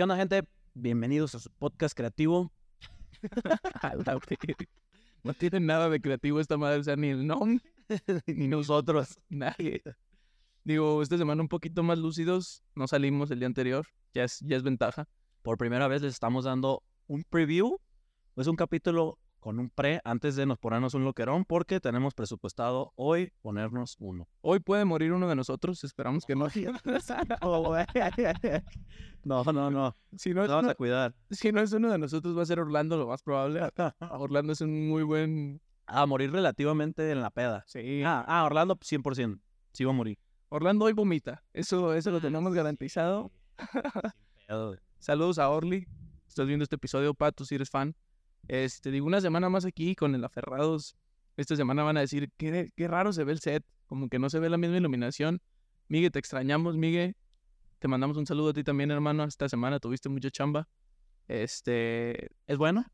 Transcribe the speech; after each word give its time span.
¿Qué 0.00 0.04
onda, 0.04 0.16
gente? 0.16 0.48
Bienvenidos 0.72 1.34
a 1.34 1.38
su 1.40 1.50
podcast 1.50 1.94
creativo. 1.94 2.50
No 5.22 5.34
tiene 5.34 5.60
nada 5.60 5.90
de 5.90 6.00
creativo 6.00 6.40
esta 6.40 6.56
madre, 6.56 6.78
o 6.78 6.84
sea, 6.84 6.96
ni 6.96 7.08
el 7.08 7.26
nombre, 7.26 7.62
Ni 8.26 8.48
nosotros. 8.48 9.20
nadie. 9.28 9.82
Digo, 10.64 11.02
esta 11.02 11.18
semana 11.18 11.42
un 11.42 11.48
poquito 11.50 11.82
más 11.82 11.98
lúcidos, 11.98 12.62
no 12.74 12.88
salimos 12.88 13.30
el 13.30 13.40
día 13.40 13.46
anterior, 13.46 13.86
ya 14.14 14.24
es, 14.24 14.40
ya 14.40 14.56
es 14.56 14.62
ventaja. 14.62 15.06
Por 15.42 15.58
primera 15.58 15.86
vez 15.86 16.00
les 16.00 16.14
estamos 16.14 16.46
dando 16.46 16.82
un 17.06 17.22
preview. 17.24 17.76
Es 18.36 18.46
un 18.46 18.56
capítulo 18.56 19.18
con 19.40 19.58
un 19.58 19.70
pre 19.70 20.00
antes 20.04 20.36
de 20.36 20.46
nos 20.46 20.58
ponernos 20.58 20.94
un 20.94 21.04
loquerón 21.04 21.44
porque 21.44 21.80
tenemos 21.80 22.14
presupuestado 22.14 22.92
hoy 22.94 23.32
ponernos 23.42 23.96
uno. 23.98 24.28
Hoy 24.42 24.60
puede 24.60 24.84
morir 24.84 25.12
uno 25.12 25.28
de 25.28 25.34
nosotros, 25.34 25.82
esperamos 25.82 26.24
que 26.24 26.36
no. 26.36 26.46
No, 29.22 29.44
no, 29.44 29.70
no. 29.70 29.96
si, 30.16 30.32
no 30.32 30.42
es 30.42 30.48
vamos 30.48 30.64
uno, 30.64 30.72
a 30.72 30.74
cuidar. 30.74 31.14
si 31.30 31.52
no 31.52 31.60
es 31.60 31.72
uno 31.72 31.90
de 31.90 31.98
nosotros, 31.98 32.36
va 32.36 32.42
a 32.42 32.46
ser 32.46 32.58
Orlando 32.58 32.96
lo 32.96 33.06
más 33.06 33.22
probable. 33.22 33.60
Orlando 34.10 34.52
es 34.52 34.60
un 34.60 34.88
muy 34.88 35.02
buen... 35.02 35.60
A 35.86 36.06
morir 36.06 36.30
relativamente 36.30 37.10
en 37.10 37.20
la 37.20 37.30
peda. 37.30 37.64
Sí. 37.66 38.02
Ah, 38.04 38.24
ah, 38.28 38.44
Orlando 38.44 38.76
100%. 38.76 39.40
Sí 39.72 39.84
va 39.84 39.90
a 39.90 39.94
morir. 39.94 40.18
Orlando 40.48 40.84
hoy 40.84 40.92
vomita, 40.92 41.42
eso, 41.52 41.94
eso 41.94 42.10
lo 42.10 42.20
tenemos 42.20 42.54
garantizado. 42.54 43.32
Saludos 44.98 45.38
a 45.38 45.48
Orly. 45.48 45.86
Estás 46.26 46.46
viendo 46.46 46.62
este 46.62 46.76
episodio, 46.76 47.14
Pato, 47.14 47.44
si 47.44 47.56
eres 47.56 47.70
fan. 47.70 47.94
Este, 48.48 48.90
digo, 48.90 49.06
una 49.06 49.20
semana 49.20 49.48
más 49.48 49.64
aquí 49.64 49.94
con 49.94 50.14
el 50.14 50.24
Aferrados. 50.24 50.96
Esta 51.36 51.56
semana 51.56 51.82
van 51.82 51.96
a 51.96 52.00
decir, 52.00 52.30
qué, 52.36 52.70
qué 52.76 52.88
raro 52.88 53.12
se 53.12 53.24
ve 53.24 53.32
el 53.32 53.40
set. 53.40 53.64
Como 53.86 54.08
que 54.08 54.18
no 54.18 54.30
se 54.30 54.38
ve 54.38 54.50
la 54.50 54.56
misma 54.56 54.76
iluminación. 54.76 55.40
Migue, 55.88 56.10
te 56.10 56.18
extrañamos, 56.18 56.76
Migue. 56.76 57.14
Te 57.78 57.88
mandamos 57.88 58.16
un 58.16 58.26
saludo 58.26 58.50
a 58.50 58.52
ti 58.52 58.62
también, 58.62 58.90
hermano. 58.90 59.24
Esta 59.24 59.48
semana 59.48 59.80
tuviste 59.80 60.08
mucha 60.08 60.30
chamba. 60.30 60.68
Este, 61.28 62.30
¿Es 62.46 62.58
bueno? 62.58 62.84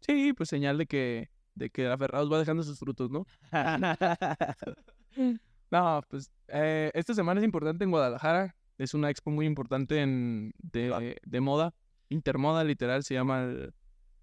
sí, 0.00 0.32
pues 0.32 0.48
señal 0.48 0.78
de 0.78 0.86
que, 0.86 1.30
de 1.54 1.70
que 1.70 1.86
el 1.86 1.92
Aferrados 1.92 2.30
va 2.32 2.38
dejando 2.38 2.62
sus 2.62 2.78
frutos, 2.78 3.10
¿no? 3.10 3.26
No, 5.68 6.00
pues 6.08 6.30
eh, 6.46 6.92
esta 6.94 7.12
semana 7.12 7.40
es 7.40 7.44
importante 7.44 7.82
en 7.82 7.90
Guadalajara. 7.90 8.54
Es 8.78 8.94
una 8.94 9.10
expo 9.10 9.32
muy 9.32 9.46
importante 9.46 10.00
en, 10.00 10.52
de, 10.58 11.18
de 11.24 11.40
moda. 11.40 11.74
Intermoda, 12.08 12.62
literal, 12.62 13.02
se 13.02 13.14
llama 13.14 13.42
el, 13.42 13.74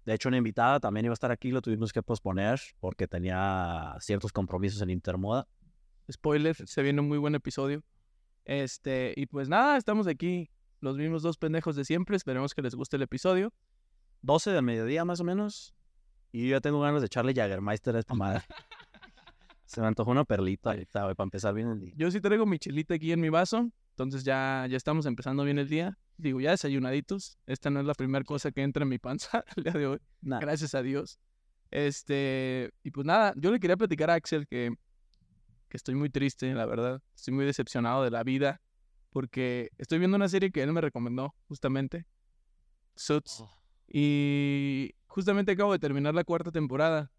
De 0.04 0.14
hecho, 0.14 0.28
una 0.28 0.36
invitada 0.36 0.80
también 0.80 1.06
iba 1.06 1.12
a 1.12 1.14
estar 1.14 1.30
aquí, 1.30 1.50
lo 1.50 1.62
tuvimos 1.62 1.92
que 1.92 2.02
posponer 2.02 2.60
porque 2.78 3.08
tenía 3.08 3.96
ciertos 4.00 4.32
compromisos 4.32 4.82
en 4.82 4.90
Intermoda. 4.90 5.48
Spoiler, 6.10 6.54
se 6.54 6.82
viene 6.82 7.00
un 7.00 7.08
muy 7.08 7.18
buen 7.18 7.34
episodio. 7.34 7.82
Este, 8.44 9.14
y 9.16 9.26
pues 9.26 9.48
nada, 9.48 9.78
estamos 9.78 10.06
aquí, 10.06 10.50
los 10.80 10.98
mismos 10.98 11.22
dos 11.22 11.38
pendejos 11.38 11.76
de 11.76 11.84
siempre. 11.84 12.16
Esperemos 12.16 12.54
que 12.54 12.60
les 12.60 12.74
guste 12.74 12.96
el 12.96 13.02
episodio. 13.02 13.52
12 14.22 14.50
del 14.50 14.62
mediodía 14.62 15.04
más 15.04 15.20
o 15.20 15.24
menos. 15.24 15.74
Y 16.32 16.48
yo 16.48 16.56
ya 16.56 16.60
tengo 16.60 16.80
ganas 16.80 17.00
de 17.00 17.06
echarle 17.06 17.32
Jaggermeister 17.32 17.96
a 17.96 18.00
esta 18.00 18.14
madre. 18.14 18.42
Se 19.64 19.80
me 19.80 19.86
antojó 19.86 20.10
una 20.10 20.24
perlita 20.24 20.70
ahorita, 20.70 21.14
para 21.14 21.24
empezar 21.24 21.54
bien 21.54 21.68
el 21.68 21.80
día. 21.80 21.94
Yo 21.96 22.10
sí 22.10 22.20
traigo 22.20 22.44
mi 22.44 22.58
chelita 22.58 22.94
aquí 22.94 23.12
en 23.12 23.20
mi 23.20 23.30
vaso, 23.30 23.70
entonces 23.90 24.22
ya, 24.22 24.66
ya 24.68 24.76
estamos 24.76 25.06
empezando 25.06 25.42
bien 25.44 25.58
el 25.58 25.68
día. 25.68 25.98
Digo, 26.16 26.40
ya 26.40 26.52
desayunaditos. 26.52 27.38
Esta 27.46 27.70
no 27.70 27.80
es 27.80 27.86
la 27.86 27.94
primera 27.94 28.24
cosa 28.24 28.52
que 28.52 28.62
entra 28.62 28.82
en 28.82 28.88
mi 28.88 28.98
panza 28.98 29.44
el 29.56 29.64
día 29.64 29.72
de 29.72 29.86
hoy. 29.86 29.98
Nah, 30.20 30.38
Gracias 30.38 30.74
a 30.74 30.82
Dios. 30.82 31.18
Este, 31.70 32.70
y 32.82 32.90
pues 32.90 33.06
nada, 33.06 33.34
yo 33.36 33.50
le 33.50 33.58
quería 33.58 33.76
platicar 33.76 34.10
a 34.10 34.14
Axel 34.14 34.46
que, 34.46 34.72
que 35.68 35.76
estoy 35.76 35.94
muy 35.96 36.10
triste, 36.10 36.52
la 36.54 36.66
verdad. 36.66 37.02
Estoy 37.14 37.34
muy 37.34 37.44
decepcionado 37.44 38.04
de 38.04 38.10
la 38.10 38.22
vida 38.22 38.60
porque 39.10 39.70
estoy 39.78 39.98
viendo 39.98 40.16
una 40.16 40.28
serie 40.28 40.50
que 40.50 40.62
él 40.62 40.72
me 40.72 40.80
recomendó, 40.80 41.34
justamente. 41.46 42.04
Suits. 42.96 43.40
Oh. 43.40 43.50
Y 43.86 44.94
justamente 45.06 45.52
acabo 45.52 45.72
de 45.72 45.78
terminar 45.78 46.14
la 46.14 46.24
cuarta 46.24 46.50
temporada. 46.50 47.12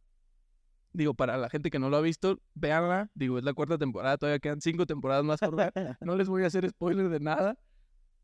Digo, 0.92 1.14
para 1.14 1.38
la 1.38 1.50
gente 1.50 1.70
que 1.70 1.80
no 1.80 1.90
lo 1.90 1.98
ha 1.98 2.02
visto, 2.02 2.39
véanla. 2.54 3.10
Digo, 3.14 3.38
es 3.38 3.44
la 3.44 3.54
cuarta 3.54 3.78
temporada, 3.78 4.17
todavía 4.17 4.39
quedan 4.39 4.61
cinco 4.61 4.86
temporadas 4.86 5.23
más 5.23 5.39
por. 5.39 5.55
No 6.02 6.16
les 6.16 6.28
voy 6.28 6.44
a 6.44 6.48
hacer 6.48 6.70
spoiler 6.70 7.10
de 7.10 7.20
nada. 7.20 7.58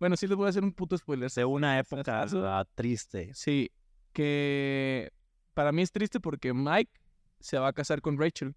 Bueno, 0.01 0.17
sí 0.17 0.25
les 0.25 0.35
voy 0.35 0.47
a 0.47 0.49
hacer 0.49 0.63
un 0.63 0.73
puto 0.73 0.97
spoiler. 0.97 1.29
de 1.29 1.45
una 1.45 1.77
época 1.77 2.25
ah, 2.27 2.65
triste. 2.73 3.29
Sí, 3.35 3.69
que 4.13 5.11
para 5.53 5.71
mí 5.71 5.83
es 5.83 5.91
triste 5.91 6.19
porque 6.19 6.55
Mike 6.55 6.91
se 7.39 7.59
va 7.59 7.67
a 7.67 7.73
casar 7.73 8.01
con 8.01 8.17
Rachel. 8.17 8.55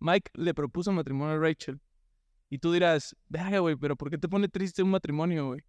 Mike 0.00 0.32
le 0.34 0.52
propuso 0.52 0.90
matrimonio 0.90 1.36
a 1.36 1.38
Rachel. 1.38 1.80
Y 2.50 2.58
tú 2.58 2.72
dirás, 2.72 3.14
verga, 3.28 3.60
güey, 3.60 3.76
pero 3.76 3.94
¿por 3.94 4.10
qué 4.10 4.18
te 4.18 4.28
pone 4.28 4.48
triste 4.48 4.82
un 4.82 4.90
matrimonio, 4.90 5.46
güey? 5.46 5.60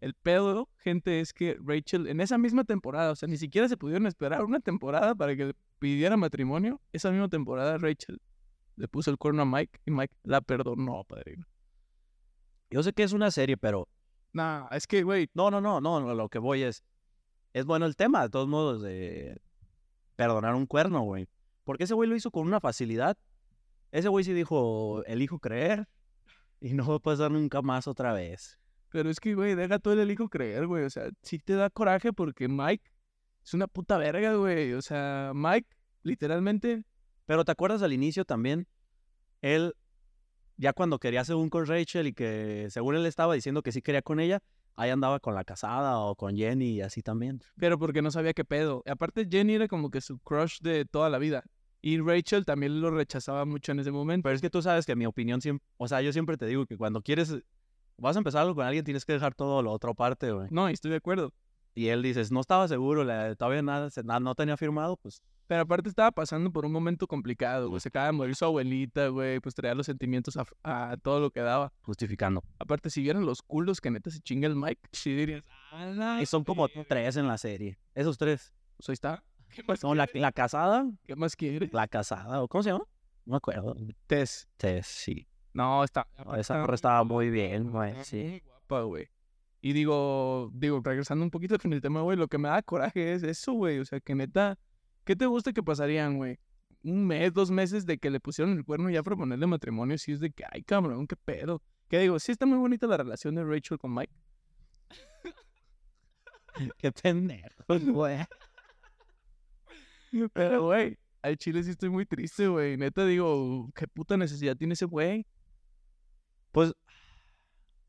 El 0.00 0.14
pedo, 0.14 0.70
gente, 0.78 1.20
es 1.20 1.34
que 1.34 1.58
Rachel, 1.62 2.06
en 2.06 2.22
esa 2.22 2.38
misma 2.38 2.64
temporada, 2.64 3.10
o 3.10 3.16
sea, 3.16 3.28
ni 3.28 3.36
siquiera 3.36 3.68
se 3.68 3.76
pudieron 3.76 4.06
esperar 4.06 4.44
una 4.44 4.60
temporada 4.60 5.14
para 5.14 5.36
que 5.36 5.44
le 5.44 5.54
pidiera 5.78 6.16
matrimonio. 6.16 6.80
Esa 6.94 7.10
misma 7.10 7.28
temporada, 7.28 7.76
Rachel 7.76 8.18
le 8.76 8.88
puso 8.88 9.10
el 9.10 9.18
cuerno 9.18 9.42
a 9.42 9.44
Mike 9.44 9.78
y 9.84 9.90
Mike 9.90 10.14
la 10.22 10.40
perdonó, 10.40 11.04
padrino. 11.04 11.46
Yo 12.70 12.82
sé 12.82 12.94
que 12.94 13.02
es 13.02 13.12
una 13.12 13.30
serie, 13.30 13.58
pero 13.58 13.86
Nah, 14.32 14.66
es 14.70 14.86
que, 14.86 15.02
güey, 15.02 15.30
no, 15.34 15.50
no, 15.50 15.60
no, 15.60 15.80
no, 15.80 16.14
lo 16.14 16.28
que 16.28 16.38
voy 16.38 16.62
es, 16.62 16.82
es 17.52 17.64
bueno 17.64 17.86
el 17.86 17.96
tema, 17.96 18.22
de 18.22 18.30
todos 18.30 18.48
modos, 18.48 18.82
de 18.82 19.40
perdonar 20.16 20.54
un 20.54 20.66
cuerno, 20.66 21.02
güey. 21.02 21.28
Porque 21.64 21.84
ese 21.84 21.94
güey 21.94 22.08
lo 22.08 22.16
hizo 22.16 22.30
con 22.30 22.46
una 22.46 22.60
facilidad. 22.60 23.16
Ese 23.90 24.08
güey 24.08 24.24
sí 24.24 24.32
dijo, 24.32 25.04
elijo 25.04 25.38
creer 25.38 25.88
y 26.60 26.74
no 26.74 26.86
va 26.86 26.96
a 26.96 27.00
pasar 27.00 27.30
nunca 27.30 27.60
más 27.60 27.86
otra 27.86 28.12
vez. 28.12 28.58
Pero 28.88 29.10
es 29.10 29.20
que, 29.20 29.34
güey, 29.34 29.54
deja 29.54 29.78
todo 29.78 30.00
el 30.00 30.10
hijo 30.10 30.28
creer, 30.28 30.66
güey. 30.66 30.84
O 30.84 30.90
sea, 30.90 31.10
sí 31.22 31.38
te 31.38 31.54
da 31.54 31.70
coraje 31.70 32.12
porque 32.12 32.48
Mike 32.48 32.90
es 33.44 33.54
una 33.54 33.66
puta 33.66 33.98
verga, 33.98 34.34
güey. 34.34 34.72
O 34.74 34.82
sea, 34.82 35.32
Mike, 35.34 35.68
literalmente, 36.02 36.84
Pero 37.26 37.44
¿te 37.44 37.52
acuerdas 37.52 37.82
al 37.82 37.92
inicio 37.92 38.24
también? 38.24 38.66
Él, 39.40 39.74
ya 40.62 40.72
cuando 40.72 40.98
quería 40.98 41.24
según 41.24 41.50
con 41.50 41.66
Rachel 41.66 42.06
y 42.06 42.12
que 42.14 42.68
según 42.70 42.94
él 42.94 43.04
estaba 43.06 43.34
diciendo 43.34 43.62
que 43.62 43.72
sí 43.72 43.82
quería 43.82 44.00
con 44.00 44.20
ella, 44.20 44.38
ahí 44.76 44.90
andaba 44.90 45.18
con 45.20 45.34
la 45.34 45.44
casada 45.44 45.98
o 45.98 46.14
con 46.14 46.36
Jenny 46.36 46.70
y 46.76 46.80
así 46.80 47.02
también. 47.02 47.42
pero 47.56 47.78
porque 47.78 48.00
no 48.00 48.10
sabía 48.10 48.32
qué 48.32 48.44
pedo. 48.44 48.82
Aparte, 48.86 49.26
Jenny 49.30 49.54
era 49.54 49.68
como 49.68 49.90
que 49.90 50.00
su 50.00 50.18
crush 50.20 50.60
de 50.60 50.84
toda 50.84 51.10
la 51.10 51.18
vida. 51.18 51.42
Y 51.82 51.98
Rachel 51.98 52.44
también 52.44 52.80
lo 52.80 52.92
rechazaba 52.92 53.44
mucho 53.44 53.72
en 53.72 53.80
ese 53.80 53.90
momento. 53.90 54.22
Pero 54.22 54.36
es 54.36 54.40
que 54.40 54.50
tú 54.50 54.62
sabes 54.62 54.86
que 54.86 54.94
mi 54.94 55.04
opinión 55.04 55.40
siempre, 55.40 55.66
o 55.78 55.88
sea, 55.88 56.00
yo 56.00 56.12
siempre 56.12 56.36
te 56.36 56.46
digo 56.46 56.64
que 56.64 56.76
cuando 56.76 57.02
quieres, 57.02 57.36
vas 57.98 58.14
a 58.16 58.20
empezar 58.20 58.42
algo 58.42 58.54
con 58.54 58.64
alguien, 58.64 58.84
tienes 58.84 59.04
que 59.04 59.14
dejar 59.14 59.34
todo 59.34 59.62
lo 59.62 59.72
otro 59.72 59.92
parte, 59.94 60.30
güey. 60.30 60.46
No, 60.52 60.70
y 60.70 60.74
estoy 60.74 60.92
de 60.92 60.98
acuerdo. 60.98 61.32
Y 61.74 61.88
él 61.88 62.02
dices, 62.02 62.30
no 62.30 62.40
estaba 62.40 62.68
seguro, 62.68 63.02
la- 63.02 63.34
todavía 63.34 63.62
nada, 63.62 63.90
se- 63.90 64.04
na- 64.04 64.20
no 64.20 64.34
tenía 64.36 64.56
firmado, 64.56 64.96
pues 64.96 65.22
Pero 65.52 65.64
aparte 65.64 65.90
estaba 65.90 66.10
pasando 66.10 66.50
por 66.50 66.64
un 66.64 66.72
momento 66.72 67.06
complicado, 67.06 67.68
güey. 67.68 67.78
Se 67.78 67.90
acaba 67.90 68.06
de 68.06 68.12
morir 68.12 68.34
su 68.34 68.46
abuelita, 68.46 69.08
güey. 69.08 69.38
Pues 69.38 69.54
traía 69.54 69.74
los 69.74 69.84
sentimientos 69.84 70.38
a, 70.38 70.46
a 70.62 70.96
todo 70.96 71.20
lo 71.20 71.30
que 71.30 71.40
daba. 71.40 71.74
justificando. 71.82 72.42
Aparte, 72.58 72.88
si 72.88 73.02
vieran 73.02 73.26
los 73.26 73.42
culos 73.42 73.78
que 73.82 73.90
neta 73.90 74.10
se 74.10 74.20
chinga 74.20 74.48
el 74.48 74.56
Mike, 74.56 74.80
sí 74.92 75.14
dirías, 75.14 75.44
ah, 75.70 76.18
Y 76.22 76.24
son 76.24 76.42
como 76.44 76.66
verga". 76.68 76.84
tres 76.88 77.18
en 77.18 77.28
la 77.28 77.36
serie. 77.36 77.78
Esos 77.94 78.16
tres. 78.16 78.54
Pues 78.78 78.88
ahí 78.88 78.92
está. 78.94 79.22
¿Qué 79.54 79.62
más, 79.68 79.80
Son 79.80 79.94
la, 79.98 80.08
la 80.14 80.32
casada, 80.32 80.90
¿Qué 81.04 81.16
más 81.16 81.36
quieres? 81.36 81.70
la 81.74 81.86
casada, 81.86 82.42
o 82.42 82.48
¿cómo 82.48 82.62
se 82.62 82.70
llama? 82.70 82.86
No 83.26 83.32
me 83.32 83.36
acuerdo. 83.36 83.76
Tess. 84.06 84.48
Sí, 84.58 84.68
sí. 84.82 85.28
No, 85.52 85.84
está. 85.84 86.08
No, 86.24 86.34
esa 86.34 86.56
morra 86.60 86.76
estaba 86.76 87.04
muy 87.04 87.28
bien, 87.28 87.70
güey, 87.72 87.92
sí. 88.04 88.40
guapa, 88.46 88.84
güey. 88.84 89.08
Y 89.60 89.74
digo, 89.74 90.50
digo, 90.54 90.80
regresando 90.82 91.22
un 91.22 91.30
poquito 91.30 91.58
con 91.58 91.74
el 91.74 91.82
tema, 91.82 92.00
güey, 92.00 92.16
lo 92.16 92.26
que 92.28 92.38
me 92.38 92.48
da 92.48 92.62
coraje 92.62 93.12
es 93.12 93.22
eso, 93.22 93.52
güey. 93.52 93.80
O 93.80 93.84
sea, 93.84 94.00
que 94.00 94.14
neta, 94.14 94.58
¿qué 95.04 95.16
te 95.16 95.26
gusta 95.26 95.52
que 95.52 95.62
pasarían, 95.62 96.16
güey? 96.16 96.38
Un 96.82 97.06
mes, 97.06 97.32
dos 97.32 97.50
meses 97.50 97.86
de 97.86 97.98
que 97.98 98.10
le 98.10 98.20
pusieron 98.20 98.56
el 98.56 98.64
cuerno 98.64 98.90
ya 98.90 99.02
para 99.02 99.16
ponerle 99.16 99.46
matrimonio, 99.46 99.98
si 99.98 100.12
es 100.12 100.20
de 100.20 100.30
que, 100.30 100.44
ay, 100.50 100.62
cabrón, 100.62 101.06
qué 101.06 101.16
pedo. 101.16 101.62
Que 101.88 102.00
digo, 102.00 102.18
sí 102.18 102.32
está 102.32 102.46
muy 102.46 102.58
bonita 102.58 102.86
la 102.86 102.96
relación 102.96 103.34
de 103.34 103.44
Rachel 103.44 103.78
con 103.78 103.94
Mike. 103.94 104.12
Qué 106.78 106.92
pendejo, 106.92 107.48
güey. 107.92 108.18
Pero, 110.32 110.64
güey, 110.64 110.98
al 111.22 111.36
chile 111.36 111.62
sí 111.62 111.70
estoy 111.70 111.88
muy 111.88 112.04
triste, 112.06 112.48
güey. 112.48 112.76
Neta, 112.76 113.06
digo, 113.06 113.70
¿qué 113.74 113.86
puta 113.88 114.16
necesidad 114.16 114.56
tiene 114.56 114.74
ese 114.74 114.84
güey? 114.84 115.26
Pues 116.50 116.74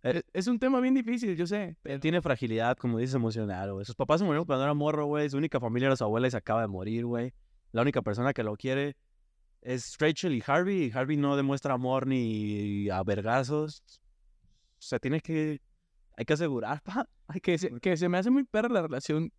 Es, 0.04 0.24
es 0.34 0.48
un 0.48 0.60
tema 0.60 0.82
bien 0.82 0.94
difícil, 0.94 1.36
yo 1.38 1.48
sé. 1.48 1.78
él 1.86 2.00
tiene 2.02 2.22
fragilidad, 2.22 2.78
como 2.78 3.00
dices, 3.00 3.16
emocional, 3.16 3.74
güey. 3.74 3.86
Sus 3.86 3.96
papás 3.96 4.20
se 4.20 4.26
murieron 4.26 4.46
cuando 4.46 4.66
era 4.66 4.74
morro, 4.74 5.06
güey. 5.06 5.30
Su 5.30 5.38
única 5.38 5.62
familia 5.62 5.88
era 5.88 5.96
su 5.96 6.04
abuela 6.04 6.28
y 6.28 6.32
se 6.32 6.38
acaba 6.38 6.62
de 6.62 6.68
morir, 6.68 7.06
güey. 7.06 7.34
La 7.72 7.82
única 7.82 8.02
persona 8.02 8.34
que 8.34 8.44
lo 8.44 8.58
quiere 8.58 8.98
es 9.62 9.98
Rachel 9.98 10.34
y 10.34 10.44
Harvey. 10.46 10.84
Y 10.86 10.92
Harvey 10.92 11.16
no 11.16 11.38
demuestra 11.38 11.74
amor 11.74 12.06
ni 12.06 12.90
a 12.90 13.02
vergazos. 13.04 13.82
O 14.78 14.82
sea, 14.82 15.00
tiene 15.00 15.22
que... 15.22 15.62
Hay 16.18 16.26
que 16.26 16.34
asegurar, 16.34 16.82
pa. 16.84 17.08
Ay, 17.28 17.40
que, 17.40 17.58
se, 17.58 17.72
que 17.80 17.96
se 17.96 18.10
me 18.10 18.18
hace 18.18 18.30
muy 18.30 18.44
perra 18.44 18.68
la 18.68 18.82
relación 18.82 19.32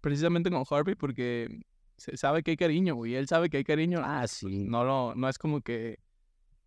precisamente 0.00 0.50
con 0.50 0.64
Harvey 0.68 0.94
porque 0.94 1.60
se 1.98 2.16
sabe 2.16 2.42
que 2.42 2.52
hay 2.52 2.56
cariño, 2.56 2.94
güey. 2.94 3.14
Él 3.14 3.28
sabe 3.28 3.50
que 3.50 3.58
hay 3.58 3.64
cariño. 3.64 4.00
Ah, 4.02 4.26
sí. 4.26 4.64
No, 4.64 4.82
lo, 4.82 5.14
no 5.14 5.28
es 5.28 5.36
como 5.36 5.60
que 5.60 5.98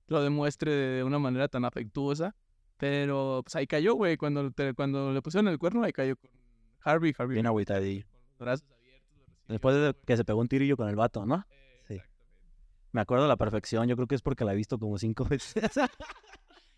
lo 0.05 0.21
demuestre 0.21 0.71
de 0.71 1.03
una 1.03 1.17
manera 1.17 1.47
tan 1.47 1.65
afectuosa. 1.65 2.35
Pero 2.79 3.41
pues 3.43 3.55
ahí 3.57 3.67
cayó, 3.67 3.93
güey. 3.95 4.15
Cuando, 4.17 4.49
te- 4.51 4.73
cuando 4.73 5.11
le 5.13 5.21
pusieron 5.21 5.47
el 5.49 5.59
cuerno, 5.59 5.83
ahí 5.83 5.91
cayó 5.91 6.15
con 6.15 6.31
Harvey, 6.81 7.13
Harvey. 7.17 7.35
Bien 7.35 7.45
agüitadillo. 7.45 8.05
Después 9.49 9.75
de 9.75 9.95
que 10.05 10.15
se 10.15 10.23
pegó 10.23 10.39
un 10.39 10.47
tirillo 10.47 10.77
con 10.77 10.87
el 10.87 10.95
vato, 10.95 11.25
¿no? 11.25 11.45
Sí. 11.87 11.99
Me 12.93 13.01
acuerdo 13.01 13.25
a 13.25 13.27
la 13.27 13.35
perfección. 13.35 13.87
Yo 13.87 13.95
creo 13.95 14.07
que 14.07 14.15
es 14.15 14.21
porque 14.21 14.45
la 14.45 14.53
he 14.53 14.55
visto 14.55 14.79
como 14.79 14.97
cinco 14.97 15.25
veces. 15.29 15.61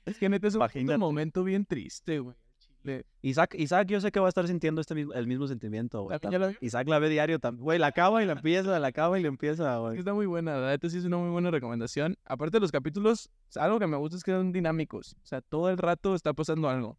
Es 0.06 0.18
que 0.18 0.28
neta 0.28 0.48
es 0.48 0.56
un 0.56 1.00
momento 1.00 1.44
bien 1.44 1.66
triste, 1.66 2.20
güey. 2.20 2.36
Chile. 2.82 3.06
Isaac, 3.22 3.56
Isaac, 3.58 3.88
yo 3.88 4.02
sé 4.02 4.12
que 4.12 4.20
va 4.20 4.28
a 4.28 4.30
estar 4.30 4.48
sintiendo 4.48 4.82
este 4.82 4.96
mismo, 4.96 5.14
el 5.14 5.28
mismo 5.28 5.48
sentimiento, 5.48 6.04
güey. 6.04 6.20
¿También 6.20 6.42
ya 6.42 6.48
la? 6.48 6.56
Isaac 6.62 6.88
la 6.88 7.00
ve 7.00 7.10
diario 7.10 7.40
también. 7.40 7.64
Güey, 7.64 7.80
la 7.80 7.88
acaba 7.88 8.24
y 8.24 8.26
la 8.26 8.34
empieza, 8.34 8.80
la 8.80 8.88
acaba 8.88 9.20
y 9.20 9.22
la 9.22 9.28
empieza, 9.28 9.78
güey. 9.78 10.00
Está 10.00 10.14
muy 10.14 10.26
buena, 10.26 10.58
la 10.58 10.70
neta 10.70 10.90
sí 10.90 10.98
es 10.98 11.06
una 11.06 11.18
muy 11.18 11.30
buena 11.30 11.52
recomendación. 11.52 12.18
Aparte 12.26 12.58
de 12.58 12.62
los 12.62 12.72
capítulos, 12.72 13.30
algo 13.56 13.80
que 13.80 13.88
me 13.88 13.98
gusta 13.98 14.18
es 14.18 14.24
que 14.24 14.32
son 14.32 14.52
dinámicos. 14.52 15.16
O 15.24 15.26
sea, 15.26 15.42
todo 15.42 15.70
el 15.70 15.78
rato 15.78 16.16
está 16.16 16.34
pasando 16.34 16.70
algo. 16.70 16.98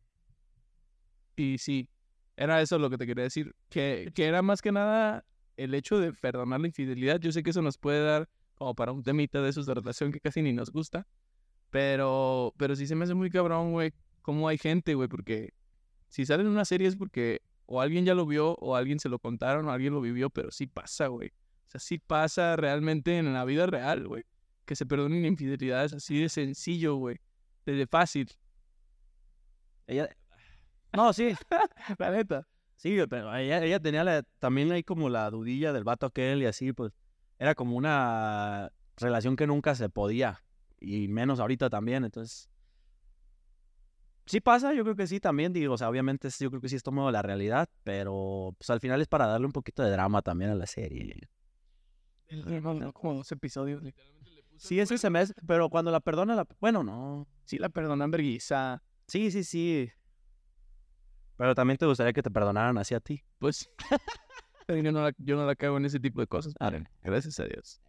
Y 1.36 1.58
sí, 1.58 1.88
era 2.36 2.60
eso 2.60 2.78
lo 2.78 2.90
que 2.90 2.98
te 2.98 3.06
quería 3.06 3.24
decir. 3.24 3.54
Que, 3.68 4.12
que 4.14 4.26
era 4.26 4.42
más 4.42 4.62
que 4.62 4.72
nada 4.72 5.24
el 5.56 5.74
hecho 5.74 5.98
de 5.98 6.12
perdonar 6.12 6.60
la 6.60 6.66
infidelidad. 6.66 7.20
Yo 7.20 7.32
sé 7.32 7.42
que 7.42 7.50
eso 7.50 7.62
nos 7.62 7.78
puede 7.78 8.04
dar 8.04 8.28
como 8.54 8.74
para 8.74 8.92
un 8.92 9.02
temita 9.02 9.42
de 9.42 9.50
esos 9.50 9.66
de 9.66 9.74
relación 9.74 10.12
que 10.12 10.20
casi 10.20 10.42
ni 10.42 10.52
nos 10.52 10.70
gusta. 10.70 11.06
Pero, 11.70 12.52
pero 12.58 12.76
sí 12.76 12.86
se 12.86 12.94
me 12.94 13.04
hace 13.04 13.14
muy 13.14 13.30
cabrón, 13.30 13.72
güey, 13.72 13.92
cómo 14.20 14.46
hay 14.46 14.58
gente, 14.58 14.94
güey, 14.94 15.08
porque 15.08 15.54
si 16.12 16.26
sale 16.26 16.42
en 16.42 16.48
una 16.50 16.66
serie 16.66 16.86
es 16.88 16.94
porque 16.96 17.40
o 17.64 17.80
alguien 17.80 18.04
ya 18.04 18.14
lo 18.14 18.26
vio 18.26 18.54
o 18.60 18.76
alguien 18.76 19.00
se 19.00 19.08
lo 19.08 19.18
contaron 19.18 19.66
o 19.66 19.70
alguien 19.72 19.94
lo 19.94 20.02
vivió, 20.02 20.28
pero 20.28 20.50
sí 20.50 20.66
pasa, 20.66 21.06
güey. 21.06 21.28
O 21.68 21.70
sea, 21.70 21.80
sí 21.80 21.96
pasa 21.96 22.54
realmente 22.56 23.16
en 23.16 23.32
la 23.32 23.46
vida 23.46 23.64
real, 23.66 24.06
güey. 24.06 24.24
Que 24.66 24.76
se 24.76 24.84
perdonen 24.84 25.24
infidelidades 25.24 25.94
así 25.94 26.20
de 26.20 26.28
sencillo, 26.28 26.96
güey. 26.96 27.16
De, 27.64 27.86
fácil. 27.86 28.28
Ella... 29.86 30.06
No, 30.92 31.14
sí, 31.14 31.32
La 31.98 32.10
neta. 32.10 32.46
sí, 32.76 32.98
pero 33.08 33.34
ella, 33.34 33.64
ella 33.64 33.80
tenía 33.80 34.04
la- 34.04 34.22
también 34.38 34.70
ahí 34.70 34.82
como 34.82 35.08
la 35.08 35.30
dudilla 35.30 35.72
del 35.72 35.84
vato 35.84 36.04
aquel 36.04 36.42
y 36.42 36.46
así, 36.46 36.74
pues. 36.74 36.92
Era 37.38 37.54
como 37.54 37.74
una 37.74 38.70
relación 38.98 39.34
que 39.34 39.46
nunca 39.46 39.74
se 39.74 39.88
podía. 39.88 40.44
Y 40.78 41.08
menos 41.08 41.40
ahorita 41.40 41.70
también, 41.70 42.04
entonces. 42.04 42.50
Sí 44.32 44.40
pasa, 44.40 44.72
yo 44.72 44.82
creo 44.82 44.96
que 44.96 45.06
sí 45.06 45.20
también, 45.20 45.52
digo, 45.52 45.74
o 45.74 45.76
sea, 45.76 45.90
obviamente 45.90 46.30
yo 46.40 46.48
creo 46.48 46.62
que 46.62 46.70
sí 46.70 46.76
es 46.76 46.82
tomado 46.82 47.10
la 47.10 47.20
realidad, 47.20 47.68
pero 47.84 48.54
pues 48.56 48.70
al 48.70 48.80
final 48.80 48.98
es 49.02 49.06
para 49.06 49.26
darle 49.26 49.44
un 49.44 49.52
poquito 49.52 49.82
de 49.82 49.90
drama 49.90 50.22
también 50.22 50.50
a 50.50 50.54
la 50.54 50.64
serie. 50.64 51.28
Como 52.94 53.16
dos 53.16 53.30
episodios. 53.30 53.82
Sí, 54.56 54.80
ese 54.80 54.96
se 54.96 55.10
pero 55.46 55.68
cuando 55.68 55.90
la 55.90 56.00
perdona, 56.00 56.34
la... 56.34 56.46
bueno, 56.60 56.82
no. 56.82 57.28
Sí 57.44 57.58
la 57.58 57.68
perdonan 57.68 58.10
verguiza. 58.10 58.82
Sí, 59.06 59.30
sí, 59.30 59.44
sí. 59.44 59.90
Pero 61.36 61.54
también 61.54 61.76
te 61.76 61.84
gustaría 61.84 62.14
que 62.14 62.22
te 62.22 62.30
perdonaran 62.30 62.78
así 62.78 62.94
a 62.94 63.00
ti. 63.00 63.22
Pues. 63.38 63.70
pero 64.66 64.80
yo 64.80 64.92
no, 64.92 65.02
la, 65.02 65.12
yo 65.18 65.36
no 65.36 65.44
la 65.44 65.56
cago 65.56 65.76
en 65.76 65.84
ese 65.84 66.00
tipo 66.00 66.22
de 66.22 66.26
cosas. 66.26 66.54
Gracias 67.02 67.38
a 67.38 67.44
Dios. 67.44 67.82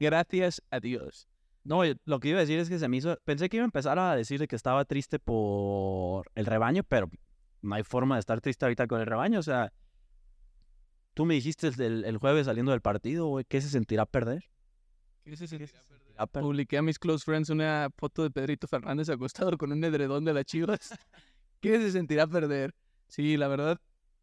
Gracias 0.00 0.62
a 0.70 0.80
Dios. 0.80 1.28
No, 1.64 1.80
lo 2.04 2.20
que 2.20 2.28
iba 2.28 2.38
a 2.38 2.42
decir 2.42 2.58
es 2.58 2.68
que 2.68 2.78
se 2.78 2.88
me 2.88 2.98
hizo. 2.98 3.18
Pensé 3.24 3.48
que 3.48 3.56
iba 3.56 3.64
a 3.64 3.66
empezar 3.66 3.98
a 3.98 4.14
decir 4.14 4.38
de 4.38 4.46
que 4.46 4.56
estaba 4.56 4.84
triste 4.84 5.18
por 5.18 6.30
el 6.34 6.44
rebaño, 6.44 6.82
pero 6.84 7.10
no 7.62 7.74
hay 7.74 7.82
forma 7.82 8.16
de 8.16 8.20
estar 8.20 8.40
triste 8.42 8.66
ahorita 8.66 8.86
con 8.86 9.00
el 9.00 9.06
rebaño. 9.06 9.38
O 9.38 9.42
sea, 9.42 9.72
tú 11.14 11.24
me 11.24 11.34
dijiste 11.34 11.68
el, 11.68 12.18
jueves 12.18 12.46
saliendo 12.46 12.72
del 12.72 12.82
partido, 12.82 13.26
güey, 13.28 13.46
¿qué 13.48 13.62
se 13.62 13.70
sentirá 13.70 14.04
perder? 14.04 14.44
¿Qué 15.24 15.36
se 15.36 15.46
sentirá 15.46 15.70
sentirá 15.70 16.26
perder? 16.26 16.42
Publiqué 16.42 16.76
a 16.76 16.82
mis 16.82 16.98
close 16.98 17.24
friends 17.24 17.48
una 17.48 17.88
foto 17.96 18.22
de 18.22 18.30
Pedrito 18.30 18.68
Fernández 18.68 19.08
acostado 19.08 19.56
con 19.56 19.72
un 19.72 19.82
edredón 19.82 20.24
de 20.26 20.34
las 20.34 20.44
chivas. 20.44 20.78
¿Qué 21.60 21.78
se 21.78 21.92
sentirá 21.92 22.26
perder? 22.26 22.74
Sí, 23.08 23.38
la 23.38 23.48
verdad, 23.48 23.80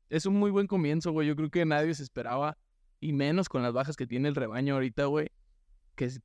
es 0.10 0.28
un 0.28 0.36
muy 0.36 0.52
buen 0.52 0.68
comienzo, 0.68 1.12
güey. 1.12 1.28
Yo 1.28 1.36
creo 1.36 1.50
que 1.50 1.66
nadie 1.66 1.96
se 1.96 2.04
esperaba, 2.04 2.58
y 3.00 3.14
menos 3.14 3.50
con 3.50 3.64
las 3.64 3.74
bajas 3.74 3.96
que 3.96 4.06
tiene 4.06 4.30
el 4.30 4.36
rebaño 4.36 4.76
ahorita, 4.76 5.06
güey. 5.06 5.30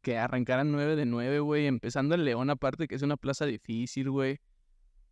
Que, 0.03 0.17
arrancaran 0.17 0.73
9 0.73 0.97
de 0.97 1.05
9, 1.05 1.41
güey. 1.41 1.67
Empezando 1.67 2.15
el 2.15 2.25
León, 2.25 2.49
aparte, 2.49 2.89
que 2.89 2.95
es 2.95 3.03
una 3.03 3.17
plaza 3.19 3.45
difícil, 3.45 4.11
güey. 4.11 4.41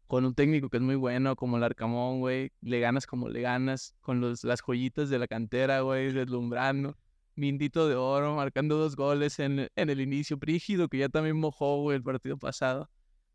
Con 0.06 0.24
un 0.24 0.34
técnico 0.34 0.70
que 0.70 0.78
es 0.78 0.82
muy 0.82 0.94
bueno, 0.96 1.36
como 1.36 1.58
el 1.58 1.64
Arcamón, 1.64 2.20
güey. 2.20 2.50
Le 2.62 2.80
ganas 2.80 3.06
como 3.06 3.28
le 3.28 3.42
ganas. 3.42 3.94
Con 4.00 4.20
los, 4.20 4.42
las 4.44 4.62
joyitas 4.62 5.10
de 5.10 5.18
la 5.18 5.26
cantera, 5.26 5.80
güey, 5.80 6.12
deslumbrando. 6.12 6.96
Mindito 7.36 7.88
de 7.88 7.96
oro, 7.96 8.36
marcando 8.36 8.78
dos 8.78 8.96
goles 8.96 9.38
en, 9.38 9.68
en 9.74 9.90
el 9.90 10.00
inicio. 10.00 10.38
Brígido, 10.38 10.88
que 10.88 10.98
ya 10.98 11.08
también 11.10 11.36
mojó, 11.36 11.82
güey, 11.82 11.96
el 11.96 12.02
partido 12.02 12.38
pasado. 12.38 12.88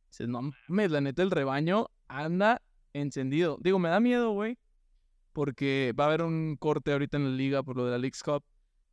Dices, 0.10 0.28
no 0.28 0.52
mames, 0.68 0.90
la 0.90 1.02
neta, 1.02 1.22
el 1.22 1.30
rebaño 1.30 1.88
anda 2.08 2.62
encendido. 2.94 3.60
Digo, 3.62 3.78
me 3.78 3.90
da 3.90 4.00
miedo, 4.00 4.32
güey, 4.32 4.58
porque 5.34 5.94
va 6.00 6.06
a 6.06 6.08
haber 6.08 6.24
un 6.24 6.56
corte 6.58 6.92
ahorita 6.92 7.18
en 7.18 7.26
la 7.26 7.38
liga 7.38 7.62
por 7.62 7.78
lo 7.78 7.86
de 7.86 7.92
la 7.92 7.98
League's 8.00 8.24
Cup. 8.24 8.44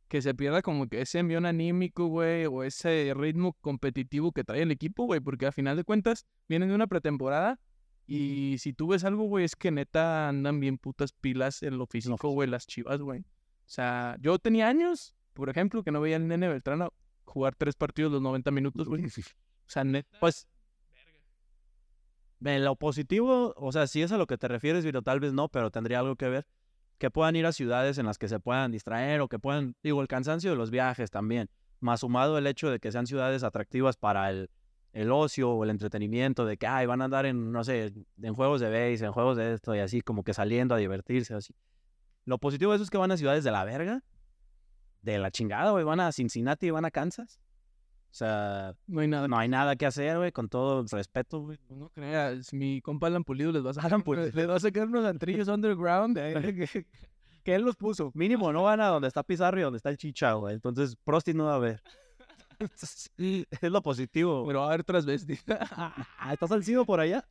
Que 0.07 0.21
se 0.21 0.33
pierda 0.33 0.61
como 0.61 0.87
que 0.87 1.01
ese 1.01 1.19
envión 1.19 1.45
anímico, 1.45 2.05
güey, 2.07 2.45
o 2.45 2.63
ese 2.63 3.13
ritmo 3.15 3.53
competitivo 3.61 4.31
que 4.31 4.43
trae 4.43 4.61
el 4.61 4.71
equipo, 4.71 5.05
güey, 5.05 5.19
porque 5.19 5.47
a 5.47 5.51
final 5.51 5.75
de 5.75 5.83
cuentas 5.83 6.25
vienen 6.47 6.69
de 6.69 6.75
una 6.75 6.87
pretemporada. 6.87 7.59
Y 8.05 8.57
si 8.59 8.71
tú 8.71 8.87
ves 8.87 9.03
algo, 9.03 9.23
güey, 9.23 9.43
es 9.43 9.57
que 9.57 9.69
neta 9.69 10.29
andan 10.29 10.61
bien 10.61 10.77
putas 10.77 11.11
pilas 11.11 11.61
en 11.61 11.77
lo 11.77 11.87
físico, 11.87 12.29
güey, 12.29 12.49
las 12.49 12.65
chivas, 12.65 13.01
güey. 13.01 13.19
O 13.19 13.69
sea, 13.69 14.15
yo 14.21 14.39
tenía 14.39 14.69
años, 14.69 15.13
por 15.33 15.49
ejemplo, 15.49 15.83
que 15.83 15.91
no 15.91 15.99
veía 15.99 16.15
al 16.15 16.27
nene 16.27 16.47
Beltrán 16.47 16.87
jugar 17.25 17.55
tres 17.55 17.75
partidos 17.75 18.11
los 18.11 18.21
90 18.21 18.51
minutos, 18.51 18.87
güey. 18.87 19.03
O 19.67 19.69
sea, 19.69 19.83
neta. 19.83 20.17
Pues. 20.21 20.47
En 22.39 22.63
lo 22.63 22.77
positivo, 22.77 23.53
o 23.57 23.71
sea, 23.73 23.85
si 23.85 24.01
es 24.01 24.13
a 24.13 24.17
lo 24.17 24.27
que 24.27 24.37
te 24.37 24.47
refieres, 24.47 24.85
pero 24.85 25.01
tal 25.01 25.19
vez 25.19 25.33
no, 25.33 25.49
pero 25.49 25.71
tendría 25.71 25.99
algo 25.99 26.15
que 26.15 26.29
ver. 26.29 26.47
Que 26.97 27.11
puedan 27.11 27.35
ir 27.35 27.45
a 27.45 27.51
ciudades 27.51 27.97
en 27.97 28.05
las 28.05 28.17
que 28.17 28.27
se 28.27 28.39
puedan 28.39 28.71
distraer 28.71 29.21
o 29.21 29.27
que 29.27 29.39
puedan, 29.39 29.75
digo, 29.83 30.01
el 30.01 30.07
cansancio 30.07 30.49
de 30.49 30.55
los 30.55 30.71
viajes 30.71 31.11
también, 31.11 31.49
más 31.79 31.99
sumado 31.99 32.37
el 32.37 32.47
hecho 32.47 32.69
de 32.69 32.79
que 32.79 32.91
sean 32.91 33.05
ciudades 33.05 33.43
atractivas 33.43 33.97
para 33.97 34.29
el, 34.29 34.49
el 34.93 35.11
ocio 35.11 35.51
o 35.51 35.63
el 35.63 35.69
entretenimiento, 35.69 36.45
de 36.45 36.57
que, 36.57 36.65
ay, 36.65 36.87
van 36.87 37.01
a 37.01 37.05
andar 37.05 37.25
en, 37.25 37.51
no 37.51 37.63
sé, 37.63 37.93
en 38.21 38.33
juegos 38.33 38.61
de 38.61 38.69
base, 38.69 39.05
en 39.05 39.11
juegos 39.11 39.37
de 39.37 39.53
esto 39.53 39.75
y 39.75 39.79
así, 39.79 40.01
como 40.01 40.23
que 40.23 40.33
saliendo 40.33 40.73
a 40.73 40.77
divertirse, 40.77 41.35
así. 41.35 41.53
Lo 42.25 42.39
positivo 42.39 42.71
de 42.71 42.77
eso 42.77 42.83
es 42.83 42.89
que 42.89 42.97
van 42.97 43.11
a 43.11 43.17
ciudades 43.17 43.43
de 43.43 43.51
la 43.51 43.63
verga, 43.63 44.03
de 45.01 45.19
la 45.19 45.31
chingada, 45.31 45.71
güey, 45.71 45.83
van 45.83 45.99
a 45.99 46.11
Cincinnati 46.11 46.71
van 46.71 46.85
a 46.85 46.91
Kansas. 46.91 47.39
O 48.17 48.19
sea, 48.19 48.73
No 48.87 49.01
hay 49.01 49.07
nada. 49.07 49.27
no 49.27 49.37
hay 49.37 49.47
nada 49.47 49.75
que 49.75 49.85
hacer, 49.85 50.17
güey, 50.17 50.31
con 50.31 50.49
todo 50.49 50.79
el 50.81 50.89
respeto, 50.89 51.41
güey. 51.41 51.59
No 51.69 51.89
creas, 51.89 52.51
mi 52.51 52.81
compa 52.81 53.05
Alan 53.05 53.23
Pulido 53.23 53.51
les 53.51 53.63
va 53.63 53.69
a 53.69 53.73
sacar, 53.75 53.85
Alan 53.91 54.01
Pulido. 54.01 54.31
les 54.33 54.49
va 54.49 54.55
a 54.55 54.59
sacar 54.59 54.87
unos 54.87 55.05
antrillos 55.05 55.47
underground 55.47 56.17
eh, 56.17 56.33
que, 56.73 56.87
que 57.43 57.53
él 57.53 57.61
los 57.61 57.75
puso. 57.75 58.09
Mínimo 58.15 58.51
no 58.51 58.63
van 58.63 58.81
a 58.81 58.87
donde 58.87 59.07
está 59.07 59.21
Pizarro 59.21 59.59
y 59.59 59.61
donde 59.61 59.77
está 59.77 59.91
el 59.91 59.97
Chicha, 59.97 60.33
güey. 60.33 60.55
Entonces, 60.55 60.95
Prosti 61.03 61.35
no 61.35 61.43
va 61.45 61.53
a 61.53 61.55
haber. 61.57 61.83
Entonces, 62.57 63.11
es 63.17 63.71
lo 63.71 63.83
positivo. 63.83 64.43
Pero 64.47 64.61
va 64.61 64.71
a 64.71 64.73
haber 64.73 64.83
veces. 65.05 65.45
Ah, 65.47 66.33
¿Estás 66.33 66.49
salcido 66.49 66.85
por 66.85 66.99
allá? 66.99 67.23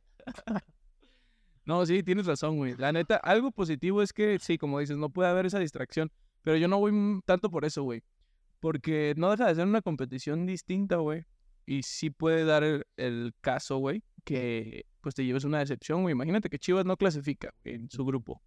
no, 1.65 1.85
sí, 1.85 2.01
tienes 2.01 2.25
razón, 2.27 2.55
güey. 2.55 2.77
La 2.77 2.93
neta, 2.93 3.17
algo 3.17 3.51
positivo 3.51 4.01
es 4.01 4.13
que, 4.13 4.39
sí, 4.39 4.57
como 4.57 4.79
dices, 4.79 4.95
no 4.95 5.09
puede 5.09 5.27
haber 5.29 5.47
esa 5.47 5.59
distracción. 5.59 6.09
Pero 6.43 6.55
yo 6.55 6.69
no 6.69 6.79
voy 6.79 7.19
tanto 7.25 7.51
por 7.51 7.65
eso, 7.65 7.83
güey. 7.83 8.01
Porque 8.59 9.13
no 9.17 9.31
deja 9.31 9.47
de 9.47 9.55
ser 9.55 9.67
una 9.67 9.81
competición 9.81 10.45
distinta, 10.45 10.97
güey. 10.97 11.23
Y 11.65 11.83
sí 11.83 12.09
puede 12.09 12.45
dar 12.45 12.63
el, 12.63 12.85
el 12.95 13.33
caso, 13.41 13.77
güey, 13.77 14.03
que 14.23 14.85
pues 15.01 15.15
te 15.15 15.25
lleves 15.25 15.43
una 15.43 15.59
decepción, 15.59 16.01
güey. 16.01 16.13
Imagínate 16.13 16.49
que 16.49 16.59
Chivas 16.59 16.85
no 16.85 16.97
clasifica 16.97 17.53
en 17.63 17.89
su 17.89 18.05
grupo. 18.05 18.41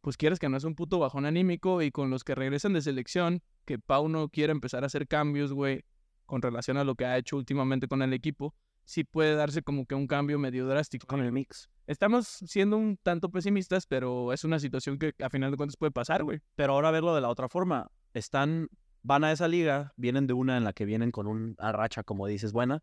Pues 0.00 0.16
quieres 0.16 0.38
que 0.38 0.48
no 0.48 0.56
es 0.56 0.64
un 0.64 0.74
puto 0.74 0.98
bajón 0.98 1.26
anímico 1.26 1.82
y 1.82 1.90
con 1.90 2.10
los 2.10 2.24
que 2.24 2.34
regresan 2.34 2.72
de 2.72 2.82
selección, 2.82 3.42
que 3.64 3.78
Pau 3.78 4.08
no 4.08 4.28
quiere 4.28 4.52
empezar 4.52 4.82
a 4.84 4.86
hacer 4.86 5.08
cambios, 5.08 5.52
güey, 5.52 5.84
con 6.26 6.42
relación 6.42 6.76
a 6.76 6.84
lo 6.84 6.94
que 6.94 7.06
ha 7.06 7.18
hecho 7.18 7.36
últimamente 7.36 7.88
con 7.88 8.02
el 8.02 8.12
equipo, 8.12 8.54
sí 8.84 9.04
puede 9.04 9.34
darse 9.34 9.62
como 9.62 9.84
que 9.86 9.94
un 9.94 10.06
cambio 10.06 10.38
medio 10.38 10.66
drástico. 10.66 11.06
Con 11.06 11.20
el 11.20 11.32
mix. 11.32 11.68
Estamos 11.86 12.26
siendo 12.26 12.76
un 12.76 12.96
tanto 13.02 13.30
pesimistas, 13.30 13.86
pero 13.86 14.32
es 14.32 14.44
una 14.44 14.58
situación 14.58 14.98
que 14.98 15.14
a 15.22 15.28
final 15.28 15.50
de 15.50 15.56
cuentas 15.56 15.76
puede 15.76 15.92
pasar, 15.92 16.24
güey. 16.24 16.40
Pero 16.54 16.72
ahora 16.72 16.90
verlo 16.90 17.14
de 17.14 17.20
la 17.20 17.28
otra 17.28 17.48
forma. 17.48 17.90
Están, 18.14 18.68
van 19.08 19.24
a 19.24 19.32
esa 19.32 19.48
liga, 19.48 19.94
vienen 19.96 20.26
de 20.26 20.34
una 20.34 20.58
en 20.58 20.64
la 20.64 20.74
que 20.74 20.84
vienen 20.84 21.10
con 21.10 21.26
una 21.26 21.72
racha, 21.72 22.02
como 22.02 22.26
dices, 22.26 22.52
buena. 22.52 22.82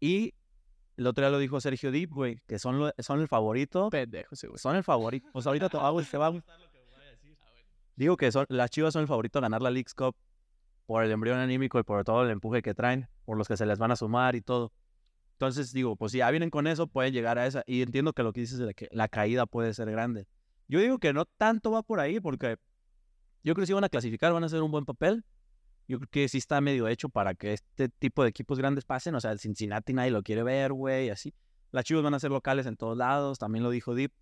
Y 0.00 0.34
el 0.96 1.06
otro 1.06 1.22
día 1.22 1.30
lo 1.30 1.38
dijo 1.38 1.60
Sergio 1.60 1.92
Deep, 1.92 2.10
güey, 2.10 2.40
que 2.48 2.58
son, 2.58 2.80
lo- 2.80 2.92
son 2.98 3.20
el 3.20 3.28
favorito. 3.28 3.88
Pendejo 3.88 4.34
ese, 4.34 4.48
güey. 4.48 4.58
Son 4.58 4.74
el 4.74 4.82
favorito. 4.82 5.28
Pues 5.32 5.46
ahorita 5.46 5.68
te 5.68 5.76
va, 5.76 5.92
te 6.04 6.18
va 6.18 6.26
a 6.26 6.30
gustar 6.30 6.58
lo 6.58 6.68
que 6.72 6.78
voy 6.80 7.04
a 7.06 7.10
decir. 7.10 7.38
Digo 7.94 8.16
que 8.16 8.32
son, 8.32 8.44
las 8.48 8.70
Chivas 8.70 8.92
son 8.92 9.02
el 9.02 9.08
favorito 9.08 9.38
a 9.38 9.42
ganar 9.42 9.62
la 9.62 9.70
League's 9.70 9.94
Cup 9.94 10.16
por 10.86 11.04
el 11.04 11.12
embrión 11.12 11.38
anímico 11.38 11.78
y 11.78 11.84
por 11.84 12.02
todo 12.02 12.24
el 12.24 12.30
empuje 12.30 12.60
que 12.60 12.74
traen, 12.74 13.08
por 13.24 13.38
los 13.38 13.46
que 13.46 13.56
se 13.56 13.64
les 13.64 13.78
van 13.78 13.92
a 13.92 13.96
sumar 13.96 14.34
y 14.34 14.40
todo. 14.40 14.72
Entonces 15.34 15.72
digo, 15.72 15.94
pues 15.94 16.10
si 16.10 16.18
ya 16.18 16.30
vienen 16.32 16.50
con 16.50 16.66
eso, 16.66 16.88
pueden 16.88 17.12
llegar 17.12 17.38
a 17.38 17.46
esa. 17.46 17.62
Y 17.66 17.82
entiendo 17.82 18.12
que 18.12 18.24
lo 18.24 18.32
que 18.32 18.40
dices 18.40 18.58
de 18.58 18.74
que 18.74 18.88
la 18.90 19.06
caída 19.06 19.46
puede 19.46 19.72
ser 19.74 19.88
grande. 19.92 20.26
Yo 20.66 20.80
digo 20.80 20.98
que 20.98 21.12
no 21.12 21.24
tanto 21.24 21.70
va 21.70 21.82
por 21.84 22.00
ahí, 22.00 22.18
porque 22.18 22.56
yo 23.44 23.54
creo 23.54 23.62
que 23.62 23.66
si 23.66 23.72
van 23.72 23.84
a 23.84 23.88
clasificar, 23.88 24.32
van 24.32 24.42
a 24.42 24.46
hacer 24.46 24.60
un 24.62 24.72
buen 24.72 24.84
papel. 24.84 25.24
Yo 25.88 25.98
creo 25.98 26.08
que 26.10 26.28
sí 26.28 26.38
está 26.38 26.60
medio 26.60 26.88
hecho 26.88 27.08
para 27.08 27.34
que 27.34 27.52
este 27.52 27.88
tipo 27.88 28.22
de 28.22 28.30
equipos 28.30 28.58
grandes 28.58 28.84
pasen. 28.84 29.14
O 29.14 29.20
sea, 29.20 29.32
el 29.32 29.40
Cincinnati 29.40 29.92
nadie 29.92 30.10
lo 30.10 30.22
quiere 30.22 30.42
ver, 30.42 30.72
güey, 30.72 31.10
así. 31.10 31.34
Las 31.70 31.84
Chivas 31.84 32.02
van 32.02 32.14
a 32.14 32.20
ser 32.20 32.30
locales 32.30 32.66
en 32.66 32.76
todos 32.76 32.96
lados, 32.96 33.38
también 33.38 33.62
lo 33.62 33.70
dijo 33.70 33.94
Deep. 33.94 34.12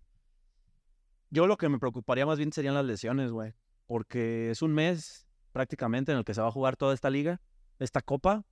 Yo 1.29 1.47
lo 1.47 1.57
que 1.57 1.69
me 1.69 1.79
preocuparía 1.79 2.25
más 2.25 2.37
bien 2.37 2.51
serían 2.51 2.73
las 2.73 2.85
lesiones, 2.85 3.31
güey. 3.31 3.53
Porque 3.87 4.51
es 4.51 4.61
un 4.61 4.73
mes 4.73 5.27
prácticamente 5.51 6.11
en 6.11 6.17
el 6.17 6.23
que 6.23 6.33
se 6.33 6.41
va 6.41 6.47
a 6.47 6.51
jugar 6.51 6.77
toda 6.77 6.93
esta 6.93 7.09
liga, 7.09 7.41
esta 7.79 8.01
copa. 8.01 8.45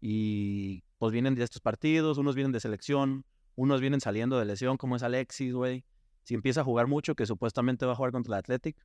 Y 0.00 0.84
pues 0.98 1.12
vienen 1.12 1.34
de 1.34 1.44
estos 1.44 1.60
partidos, 1.60 2.18
unos 2.18 2.34
vienen 2.34 2.52
de 2.52 2.60
selección, 2.60 3.24
unos 3.54 3.80
vienen 3.80 4.00
saliendo 4.00 4.38
de 4.38 4.44
lesión, 4.44 4.76
como 4.76 4.96
es 4.96 5.02
Alexis, 5.02 5.52
güey. 5.52 5.84
Si 6.22 6.34
empieza 6.34 6.60
a 6.60 6.64
jugar 6.64 6.86
mucho, 6.86 7.14
que 7.14 7.26
supuestamente 7.26 7.86
va 7.86 7.92
a 7.92 7.96
jugar 7.96 8.12
contra 8.12 8.34
el 8.34 8.38
Athletic. 8.38 8.76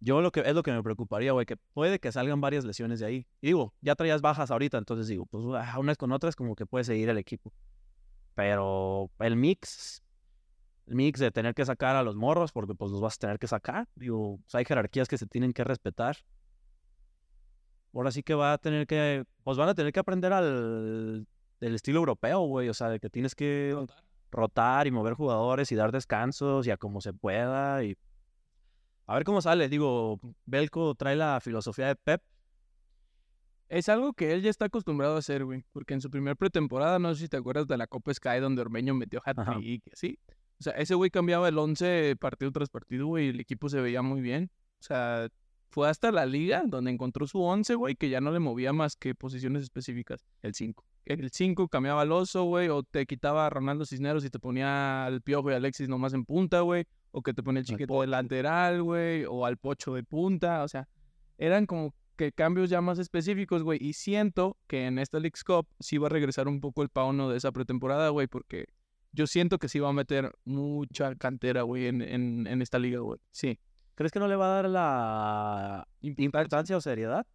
Yo 0.00 0.20
lo 0.20 0.30
que 0.30 0.40
es 0.40 0.54
lo 0.54 0.62
que 0.62 0.72
me 0.72 0.82
preocuparía, 0.82 1.32
güey, 1.32 1.46
que 1.46 1.56
puede 1.56 1.98
que 1.98 2.12
salgan 2.12 2.40
varias 2.40 2.64
lesiones 2.64 3.00
de 3.00 3.06
ahí. 3.06 3.26
Y 3.40 3.48
digo, 3.48 3.74
ya 3.80 3.94
traías 3.94 4.20
bajas 4.20 4.50
ahorita, 4.50 4.78
entonces 4.78 5.08
digo, 5.08 5.26
pues 5.26 5.44
ah, 5.54 5.78
unas 5.78 5.96
con 5.96 6.12
otras 6.12 6.36
como 6.36 6.54
que 6.54 6.66
puede 6.66 6.84
seguir 6.84 7.08
el 7.08 7.18
equipo. 7.18 7.52
Pero 8.34 9.10
el 9.20 9.36
mix, 9.36 10.02
el 10.86 10.96
mix 10.96 11.18
de 11.18 11.30
tener 11.30 11.54
que 11.54 11.64
sacar 11.64 11.96
a 11.96 12.02
los 12.02 12.16
morros, 12.16 12.52
porque 12.52 12.74
pues 12.74 12.92
los 12.92 13.00
vas 13.00 13.14
a 13.14 13.18
tener 13.18 13.38
que 13.38 13.46
sacar. 13.46 13.88
Digo, 13.94 14.38
pues, 14.42 14.54
hay 14.54 14.64
jerarquías 14.66 15.08
que 15.08 15.16
se 15.16 15.26
tienen 15.26 15.52
que 15.52 15.64
respetar. 15.64 16.18
Ahora 17.94 18.10
sí 18.10 18.22
que 18.22 18.34
va 18.34 18.52
a 18.52 18.58
tener 18.58 18.86
que, 18.86 19.24
pues 19.42 19.56
van 19.56 19.70
a 19.70 19.74
tener 19.74 19.92
que 19.92 20.00
aprender 20.00 20.32
al 20.34 21.26
del 21.60 21.74
estilo 21.74 22.00
europeo, 22.00 22.40
güey. 22.40 22.68
O 22.68 22.74
sea, 22.74 22.90
de 22.90 23.00
que 23.00 23.08
tienes 23.08 23.34
que 23.34 23.74
rotar 24.30 24.86
y 24.86 24.90
mover 24.90 25.14
jugadores 25.14 25.72
y 25.72 25.74
dar 25.74 25.92
descansos 25.92 26.66
y 26.66 26.70
a 26.70 26.76
como 26.76 27.00
se 27.00 27.14
pueda. 27.14 27.82
Y 27.82 27.96
a 29.06 29.14
ver 29.14 29.24
cómo 29.24 29.40
sale. 29.40 29.68
Digo, 29.68 30.20
Belco 30.44 30.94
trae 30.94 31.16
la 31.16 31.40
filosofía 31.40 31.88
de 31.88 31.96
Pep. 31.96 32.22
Es 33.68 33.88
algo 33.88 34.12
que 34.12 34.32
él 34.32 34.42
ya 34.42 34.50
está 34.50 34.66
acostumbrado 34.66 35.16
a 35.16 35.18
hacer, 35.18 35.44
güey. 35.44 35.64
Porque 35.72 35.94
en 35.94 36.00
su 36.00 36.10
primer 36.10 36.36
pretemporada, 36.36 36.98
no 36.98 37.14
sé 37.14 37.22
si 37.22 37.28
te 37.28 37.36
acuerdas 37.36 37.66
de 37.66 37.76
la 37.76 37.86
Copa 37.86 38.12
Sky 38.12 38.40
donde 38.40 38.62
Ormeño 38.62 38.94
metió 38.94 39.20
hat-trick 39.24 39.82
y 39.86 39.90
así. 39.92 40.18
O 40.58 40.62
sea, 40.62 40.72
ese 40.74 40.94
güey 40.94 41.10
cambiaba 41.10 41.48
el 41.48 41.58
11 41.58 42.16
partido 42.16 42.50
tras 42.50 42.70
partido, 42.70 43.06
güey, 43.06 43.26
y 43.26 43.28
el 43.30 43.40
equipo 43.40 43.68
se 43.68 43.80
veía 43.80 44.02
muy 44.02 44.20
bien. 44.20 44.50
O 44.80 44.82
sea, 44.82 45.28
fue 45.68 45.88
hasta 45.88 46.10
la 46.10 46.24
liga 46.24 46.62
donde 46.66 46.90
encontró 46.90 47.26
su 47.26 47.42
11, 47.42 47.74
güey, 47.74 47.96
que 47.96 48.08
ya 48.08 48.20
no 48.20 48.30
le 48.30 48.38
movía 48.38 48.72
más 48.72 48.96
que 48.96 49.14
posiciones 49.14 49.62
específicas. 49.62 50.24
El 50.42 50.54
5. 50.54 50.84
El 51.04 51.30
5 51.30 51.68
cambiaba 51.68 52.02
al 52.02 52.12
oso, 52.12 52.44
güey, 52.44 52.68
o 52.68 52.82
te 52.82 53.04
quitaba 53.06 53.46
a 53.46 53.50
Ronaldo 53.50 53.84
Cisneros 53.84 54.24
y 54.24 54.30
te 54.30 54.38
ponía 54.38 55.04
al 55.04 55.20
Piojo 55.22 55.50
y 55.50 55.54
Alexis 55.54 55.88
nomás 55.88 56.14
en 56.14 56.24
punta, 56.24 56.62
güey, 56.62 56.86
o 57.16 57.22
que 57.22 57.32
te 57.32 57.42
ponía 57.42 57.60
el 57.60 57.66
chiquito 57.66 58.02
de 58.02 58.08
lateral, 58.08 58.82
güey, 58.82 59.24
o 59.24 59.46
al 59.46 59.56
Pocho 59.56 59.94
de 59.94 60.04
punta, 60.04 60.62
o 60.62 60.68
sea, 60.68 60.86
eran 61.38 61.64
como 61.64 61.94
que 62.14 62.30
cambios 62.30 62.68
ya 62.68 62.82
más 62.82 62.98
específicos, 62.98 63.62
güey, 63.62 63.78
y 63.82 63.94
siento 63.94 64.58
que 64.66 64.84
en 64.84 64.98
esta 64.98 65.18
League's 65.18 65.42
Cup 65.42 65.66
sí 65.80 65.96
va 65.96 66.08
a 66.08 66.10
regresar 66.10 66.46
un 66.46 66.60
poco 66.60 66.82
el 66.82 66.90
pauno 66.90 67.30
de 67.30 67.38
esa 67.38 67.52
pretemporada, 67.52 68.10
güey, 68.10 68.26
porque 68.26 68.66
yo 69.12 69.26
siento 69.26 69.58
que 69.58 69.70
sí 69.70 69.78
va 69.78 69.88
a 69.88 69.94
meter 69.94 70.30
mucha 70.44 71.14
cantera, 71.14 71.62
güey, 71.62 71.86
en, 71.86 72.02
en, 72.02 72.46
en 72.46 72.60
esta 72.60 72.78
liga, 72.78 73.00
güey, 73.00 73.18
sí. 73.30 73.58
¿Crees 73.94 74.12
que 74.12 74.18
no 74.18 74.28
le 74.28 74.36
va 74.36 74.44
a 74.44 74.62
dar 74.62 74.68
la 74.68 75.88
importancia 76.02 76.76
o 76.76 76.82
seriedad? 76.82 77.26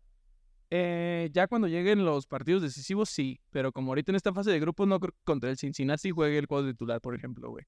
Eh, 0.70 1.32
ya 1.34 1.48
cuando 1.48 1.68
lleguen 1.68 2.06
los 2.06 2.28
partidos 2.28 2.62
decisivos, 2.62 3.10
sí. 3.10 3.42
Pero 3.50 3.72
como 3.72 3.90
ahorita 3.92 4.12
en 4.12 4.16
esta 4.16 4.32
fase 4.32 4.52
de 4.52 4.60
grupos, 4.60 4.88
no 4.88 5.00
creo 5.00 5.12
que 5.12 5.24
contra 5.24 5.50
el 5.50 5.58
Cincinnati 5.58 6.12
juegue 6.12 6.38
el 6.38 6.48
cuadro 6.48 6.70
titular, 6.70 7.02
por 7.02 7.16
ejemplo, 7.16 7.50
güey. 7.50 7.66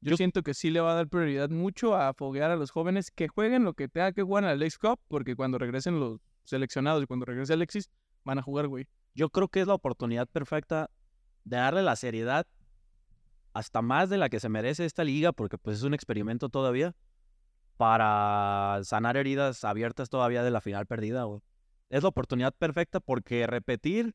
Yo, 0.00 0.16
siento 0.16 0.42
que 0.42 0.54
sí 0.54 0.70
le 0.70 0.80
va 0.80 0.92
a 0.92 0.94
dar 0.94 1.08
prioridad 1.08 1.50
mucho 1.50 1.96
a 1.96 2.14
foguear 2.14 2.50
a 2.50 2.56
los 2.56 2.70
jóvenes 2.70 3.10
que 3.10 3.28
jueguen 3.28 3.64
lo 3.64 3.74
que 3.74 3.88
tenga 3.88 4.12
que 4.12 4.22
jugar 4.22 4.44
en 4.44 4.50
la 4.50 4.56
League 4.56 4.76
Cup, 4.80 5.00
porque 5.08 5.34
cuando 5.34 5.58
regresen 5.58 5.98
los 5.98 6.20
seleccionados 6.44 7.02
y 7.02 7.06
cuando 7.06 7.26
regrese 7.26 7.52
Alexis, 7.52 7.90
van 8.24 8.38
a 8.38 8.42
jugar, 8.42 8.68
güey. 8.68 8.86
Yo 9.14 9.30
creo 9.30 9.48
que 9.48 9.60
es 9.60 9.66
la 9.66 9.74
oportunidad 9.74 10.28
perfecta 10.28 10.90
de 11.44 11.56
darle 11.56 11.82
la 11.82 11.96
seriedad 11.96 12.46
hasta 13.54 13.82
más 13.82 14.08
de 14.08 14.18
la 14.18 14.28
que 14.28 14.38
se 14.38 14.48
merece 14.48 14.84
esta 14.84 15.02
liga, 15.02 15.32
porque 15.32 15.58
pues 15.58 15.78
es 15.78 15.82
un 15.82 15.94
experimento 15.94 16.48
todavía 16.48 16.94
para 17.76 18.80
sanar 18.84 19.16
heridas 19.16 19.64
abiertas 19.64 20.10
todavía 20.10 20.42
de 20.42 20.50
la 20.50 20.60
final 20.60 20.86
perdida, 20.86 21.24
güey. 21.24 21.40
Es 21.90 22.02
la 22.02 22.10
oportunidad 22.10 22.54
perfecta 22.54 23.00
porque 23.00 23.46
repetir 23.46 24.14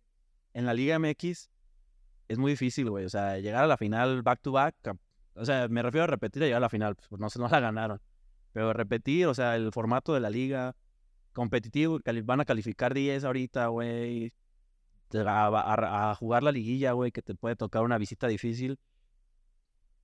en 0.54 0.66
la 0.66 0.74
Liga 0.74 1.00
MX 1.00 1.50
es 2.28 2.38
muy 2.38 2.52
difícil, 2.52 2.90
güey. 2.90 3.06
O 3.06 3.10
sea, 3.10 3.40
llegar 3.40 3.64
a 3.64 3.68
la 3.68 3.78
final 3.78 4.22
back 4.22 4.42
to 4.42 4.52
back, 4.52 4.76
o 5.36 5.46
sea, 5.46 5.68
me 5.68 5.82
refiero 5.82 6.04
a 6.04 6.08
repetir 6.08 6.44
y 6.44 6.46
llegar 6.46 6.58
a 6.58 6.62
la 6.62 6.70
final, 6.70 6.96
pues 6.96 7.20
no, 7.20 7.28
no 7.44 7.50
la 7.50 7.60
ganaron. 7.60 8.02
Pero 8.52 8.74
repetir, 8.74 9.28
o 9.28 9.34
sea, 9.34 9.56
el 9.56 9.72
formato 9.72 10.14
de 10.14 10.20
la 10.20 10.30
liga 10.30 10.76
competitivo, 11.34 12.00
van 12.24 12.42
a 12.42 12.46
calificar 12.46 12.94
10 12.94 13.24
ahorita, 13.24 13.68
güey. 13.68 14.34
A, 15.16 16.10
a, 16.12 16.16
jugar 16.16 16.42
la 16.42 16.52
liguilla, 16.52 16.94
güey, 16.94 17.12
que 17.12 17.22
te 17.22 17.36
puede 17.36 17.56
tocar 17.56 17.84
una 17.84 18.00
visita 18.00 18.28
difícil. 18.28 18.80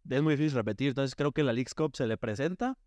Es 0.07 0.21
muy 0.21 0.35
difícil 0.35 0.55
repetir. 0.55 0.89
Entonces 0.89 1.15
creo 1.15 1.31
que 1.31 1.43
la 1.43 1.53
League 1.53 1.71
Cup 1.75 1.95
se 1.95 2.05
le 2.05 2.17
presenta 2.17 2.77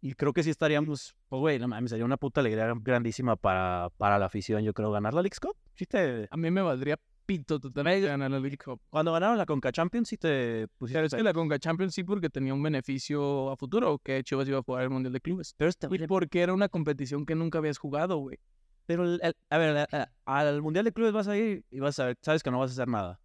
y 0.00 0.14
creo 0.14 0.32
que 0.32 0.42
sí 0.42 0.50
estaríamos, 0.50 1.14
pues, 1.28 1.40
güey, 1.40 1.58
no 1.58 1.68
mames, 1.68 1.90
sería 1.90 2.04
una 2.04 2.16
puta 2.16 2.40
alegría 2.40 2.72
grandísima 2.80 3.36
para, 3.36 3.90
para 3.98 4.18
la 4.18 4.26
afición, 4.26 4.62
yo 4.64 4.74
creo, 4.74 4.90
ganar 4.90 5.14
la 5.14 5.22
League 5.22 5.36
Cup. 5.40 5.56
Sí 5.74 5.86
te... 5.86 6.26
A 6.30 6.36
mí 6.36 6.50
me 6.50 6.60
valdría 6.60 6.98
pito 7.24 7.58
totalmente 7.58 8.06
ganar 8.06 8.30
la 8.30 8.38
League 8.38 8.58
Cup. 8.58 8.80
Cuando 8.90 9.12
ganaron 9.12 9.38
la 9.38 9.46
Conca 9.46 9.72
Champions, 9.72 10.08
sí 10.08 10.16
te 10.16 10.68
pusiste... 10.78 10.98
Pero 10.98 11.06
es 11.06 11.14
que 11.14 11.22
la 11.22 11.32
Conca 11.32 11.58
Champions 11.58 11.94
sí 11.94 12.04
porque 12.04 12.30
tenía 12.30 12.54
un 12.54 12.62
beneficio 12.62 13.50
a 13.50 13.56
futuro, 13.56 13.98
que 13.98 14.22
Chivas 14.22 14.48
iba 14.48 14.58
a 14.58 14.62
jugar 14.62 14.84
el 14.84 14.90
Mundial 14.90 15.12
de 15.12 15.20
Clubes. 15.20 15.54
Pero 15.56 15.68
este, 15.68 15.88
y 15.90 16.06
porque 16.06 16.40
era 16.40 16.52
una 16.52 16.68
competición 16.68 17.26
que 17.26 17.34
nunca 17.34 17.58
habías 17.58 17.78
jugado, 17.78 18.18
güey. 18.18 18.38
Pero, 18.86 19.04
a 19.50 19.58
ver, 19.58 19.86
al 20.24 20.62
Mundial 20.62 20.84
de 20.84 20.92
Clubes 20.92 21.12
vas 21.12 21.28
a 21.28 21.36
ir 21.36 21.64
y 21.70 21.80
vas 21.80 21.98
a 21.98 22.06
ver, 22.06 22.18
sabes 22.20 22.42
que 22.42 22.50
no 22.50 22.58
vas 22.58 22.70
a 22.70 22.74
hacer 22.74 22.88
nada. 22.88 23.20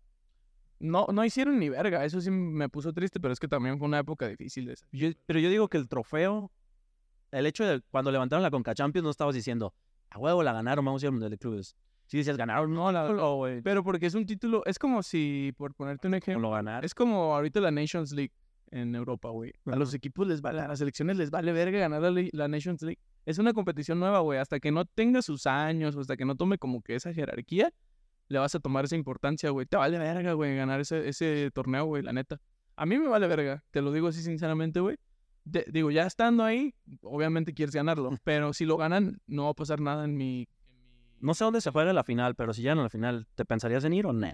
No, 0.80 1.08
no 1.12 1.26
hicieron 1.26 1.58
ni 1.58 1.70
verga, 1.70 2.06
eso 2.06 2.22
sí 2.22 2.30
me 2.30 2.70
puso 2.70 2.94
triste, 2.94 3.20
pero 3.20 3.34
es 3.34 3.40
que 3.40 3.48
también 3.48 3.80
fue 3.80 3.88
una 3.88 4.00
época 4.00 4.28
difícil 4.28 4.70
esa. 4.70 4.86
pero 5.26 5.40
yo 5.40 5.50
digo 5.50 5.68
que 5.68 5.78
el 5.78 5.88
trofeo 5.88 6.52
el 7.32 7.46
hecho 7.46 7.66
de 7.66 7.82
cuando 7.92 8.12
levantaron 8.12 8.44
la 8.44 8.52
Conca 8.52 8.74
Champions 8.74 9.04
no 9.04 9.10
estabas 9.10 9.36
diciendo, 9.36 9.74
a 10.10 10.20
huevo 10.20 10.44
la 10.44 10.54
ganaron, 10.54 10.86
vamos 10.86 11.02
a 11.02 11.06
ir 11.06 11.08
al 11.08 11.14
Mundial 11.14 11.32
de 11.32 11.38
Clubes. 11.38 11.76
Si 12.08 12.18
decías, 12.18 12.38
ganaron, 12.38 12.74
no, 12.74 12.92
la 12.92 13.08
güey. 13.12 13.62
Pero 13.62 13.84
porque 13.84 14.06
es 14.06 14.16
un 14.16 14.26
título, 14.26 14.64
es 14.66 14.80
como 14.80 15.04
si, 15.04 15.54
por 15.58 15.76
ponerte 15.76 16.08
un 16.08 16.16
ejemplo, 16.16 16.50
lo 16.50 16.52
ganar. 16.52 16.86
es 16.86 16.96
como 16.96 17.36
ahorita 17.36 17.60
la 17.60 17.70
Nations 17.70 18.14
League 18.14 18.32
en 18.72 18.96
Europa, 18.96 19.30
güey. 19.30 19.54
A 19.66 19.76
los 19.76 19.94
equipos 19.94 20.26
les 20.26 20.42
vale, 20.42 20.62
a 20.62 20.68
las 20.68 20.80
selecciones 20.80 21.18
les 21.18 21.30
vale 21.30 21.52
verga 21.52 21.80
ganar 21.80 22.02
la, 22.02 22.24
la 22.32 22.48
Nations 22.48 22.82
League. 22.82 23.00
Es 23.26 23.38
una 23.40 23.54
competición 23.54 24.00
nueva, 24.00 24.20
güey. 24.20 24.40
Hasta 24.40 24.60
que 24.60 24.72
no 24.72 24.86
tenga 24.86 25.22
sus 25.22 25.46
años, 25.48 25.96
o 25.96 26.00
hasta 26.00 26.16
que 26.16 26.26
no 26.26 26.36
tome 26.36 26.58
como 26.58 26.82
que 26.82 26.96
esa 26.96 27.14
jerarquía, 27.14 27.72
le 28.30 28.40
vas 28.40 28.56
a 28.56 28.60
tomar 28.60 28.86
esa 28.86 28.96
importancia, 28.96 29.50
güey. 29.50 29.66
Te 29.66 29.78
vale 29.78 29.98
verga, 29.98 30.34
güey, 30.34 30.56
ganar 30.56 30.80
ese, 30.80 31.10
ese 31.10 31.52
torneo, 31.54 31.86
güey, 31.86 32.04
la 32.04 32.14
neta. 32.14 32.40
A 32.78 32.86
mí 32.86 32.98
me 32.98 33.08
vale 33.08 33.28
verga, 33.28 33.64
te 33.72 33.82
lo 33.82 33.92
digo 33.92 34.08
así 34.08 34.22
sinceramente, 34.22 34.80
güey 34.80 34.98
digo, 35.68 35.92
ya 35.92 36.06
estando 36.06 36.44
ahí, 36.44 36.74
obviamente 37.02 37.54
quieres 37.54 37.76
ganarlo, 37.76 38.10
pero 38.24 38.54
si 38.54 38.66
lo 38.66 38.78
ganan, 38.78 39.20
no 39.28 39.46
va 39.46 39.50
a 39.52 39.54
pasar 39.54 39.80
nada 39.80 40.06
en 40.06 40.16
mi... 40.16 40.48
No 41.20 41.34
sé 41.34 41.44
dónde 41.44 41.62
se 41.62 41.72
juega 41.72 41.94
la 41.94 42.04
final, 42.04 42.36
pero 42.36 42.54
si 42.54 42.62
ya 42.62 42.74
en 42.74 42.84
la 42.84 42.90
final, 42.90 43.28
¿te 43.36 43.46
pensarías 43.46 43.84
en 43.84 43.94
ir 43.94 44.06
o 44.06 44.14
no? 44.14 44.28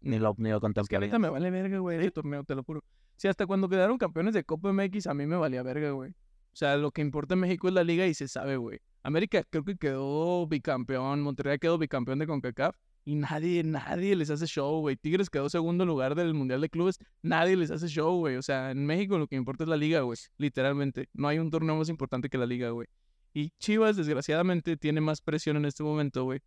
Ni 0.00 0.18
lo, 0.18 0.34
ni 0.36 0.50
lo 0.50 0.60
que 0.60 0.96
Ahorita 0.96 1.18
me 1.18 1.30
vale 1.30 1.50
verga, 1.50 1.78
güey, 1.78 1.98
el 1.98 2.12
torneo, 2.12 2.44
te 2.44 2.54
lo 2.54 2.62
juro. 2.62 2.84
Si 3.16 3.28
hasta 3.28 3.46
cuando 3.46 3.68
quedaron 3.68 3.96
campeones 3.96 4.34
de 4.34 4.44
Copa 4.44 4.72
MX, 4.72 5.06
a 5.06 5.14
mí 5.14 5.26
me 5.26 5.36
valía 5.36 5.62
verga, 5.62 5.92
güey. 5.92 6.10
O 6.10 6.56
sea, 6.56 6.76
lo 6.76 6.90
que 6.90 7.00
importa 7.00 7.34
en 7.34 7.40
México 7.40 7.68
es 7.68 7.74
la 7.74 7.84
liga 7.84 8.06
y 8.06 8.14
se 8.14 8.28
sabe, 8.28 8.56
güey. 8.56 8.80
América 9.02 9.42
creo 9.48 9.64
que 9.64 9.76
quedó 9.76 10.46
bicampeón, 10.46 11.22
Monterrey 11.22 11.58
quedó 11.58 11.78
bicampeón 11.78 12.18
de 12.18 12.26
CONCACAF 12.26 12.76
y 13.04 13.16
nadie, 13.16 13.62
nadie 13.64 14.16
les 14.16 14.30
hace 14.30 14.46
show, 14.46 14.80
güey. 14.80 14.96
Tigres 14.96 15.28
quedó 15.28 15.48
segundo 15.50 15.84
lugar 15.84 16.14
del 16.14 16.32
Mundial 16.32 16.60
de 16.60 16.70
Clubes. 16.70 16.98
Nadie 17.22 17.56
les 17.56 17.70
hace 17.70 17.86
show, 17.88 18.16
güey. 18.18 18.36
O 18.36 18.42
sea, 18.42 18.70
en 18.70 18.86
México 18.86 19.18
lo 19.18 19.26
que 19.26 19.36
importa 19.36 19.64
es 19.64 19.68
la 19.68 19.76
liga, 19.76 20.00
güey. 20.00 20.16
Literalmente. 20.38 21.08
No 21.12 21.28
hay 21.28 21.38
un 21.38 21.50
torneo 21.50 21.76
más 21.76 21.88
importante 21.90 22.30
que 22.30 22.38
la 22.38 22.46
liga, 22.46 22.70
güey. 22.70 22.88
Y 23.34 23.50
Chivas, 23.58 23.96
desgraciadamente, 23.96 24.76
tiene 24.76 25.00
más 25.00 25.20
presión 25.20 25.56
en 25.56 25.64
este 25.64 25.82
momento, 25.82 26.22
güey. 26.22 26.40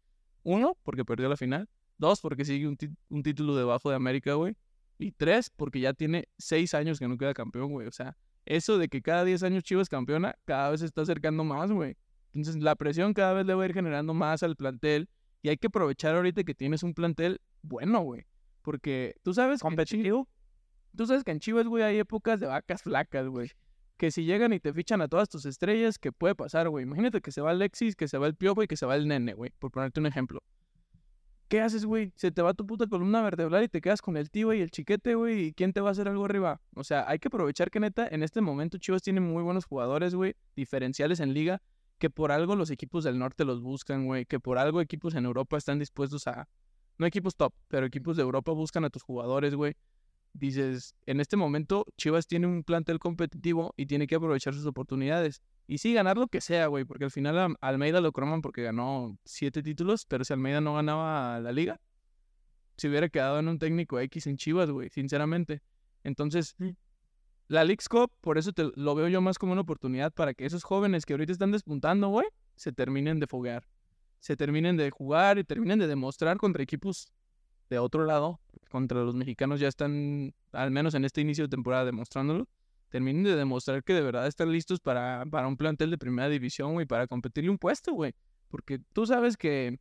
Uno, 0.44 0.78
porque 0.84 1.04
perdió 1.04 1.28
la 1.28 1.36
final. 1.36 1.70
Dos, 1.98 2.22
porque 2.22 2.46
sigue 2.46 2.68
un, 2.68 2.78
un 3.10 3.24
título 3.24 3.56
debajo 3.58 3.90
de 3.90 3.98
América, 3.98 4.34
güey. 4.36 4.56
Y 4.98 5.12
tres, 5.12 5.52
porque 5.54 5.82
ya 5.82 5.94
tiene 5.94 6.30
seis 6.38 6.74
años 6.74 6.98
que 6.98 7.08
no 7.08 7.18
queda 7.18 7.34
campeón, 7.34 7.74
güey. 7.74 7.88
O 7.88 7.92
sea, 7.92 8.18
eso 8.46 8.78
de 8.78 8.88
que 8.88 9.02
cada 9.02 9.26
diez 9.26 9.44
años 9.44 9.64
Chivas 9.64 9.90
campeona, 9.90 10.36
cada 10.46 10.72
vez 10.72 10.80
se 10.80 10.86
está 10.86 11.02
acercando 11.02 11.44
más, 11.44 11.70
güey. 11.72 11.98
Entonces, 12.34 12.64
la 12.64 12.76
presión 12.76 13.14
cada 13.14 13.34
vez 13.34 13.46
le 13.46 13.54
va 13.54 13.64
a 13.64 13.66
ir 13.66 13.74
generando 13.74 14.14
más 14.14 14.42
al 14.42 14.56
plantel 14.56 15.10
y 15.42 15.50
hay 15.50 15.58
que 15.58 15.68
aprovechar 15.68 16.16
ahorita 16.16 16.46
que 16.46 16.56
tienes 16.56 16.84
un 16.84 16.94
plantel 16.94 17.42
bueno, 17.62 18.02
güey. 18.02 18.26
Porque 18.62 19.16
tú 19.24 19.34
sabes 19.34 19.62
competitivo. 19.62 20.30
Tú 20.96 21.06
sabes 21.06 21.26
que 21.26 21.32
en 21.32 21.40
Chivas, 21.40 21.68
güey, 21.68 21.84
hay 21.84 22.00
épocas 22.00 22.40
de 22.40 22.48
vacas 22.48 22.82
flacas, 22.82 23.28
güey. 23.28 23.52
Que 23.98 24.12
si 24.12 24.26
llegan 24.26 24.54
y 24.54 24.60
te 24.60 24.74
fichan 24.74 25.02
a 25.02 25.08
todas 25.08 25.28
tus 25.28 25.46
estrellas, 25.46 25.98
¿qué 25.98 26.12
puede 26.12 26.36
pasar, 26.36 26.70
güey? 26.70 26.84
Imagínate 26.84 27.20
que 27.22 27.32
se 27.32 27.42
va 27.42 27.52
Alexis, 27.52 27.96
que 27.96 28.08
se 28.08 28.18
va 28.18 28.28
el 28.28 28.36
Piojo 28.36 28.64
y 28.64 28.68
que 28.68 28.78
se 28.78 28.86
va 28.86 28.96
el 28.96 29.08
Nene, 29.08 29.34
güey. 29.34 29.52
Por 29.58 29.72
ponerte 29.72 30.00
un 30.00 30.06
ejemplo. 30.06 30.42
¿Qué 31.48 31.62
haces, 31.62 31.86
güey? 31.86 32.12
Se 32.16 32.30
te 32.32 32.42
va 32.42 32.54
tu 32.54 32.68
puta 32.68 32.88
columna 32.88 33.22
vertebral 33.22 33.64
y 33.64 33.70
te 33.70 33.82
quedas 33.82 34.02
con 34.02 34.18
el 34.18 34.30
tío 34.30 34.54
y 34.54 34.62
el 34.62 34.70
chiquete, 34.70 35.16
güey. 35.16 35.48
¿Y 35.48 35.54
quién 35.54 35.74
te 35.74 35.82
va 35.82 35.90
a 35.90 35.92
hacer 35.94 36.08
algo 36.08 36.26
arriba? 36.26 36.62
O 36.76 36.84
sea, 36.84 37.10
hay 37.10 37.20
que 37.20 37.30
aprovechar 37.30 37.72
que 37.72 37.80
neta, 37.80 38.08
en 38.08 38.22
este 38.22 38.42
momento 38.42 38.78
Chivas 38.78 39.02
tiene 39.02 39.22
muy 39.22 39.42
buenos 39.42 39.66
jugadores, 39.66 40.14
güey. 40.14 40.36
Diferenciales 40.56 41.20
en 41.20 41.34
liga 41.34 41.62
que 41.98 42.10
por 42.10 42.32
algo 42.32 42.56
los 42.56 42.70
equipos 42.70 43.04
del 43.04 43.18
norte 43.18 43.46
los 43.46 43.62
buscan, 43.62 44.06
güey, 44.06 44.26
que 44.26 44.40
por 44.40 44.58
algo 44.58 44.82
equipos 44.82 45.16
en 45.16 45.26
Europa 45.26 45.58
están 45.58 45.80
dispuestos 45.80 46.28
a, 46.28 46.48
no 46.98 47.06
equipos 47.06 47.36
top, 47.36 47.54
pero 47.68 47.86
equipos 47.86 48.18
de 48.18 48.24
Europa 48.24 48.52
buscan 48.52 48.86
a 48.86 48.90
tus 48.90 49.04
jugadores, 49.04 49.56
güey. 49.56 49.76
Dices, 50.38 50.96
en 51.06 51.20
este 51.20 51.38
momento 51.38 51.86
Chivas 51.98 52.28
tiene 52.28 52.48
un 52.48 52.64
plantel 52.64 53.00
competitivo 53.00 53.74
y 53.78 53.86
tiene 53.86 54.08
que 54.08 54.16
aprovechar 54.16 54.54
sus 54.54 54.66
oportunidades. 54.66 55.42
Y 55.68 55.80
sí, 55.80 55.94
ganar 55.94 56.18
lo 56.18 56.28
que 56.28 56.42
sea, 56.42 56.68
güey, 56.68 56.86
porque 56.86 57.06
al 57.06 57.12
final 57.12 57.38
a 57.38 57.56
Almeida 57.62 58.00
lo 58.02 58.12
croman 58.12 58.42
porque 58.42 58.64
ganó 58.64 59.18
siete 59.26 59.62
títulos, 59.62 60.06
pero 60.06 60.24
si 60.24 60.34
Almeida 60.34 60.62
no 60.62 60.76
ganaba 60.76 61.40
la 61.40 61.52
liga, 61.52 61.80
se 62.78 62.88
hubiera 62.88 63.10
quedado 63.10 63.40
en 63.40 63.48
un 63.48 63.60
técnico 63.60 64.00
X 64.00 64.28
en 64.28 64.38
Chivas, 64.38 64.70
güey, 64.70 64.90
sinceramente. 64.90 65.62
Entonces, 66.04 66.56
la 67.48 67.64
League's 67.64 67.90
Cup, 67.90 68.12
por 68.22 68.38
eso 68.38 68.54
te, 68.54 68.72
lo 68.76 68.96
veo 68.96 69.08
yo 69.08 69.20
más 69.22 69.38
como 69.38 69.52
una 69.52 69.62
oportunidad 69.62 70.14
para 70.14 70.34
que 70.34 70.46
esos 70.46 70.64
jóvenes 70.64 71.06
que 71.06 71.14
ahorita 71.14 71.32
están 71.32 71.52
despuntando, 71.52 72.10
güey, 72.10 72.28
se 72.56 72.72
terminen 72.72 73.20
de 73.20 73.28
foguear. 73.28 73.68
Se 74.20 74.36
terminen 74.36 74.78
de 74.78 74.90
jugar 74.90 75.38
y 75.38 75.44
terminen 75.44 75.80
de 75.80 75.88
demostrar 75.88 76.38
contra 76.38 76.64
equipos 76.64 77.12
de 77.70 77.80
otro 77.80 78.06
lado. 78.06 78.40
Contra 78.70 79.04
los 79.04 79.16
mexicanos 79.16 79.60
ya 79.60 79.68
están, 79.68 80.34
al 80.52 80.72
menos 80.72 80.94
en 80.94 81.06
este 81.06 81.22
inicio 81.22 81.46
de 81.46 81.50
temporada, 81.50 81.86
demostrándolo. 81.86 82.48
Terminen 82.90 83.24
de 83.24 83.36
demostrar 83.36 83.84
que 83.84 83.94
de 83.94 84.02
verdad 84.02 84.28
están 84.28 84.52
listos 84.52 84.80
para, 84.80 85.26
para 85.30 85.48
un 85.48 85.58
plantel 85.58 85.92
de 85.92 85.98
primera 85.98 86.30
división, 86.30 86.74
güey, 86.74 86.86
para 86.86 87.08
competirle 87.08 87.50
un 87.50 87.58
puesto, 87.58 87.94
güey. 87.94 88.14
Porque 88.48 88.80
tú 88.94 89.06
sabes 89.06 89.36
que 89.36 89.80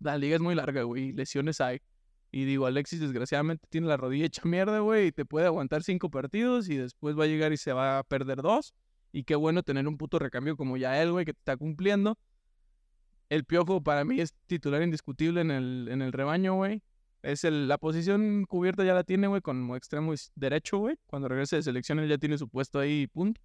la 0.00 0.18
liga 0.18 0.36
es 0.36 0.42
muy 0.42 0.54
larga, 0.54 0.82
güey, 0.82 1.12
lesiones 1.12 1.60
hay. 1.60 1.80
Y 2.32 2.44
digo, 2.44 2.66
Alexis 2.66 3.00
desgraciadamente 3.00 3.66
tiene 3.70 3.88
la 3.88 3.96
rodilla 3.96 4.26
hecha 4.26 4.42
mierda, 4.44 4.78
güey, 4.80 5.08
y 5.08 5.12
te 5.12 5.24
puede 5.24 5.46
aguantar 5.46 5.82
cinco 5.82 6.10
partidos 6.10 6.68
y 6.68 6.76
después 6.76 7.18
va 7.18 7.24
a 7.24 7.26
llegar 7.26 7.52
y 7.52 7.56
se 7.56 7.72
va 7.72 7.98
a 7.98 8.04
perder 8.04 8.42
dos. 8.42 8.74
Y 9.12 9.24
qué 9.24 9.34
bueno 9.34 9.62
tener 9.62 9.88
un 9.88 9.96
puto 9.96 10.18
recambio 10.18 10.56
como 10.56 10.76
ya 10.76 11.02
él, 11.02 11.10
güey, 11.10 11.24
que 11.24 11.32
te 11.32 11.40
está 11.40 11.56
cumpliendo. 11.56 12.16
El 13.28 13.44
Piojo 13.44 13.82
para 13.82 14.04
mí 14.04 14.20
es 14.20 14.34
titular 14.46 14.82
indiscutible 14.82 15.40
en 15.40 15.50
el, 15.50 15.88
en 15.90 16.02
el 16.02 16.12
rebaño, 16.12 16.54
güey. 16.54 16.82
Es 17.22 17.44
el, 17.44 17.68
la 17.68 17.76
posición 17.78 18.44
cubierta 18.46 18.84
ya 18.84 18.94
la 18.94 19.04
tiene, 19.04 19.26
güey, 19.26 19.42
como 19.42 19.76
extremo 19.76 20.14
derecho, 20.34 20.78
güey. 20.78 20.96
Cuando 21.06 21.28
regrese 21.28 21.56
de 21.56 21.62
selección 21.62 21.98
él 21.98 22.08
ya 22.08 22.18
tiene 22.18 22.38
su 22.38 22.48
puesto 22.48 22.78
ahí, 22.78 23.06
punto. 23.06 23.40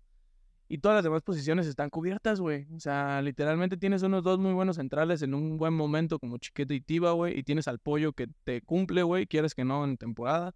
Y 0.67 0.79
todas 0.79 0.95
las 0.95 1.03
demás 1.03 1.21
posiciones 1.21 1.67
están 1.67 1.89
cubiertas, 1.89 2.39
güey. 2.39 2.65
O 2.75 2.79
sea, 2.79 3.21
literalmente 3.21 3.77
tienes 3.77 4.01
unos 4.01 4.23
dos 4.23 4.39
muy 4.39 4.53
buenos 4.53 4.77
centrales 4.77 5.21
en 5.21 5.35
un 5.35 5.57
buen 5.57 5.73
momento 5.73 6.17
como 6.17 6.37
Chiquete 6.39 6.73
y 6.73 6.81
Tiba, 6.81 7.11
güey. 7.11 7.37
Y 7.37 7.43
tienes 7.43 7.67
al 7.67 7.77
Pollo 7.77 8.13
que 8.13 8.27
te 8.43 8.61
cumple, 8.61 9.03
güey. 9.03 9.27
Quieres 9.27 9.53
que 9.53 9.63
no 9.63 9.83
en 9.83 9.97
temporada. 9.97 10.55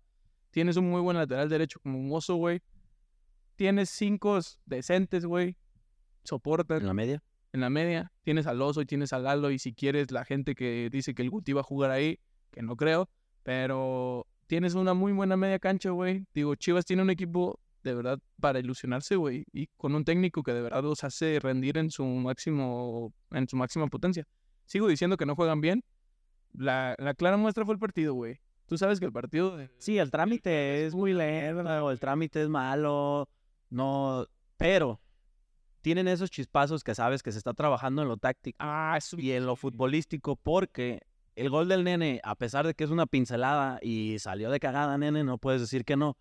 Tienes 0.49 0.77
un 0.77 0.89
muy 0.89 1.01
buen 1.01 1.15
lateral 1.15 1.47
derecho 1.47 1.79
como 1.79 1.99
Mozo, 1.99 2.35
güey. 2.35 2.61
Tienes 3.55 3.91
cinco 3.91 4.39
decentes, 4.65 5.25
güey. 5.25 5.57
Soportan. 6.23 6.79
¿En 6.79 6.87
la 6.87 6.93
media? 6.95 7.23
En 7.53 7.61
la 7.61 7.69
media. 7.69 8.11
Tienes 8.23 8.47
al 8.47 8.61
Oso 8.63 8.81
y 8.81 8.87
tienes 8.87 9.13
al 9.13 9.25
Lalo. 9.25 9.51
Y 9.51 9.59
si 9.59 9.73
quieres, 9.73 10.11
la 10.11 10.25
gente 10.25 10.55
que 10.55 10.89
dice 10.91 11.13
que 11.13 11.21
el 11.21 11.29
Guti 11.29 11.53
va 11.53 11.61
a 11.61 11.63
jugar 11.63 11.91
ahí, 11.91 12.19
que 12.51 12.61
no 12.61 12.75
creo. 12.75 13.09
Pero 13.43 14.27
tienes 14.47 14.73
una 14.75 14.93
muy 14.93 15.11
buena 15.13 15.37
media 15.37 15.59
cancha, 15.59 15.91
güey. 15.91 16.25
Digo, 16.33 16.55
Chivas 16.55 16.85
tiene 16.85 17.01
un 17.01 17.09
equipo 17.09 17.59
de 17.83 17.95
verdad 17.95 18.19
para 18.39 18.59
ilusionarse, 18.59 19.15
güey, 19.15 19.45
y 19.53 19.67
con 19.77 19.95
un 19.95 20.03
técnico 20.03 20.43
que 20.43 20.53
de 20.53 20.61
verdad 20.61 20.83
los 20.83 21.03
hace 21.03 21.39
rendir 21.39 21.77
en 21.77 21.89
su 21.89 22.03
máximo, 22.03 23.13
en 23.31 23.47
su 23.47 23.55
máxima 23.55 23.87
potencia. 23.87 24.27
Sigo 24.65 24.87
diciendo 24.87 25.17
que 25.17 25.25
no 25.25 25.35
juegan 25.35 25.61
bien. 25.61 25.83
La, 26.53 26.95
la 26.97 27.13
clara 27.13 27.37
muestra 27.37 27.65
fue 27.65 27.73
el 27.75 27.79
partido, 27.79 28.13
güey. 28.13 28.39
Tú 28.65 28.77
sabes 28.77 28.99
que 28.99 29.05
el 29.05 29.11
partido... 29.11 29.57
Sí, 29.77 29.97
el 29.97 30.11
trámite 30.11 30.85
es 30.85 30.93
muy 30.93 31.13
lento, 31.13 31.89
el 31.89 31.99
trámite 31.99 32.43
es 32.43 32.49
malo, 32.49 33.27
no... 33.69 34.27
Pero 34.57 34.99
tienen 35.81 36.07
esos 36.07 36.29
chispazos 36.29 36.83
que 36.83 36.93
sabes 36.93 37.23
que 37.23 37.31
se 37.31 37.37
está 37.37 37.53
trabajando 37.53 38.01
en 38.01 38.09
lo 38.09 38.17
táctico 38.17 38.57
ah, 38.59 38.99
y 39.17 39.31
en 39.31 39.45
lo 39.45 39.55
futbolístico 39.55 40.35
porque 40.35 41.01
el 41.39 41.49
gol 41.49 41.67
del 41.67 41.83
nene, 41.83 42.19
a 42.23 42.35
pesar 42.35 42.67
de 42.67 42.73
que 42.73 42.83
es 42.83 42.89
una 42.89 43.05
pincelada 43.05 43.79
y 43.81 44.19
salió 44.19 44.51
de 44.51 44.59
cagada, 44.59 44.97
nene, 44.97 45.23
no 45.23 45.37
puedes 45.37 45.61
decir 45.61 45.85
que 45.85 45.95
no 45.95 46.17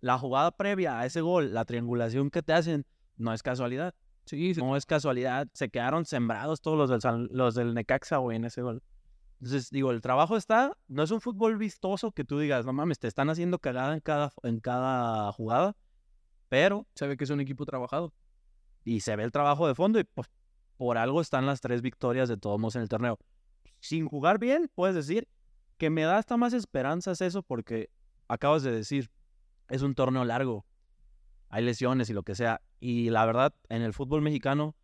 la 0.00 0.18
jugada 0.18 0.50
previa 0.50 0.98
a 0.98 1.06
ese 1.06 1.22
gol, 1.22 1.54
la 1.54 1.64
triangulación 1.64 2.30
que 2.30 2.42
te 2.42 2.52
hacen, 2.52 2.84
no 3.16 3.32
es 3.32 3.42
casualidad. 3.42 3.94
Sí, 4.26 4.52
no 4.56 4.76
es 4.76 4.86
casualidad. 4.86 5.48
Se 5.54 5.70
quedaron 5.70 6.04
sembrados 6.04 6.60
todos 6.60 6.76
los 6.76 7.02
del, 7.02 7.28
los 7.30 7.54
del 7.54 7.74
Necaxa, 7.74 8.18
güey, 8.18 8.36
en 8.36 8.44
ese 8.44 8.62
gol. 8.62 8.82
Entonces, 9.40 9.70
digo, 9.70 9.90
el 9.90 10.00
trabajo 10.00 10.36
está, 10.36 10.76
no 10.88 11.02
es 11.02 11.10
un 11.10 11.20
fútbol 11.20 11.56
vistoso 11.56 12.12
que 12.12 12.24
tú 12.24 12.38
digas, 12.38 12.64
no 12.64 12.72
mames, 12.72 12.98
te 12.98 13.08
están 13.08 13.28
haciendo 13.30 13.58
cagada 13.58 13.94
en 13.94 14.00
cada, 14.00 14.32
en 14.42 14.60
cada 14.60 15.32
jugada, 15.32 15.76
pero... 16.48 16.86
Se 16.94 17.06
ve 17.06 17.16
que 17.16 17.24
es 17.24 17.30
un 17.30 17.40
equipo 17.40 17.66
trabajado. 17.66 18.12
Y 18.84 19.00
se 19.00 19.16
ve 19.16 19.24
el 19.24 19.32
trabajo 19.32 19.66
de 19.66 19.74
fondo 19.74 19.98
y 19.98 20.04
pues, 20.04 20.28
por 20.76 20.98
algo 20.98 21.20
están 21.20 21.46
las 21.46 21.60
tres 21.60 21.82
victorias 21.82 22.28
de 22.28 22.36
todos 22.36 22.58
modos 22.60 22.76
en 22.76 22.82
el 22.82 22.88
torneo. 22.88 23.18
Sin 23.84 24.08
jugar 24.08 24.38
bien, 24.38 24.70
puedes 24.74 24.96
decir 24.96 25.28
que 25.76 25.90
me 25.90 26.04
da 26.04 26.16
hasta 26.16 26.38
más 26.38 26.54
esperanzas 26.54 27.20
eso 27.20 27.42
porque 27.42 27.90
acabas 28.28 28.62
de 28.62 28.72
decir, 28.72 29.10
es 29.68 29.82
un 29.82 29.94
torneo 29.94 30.24
largo. 30.24 30.64
Hay 31.50 31.62
lesiones 31.62 32.08
y 32.08 32.14
lo 32.14 32.22
que 32.22 32.34
sea. 32.34 32.62
Y 32.80 33.10
la 33.10 33.26
verdad, 33.26 33.54
en 33.68 33.82
el 33.82 33.92
fútbol 33.92 34.22
mexicano, 34.22 34.74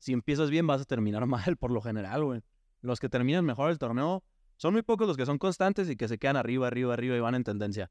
si 0.00 0.12
empiezas 0.12 0.50
bien, 0.50 0.66
vas 0.66 0.82
a 0.82 0.84
terminar 0.84 1.24
mal 1.26 1.56
por 1.56 1.70
lo 1.70 1.80
general, 1.80 2.22
güey. 2.22 2.42
Los 2.82 3.00
que 3.00 3.08
terminan 3.08 3.46
mejor 3.46 3.70
el 3.70 3.78
torneo 3.78 4.22
son 4.58 4.74
muy 4.74 4.82
pocos 4.82 5.08
los 5.08 5.16
que 5.16 5.24
son 5.24 5.38
constantes 5.38 5.88
y 5.88 5.96
que 5.96 6.06
se 6.06 6.18
quedan 6.18 6.36
arriba, 6.36 6.66
arriba, 6.66 6.92
arriba 6.92 7.16
y 7.16 7.20
van 7.20 7.34
en 7.34 7.44
tendencia. 7.44 7.90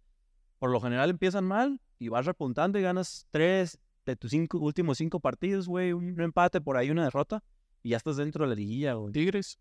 Por 0.60 0.70
lo 0.70 0.80
general 0.80 1.10
empiezan 1.10 1.46
mal 1.46 1.82
y 1.98 2.10
vas 2.10 2.28
repuntando 2.28 2.78
y 2.78 2.84
ganas 2.84 3.26
tres 3.32 3.80
de 4.06 4.16
tus 4.16 4.30
cinco, 4.30 4.60
últimos 4.60 5.00
cinco 5.00 5.20
partidos, 5.20 5.68
güey. 5.68 5.92
Un 5.92 6.22
empate 6.22 6.62
por 6.62 6.78
ahí, 6.78 6.92
una 6.92 7.06
derrota. 7.06 7.44
Y 7.82 7.90
ya 7.90 7.98
estás 7.98 8.18
dentro 8.18 8.44
de 8.44 8.50
la 8.50 8.56
liguilla, 8.56 8.94
güey. 8.94 9.12
Tigres. 9.12 9.58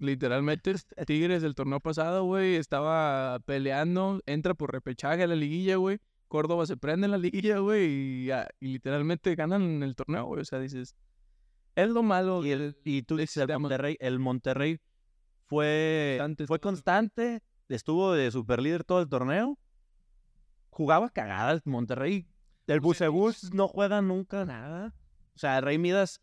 Literalmente, 0.00 0.74
Tigres 1.06 1.42
del 1.42 1.54
torneo 1.54 1.78
pasado, 1.78 2.24
güey, 2.24 2.56
estaba 2.56 3.38
peleando, 3.40 4.22
entra 4.24 4.54
por 4.54 4.72
repechaje 4.72 5.24
a 5.24 5.26
la 5.26 5.36
liguilla, 5.36 5.76
güey. 5.76 5.98
Córdoba 6.26 6.64
se 6.64 6.78
prende 6.78 7.04
en 7.04 7.10
la 7.10 7.18
liguilla, 7.18 7.58
güey, 7.58 8.30
y, 8.30 8.30
literalmente 8.60 9.34
ganan 9.34 9.82
el 9.82 9.94
torneo, 9.94 10.24
güey. 10.24 10.40
O 10.40 10.44
sea, 10.46 10.58
dices, 10.58 10.96
es 11.74 11.88
lo 11.90 12.02
malo. 12.02 12.42
Y, 12.46 12.50
el, 12.52 12.78
y 12.82 13.02
tú 13.02 13.18
dices, 13.18 13.36
el 13.36 13.58
Monterrey, 13.58 13.98
el 14.00 14.18
Monterrey 14.18 14.80
fue 15.44 16.16
constante, 16.16 16.46
fue 16.46 16.60
constante, 16.60 17.42
estuvo 17.68 18.14
de 18.14 18.30
superlíder 18.30 18.84
todo 18.84 19.02
el 19.02 19.08
torneo. 19.10 19.58
Jugaba 20.70 21.10
cagada 21.10 21.52
el 21.52 21.60
Monterrey. 21.66 22.26
El 22.68 22.80
Bucebus 22.80 23.52
no 23.52 23.68
juega 23.68 24.00
nunca 24.00 24.46
nada. 24.46 24.94
O 25.34 25.38
sea, 25.38 25.60
Rey 25.60 25.76
Midas, 25.76 26.22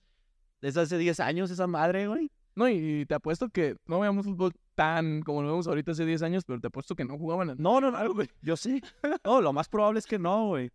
desde 0.62 0.82
hace 0.82 0.98
10 0.98 1.20
años 1.20 1.52
esa 1.52 1.68
madre, 1.68 2.08
güey. 2.08 2.32
No, 2.58 2.68
y 2.68 3.06
te 3.06 3.14
apuesto 3.14 3.50
que 3.50 3.76
no 3.86 4.00
veamos 4.00 4.26
fútbol 4.26 4.52
tan 4.74 5.22
como 5.22 5.44
lo 5.44 5.50
vemos 5.50 5.68
ahorita 5.68 5.92
hace 5.92 6.08
10 6.08 6.24
años, 6.24 6.44
pero 6.44 6.60
te 6.60 6.66
apuesto 6.66 6.96
que 6.96 7.06
no 7.06 7.16
jugaban. 7.16 7.54
No, 7.60 7.80
no, 7.80 7.92
no, 7.92 8.14
güey. 8.16 8.32
Yo 8.42 8.58
sí. 8.58 8.82
No, 9.24 9.42
lo 9.42 9.54
más 9.54 9.70
probable 9.70 10.00
es 10.00 10.08
que 10.08 10.18
no, 10.18 10.48
güey. 10.48 10.72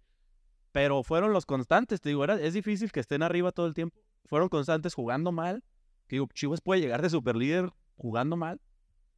Pero 0.71 1.03
fueron 1.03 1.33
los 1.33 1.45
constantes, 1.45 2.01
te 2.01 2.11
digo, 2.11 2.23
era, 2.23 2.40
es 2.40 2.55
difícil 2.55 2.92
que 2.92 3.01
estén 3.01 3.25
arriba 3.25 3.51
todo 3.51 3.66
el 3.66 3.75
tiempo. 3.75 3.99
Fueron 4.27 4.49
constantes 4.49 4.95
jugando 4.95 5.33
mal. 5.33 5.64
Que 6.07 6.14
digo, 6.16 6.29
Chivas 6.33 6.61
puede 6.61 6.81
llegar 6.81 7.03
de 7.03 7.11
superlíder 7.11 7.68
jugando 7.97 8.37
mal, 8.37 8.61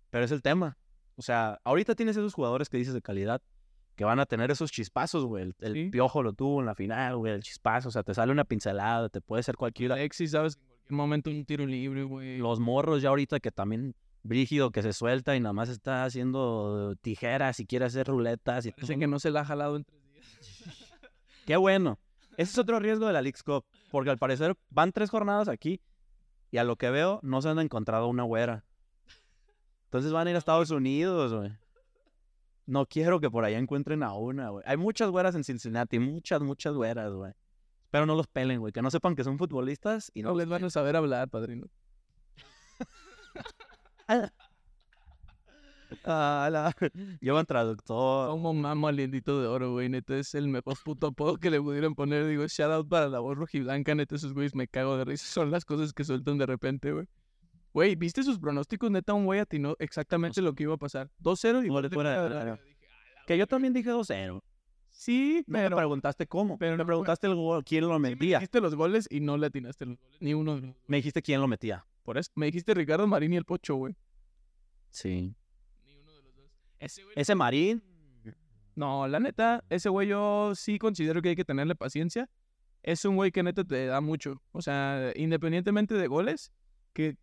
pero 0.09 0.25
es 0.25 0.31
el 0.31 0.41
tema. 0.41 0.79
O 1.17 1.23
sea, 1.23 1.61
ahorita 1.65 1.95
tienes 1.95 2.17
esos 2.17 2.33
jugadores 2.33 2.71
que 2.71 2.79
dices 2.79 2.95
de 2.95 3.03
calidad 3.03 3.43
que 3.95 4.05
van 4.07 4.21
a 4.21 4.27
tener 4.27 4.51
esos 4.51 4.73
chispazos, 4.73 5.27
güey. 5.27 5.53
El, 5.61 5.91
piojo 5.91 6.23
lo 6.23 6.33
tuvo 6.33 6.61
en 6.61 6.67
la 6.67 6.75
final, 6.75 7.19
güey, 7.19 7.35
el 7.35 7.43
chispazo. 7.43 7.91
O 7.91 7.93
sea, 7.93 8.03
te 8.03 8.15
sale 8.15 8.33
una 8.33 8.45
pincelada, 8.45 9.11
te 9.11 9.21
puede 9.21 9.43
ser 9.43 9.57
cualquiera. 9.57 9.97
Alexis, 9.97 10.31
¿sabes? 10.31 10.59
Un 10.91 10.97
momento 10.97 11.31
un 11.31 11.45
tiro 11.45 11.67
libre, 11.67 12.05
güey. 12.05 12.39
Los 12.39 12.61
morros 12.61 13.03
ya 13.03 13.09
ahorita 13.09 13.41
que 13.41 13.51
también 13.51 13.95
brígido 14.23 14.71
que 14.71 14.83
se 14.83 14.93
suelta 14.93 15.37
y 15.37 15.41
nada 15.41 15.53
más 15.53 15.69
está 15.69 16.05
haciendo 16.05 16.97
tijeras 17.01 17.61
y 17.61 17.67
quiere 17.67 17.85
hacer 17.85 18.07
ruletas. 18.07 18.67
Y 18.67 18.73
Parece 18.73 18.99
que 18.99 19.07
no 19.07 19.19
se 19.19 19.31
la 19.31 19.41
ha 19.41 19.45
jalado 19.45 19.77
en 19.77 19.85
tres 19.85 20.03
días. 20.13 21.01
Qué 21.47 21.57
bueno. 21.57 21.99
Ese 22.37 22.53
es 22.53 22.59
otro 22.59 22.81
riesgo 22.81 23.07
de 23.07 23.13
la 23.13 23.23
League 23.23 23.39
Cup, 23.45 23.65
porque 23.93 24.11
al 24.11 24.19
parecer 24.19 24.57
van 24.71 24.91
tres 24.93 25.11
jornadas 25.11 25.49
aquí 25.49 25.81
y 26.51 26.59
a 26.59 26.65
lo 26.65 26.77
que 26.77 26.91
veo 26.91 27.21
no 27.23 27.41
se 27.43 27.49
han 27.49 27.59
encontrado 27.61 28.09
una 28.09 28.25
güera. 28.25 28.65
Entonces 29.85 30.11
van 30.11 30.27
a 30.27 30.31
ir 30.31 30.37
a 30.37 30.41
Estados 30.41 30.71
Unidos, 30.71 31.33
güey. 31.33 31.53
No 32.67 32.87
quiero 32.87 33.21
que 33.21 33.31
por 33.31 33.45
allá 33.45 33.59
encuentren 33.59 34.03
a 34.03 34.15
una, 34.15 34.49
güey. 34.49 34.65
Hay 34.67 34.77
muchas 34.77 35.11
güeras 35.11 35.35
en 35.37 35.45
Cincinnati, 35.45 35.99
muchas, 35.99 36.41
muchas 36.41 36.75
güeras, 36.75 37.13
güey. 37.13 37.33
Pero 37.95 38.07
no 38.07 38.17
los 38.17 38.27
pelen, 38.27 38.59
güey. 38.59 38.73
Que 38.73 38.83
no 38.83 38.91
sepan 38.91 39.15
que 39.15 39.23
son 39.23 39.39
futbolistas 39.39 40.11
y 40.15 40.23
no, 40.23 40.35
les 40.35 40.49
van 40.49 40.65
a 40.65 40.69
saber 40.69 40.97
hablar, 40.97 41.29
padrino. 41.31 41.69
Ah, 46.05 46.73
Llevan 47.21 47.47
traductor. 47.47 48.31
Como 48.31 48.53
mamo 48.53 48.89
alientito 48.89 49.41
de 49.41 49.47
oro, 49.47 49.71
güey. 49.71 49.89
Neta 49.89 50.17
es 50.17 50.35
el 50.35 50.49
mejor 50.49 50.77
puto 50.85 51.07
apodo 51.07 51.37
que 51.37 51.51
le 51.51 51.61
pudieran 51.61 51.95
poner. 51.95 52.27
Digo, 52.27 52.45
shout 52.49 52.73
out 52.73 52.89
para 52.89 53.09
la 53.09 53.21
voz 53.21 53.39
rojiblanca. 53.39 53.95
Neta, 53.95 54.17
esos 54.17 54.35
güeyes 54.35 54.57
me 54.57 54.67
cago 54.67 54.97
de 54.97 55.05
risa. 55.05 55.27
Son 55.27 55.53
las 55.53 55.65
cosas 55.65 55.93
que 55.93 56.03
sueltan 56.03 56.37
de 56.37 56.47
repente, 56.47 56.91
güey. 56.91 57.07
Güey, 57.73 57.95
¿viste 57.95 58.25
sus 58.25 58.41
pronósticos? 58.41 58.91
Neta, 58.91 59.15
un 59.15 59.25
güey 59.25 59.39
atinó 59.39 59.77
exactamente 59.79 60.43
lo 60.43 60.53
que 60.53 60.65
iba 60.65 60.75
a 60.75 60.79
pasar. 60.79 61.13
2-0 61.23 61.65
y 61.65 61.69
gol 61.69 61.89
fuera. 61.91 62.59
Que 63.29 63.39
yo 63.39 63.47
también 63.47 63.73
dije 63.73 63.93
2-0. 63.93 64.43
Sí, 64.95 65.45
pero... 65.51 65.71
me 65.71 65.77
preguntaste 65.77 66.27
cómo. 66.29 66.57
Pero 66.57 66.77
me 66.77 66.85
preguntaste 66.87 67.27
el 67.27 67.35
gol, 67.35 67.65
quién 67.65 67.89
lo 67.89 67.99
metía. 67.99 68.39
me 68.39 68.41
dijiste 68.41 68.61
los 68.61 68.77
goles 68.77 69.09
y 69.11 69.19
no 69.21 69.37
le 69.37 69.49
atinaste 69.49 69.87
los 69.87 69.99
goles. 69.99 70.17
Ni 70.21 70.35
uno. 70.35 70.75
Me 70.87 70.99
dijiste 70.99 71.21
quién 71.21 71.41
lo 71.41 71.49
metía. 71.49 71.85
Por 72.05 72.17
eso. 72.17 72.31
Me 72.37 72.47
dijiste 72.47 72.73
Ricardo 72.75 73.07
Marín 73.07 73.33
y 73.33 73.37
el 73.37 73.45
Pocho, 73.45 73.75
güey. 73.75 73.97
Sí. 74.91 75.35
Ni 75.85 75.97
uno 75.97 76.13
de 76.13 76.23
los 76.23 76.37
dos. 76.37 76.49
Ese, 77.17 77.35
Marín. 77.35 77.83
No, 78.77 79.09
la 79.09 79.19
neta, 79.19 79.65
ese 79.69 79.89
güey 79.89 80.09
yo 80.09 80.53
sí 80.55 80.79
considero 80.79 81.21
que 81.21 81.31
hay 81.31 81.37
que 81.37 81.45
tenerle 81.45 81.75
paciencia. 81.75 82.31
Es 82.85 83.05
un 83.05 83.17
güey 83.17 83.33
que 83.33 83.43
neta 83.43 83.65
te 83.65 83.87
da 83.87 84.01
mucho. 84.01 84.41
O 84.53 84.63
sea, 84.63 85.13
independientemente 85.17 85.95
de 85.95 86.07
goles, 86.07 86.53
que, 86.93 87.17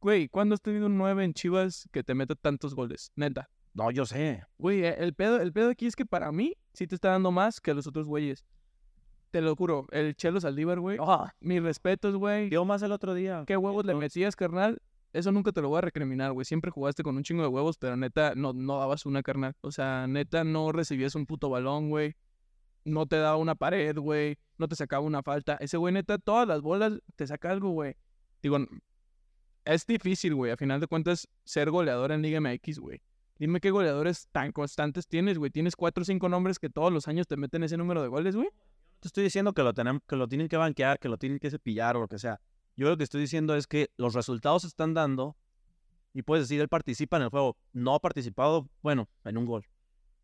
güey, 0.00 0.28
¿cuándo 0.28 0.54
has 0.54 0.62
tenido 0.62 0.86
un 0.86 0.96
9 0.96 1.24
en 1.24 1.34
Chivas 1.34 1.88
que 1.90 2.04
te 2.04 2.14
meta 2.14 2.36
tantos 2.36 2.76
goles? 2.76 3.10
Neta. 3.16 3.50
No, 3.74 3.90
yo 3.90 4.06
sé. 4.06 4.44
Güey, 4.58 4.84
eh, 4.84 4.96
el 4.98 5.14
pedo, 5.14 5.40
el 5.40 5.52
pedo 5.52 5.70
aquí 5.70 5.86
es 5.86 5.94
que 5.96 6.06
para 6.06 6.32
mí 6.32 6.54
sí 6.72 6.86
te 6.86 6.94
está 6.94 7.10
dando 7.10 7.30
más 7.30 7.60
que 7.60 7.70
a 7.70 7.74
los 7.74 7.86
otros 7.86 8.06
güeyes. 8.06 8.44
Te 9.30 9.42
lo 9.42 9.54
juro, 9.54 9.86
el 9.90 10.16
Chelo 10.16 10.40
Saldívar, 10.40 10.80
güey. 10.80 10.98
Ah, 11.00 11.34
Mis 11.40 11.62
respetos, 11.62 12.16
güey. 12.16 12.48
dio 12.48 12.64
más 12.64 12.82
el 12.82 12.92
otro 12.92 13.12
día. 13.14 13.44
¿Qué 13.46 13.56
huevos 13.56 13.84
le 13.84 13.94
metías, 13.94 14.34
carnal? 14.34 14.80
Eso 15.12 15.32
nunca 15.32 15.52
te 15.52 15.60
lo 15.62 15.68
voy 15.68 15.78
a 15.78 15.82
recriminar, 15.82 16.32
güey. 16.32 16.44
Siempre 16.44 16.70
jugaste 16.70 17.02
con 17.02 17.16
un 17.16 17.22
chingo 17.22 17.42
de 17.42 17.48
huevos, 17.48 17.78
pero 17.78 17.96
neta, 17.96 18.34
no, 18.34 18.52
no 18.52 18.78
dabas 18.78 19.06
una, 19.06 19.22
carnal. 19.22 19.54
O 19.60 19.70
sea, 19.70 20.06
neta, 20.06 20.44
no 20.44 20.72
recibías 20.72 21.14
un 21.14 21.26
puto 21.26 21.50
balón, 21.50 21.90
güey. 21.90 22.14
No 22.84 23.06
te 23.06 23.16
daba 23.16 23.36
una 23.36 23.54
pared, 23.54 23.96
güey. 23.96 24.38
No 24.56 24.68
te 24.68 24.76
sacaba 24.76 25.04
una 25.04 25.22
falta. 25.22 25.56
Ese 25.60 25.76
güey, 25.76 25.92
neta, 25.92 26.18
todas 26.18 26.48
las 26.48 26.62
bolas 26.62 27.00
te 27.16 27.26
saca 27.26 27.50
algo, 27.50 27.70
güey. 27.70 27.96
Digo, 28.42 28.58
es 29.64 29.86
difícil, 29.86 30.34
güey. 30.34 30.52
A 30.52 30.56
final 30.56 30.80
de 30.80 30.86
cuentas, 30.86 31.28
ser 31.44 31.70
goleador 31.70 32.12
en 32.12 32.22
Liga 32.22 32.40
MX, 32.40 32.78
güey. 32.78 33.02
Dime 33.38 33.60
qué 33.60 33.70
goleadores 33.70 34.28
tan 34.32 34.52
constantes 34.52 35.06
tienes, 35.06 35.38
güey. 35.38 35.50
Tienes 35.50 35.76
cuatro 35.76 36.02
o 36.02 36.04
cinco 36.04 36.28
nombres 36.28 36.58
que 36.58 36.68
todos 36.68 36.92
los 36.92 37.06
años 37.06 37.26
te 37.26 37.36
meten 37.36 37.62
ese 37.62 37.76
número 37.76 38.02
de 38.02 38.08
goles, 38.08 38.34
güey. 38.34 38.48
te 39.00 39.08
estoy 39.08 39.24
diciendo 39.24 39.52
que 39.52 39.62
lo, 39.62 39.72
tenemos, 39.74 40.02
que 40.06 40.16
lo 40.16 40.26
tienen 40.26 40.48
que 40.48 40.56
banquear, 40.56 40.98
que 40.98 41.08
lo 41.08 41.18
tienen 41.18 41.38
que 41.38 41.50
cepillar 41.50 41.96
o 41.96 42.00
lo 42.00 42.08
que 42.08 42.18
sea. 42.18 42.40
Yo 42.76 42.88
lo 42.88 42.96
que 42.96 43.04
estoy 43.04 43.20
diciendo 43.20 43.54
es 43.54 43.66
que 43.66 43.90
los 43.96 44.14
resultados 44.14 44.62
se 44.62 44.68
están 44.68 44.92
dando 44.94 45.36
y 46.12 46.22
puedes 46.22 46.44
decir, 46.48 46.60
él 46.60 46.68
participa 46.68 47.16
en 47.16 47.24
el 47.24 47.28
juego. 47.28 47.56
No 47.72 47.94
ha 47.94 48.00
participado, 48.00 48.68
bueno, 48.82 49.08
en 49.24 49.38
un 49.38 49.46
gol. 49.46 49.64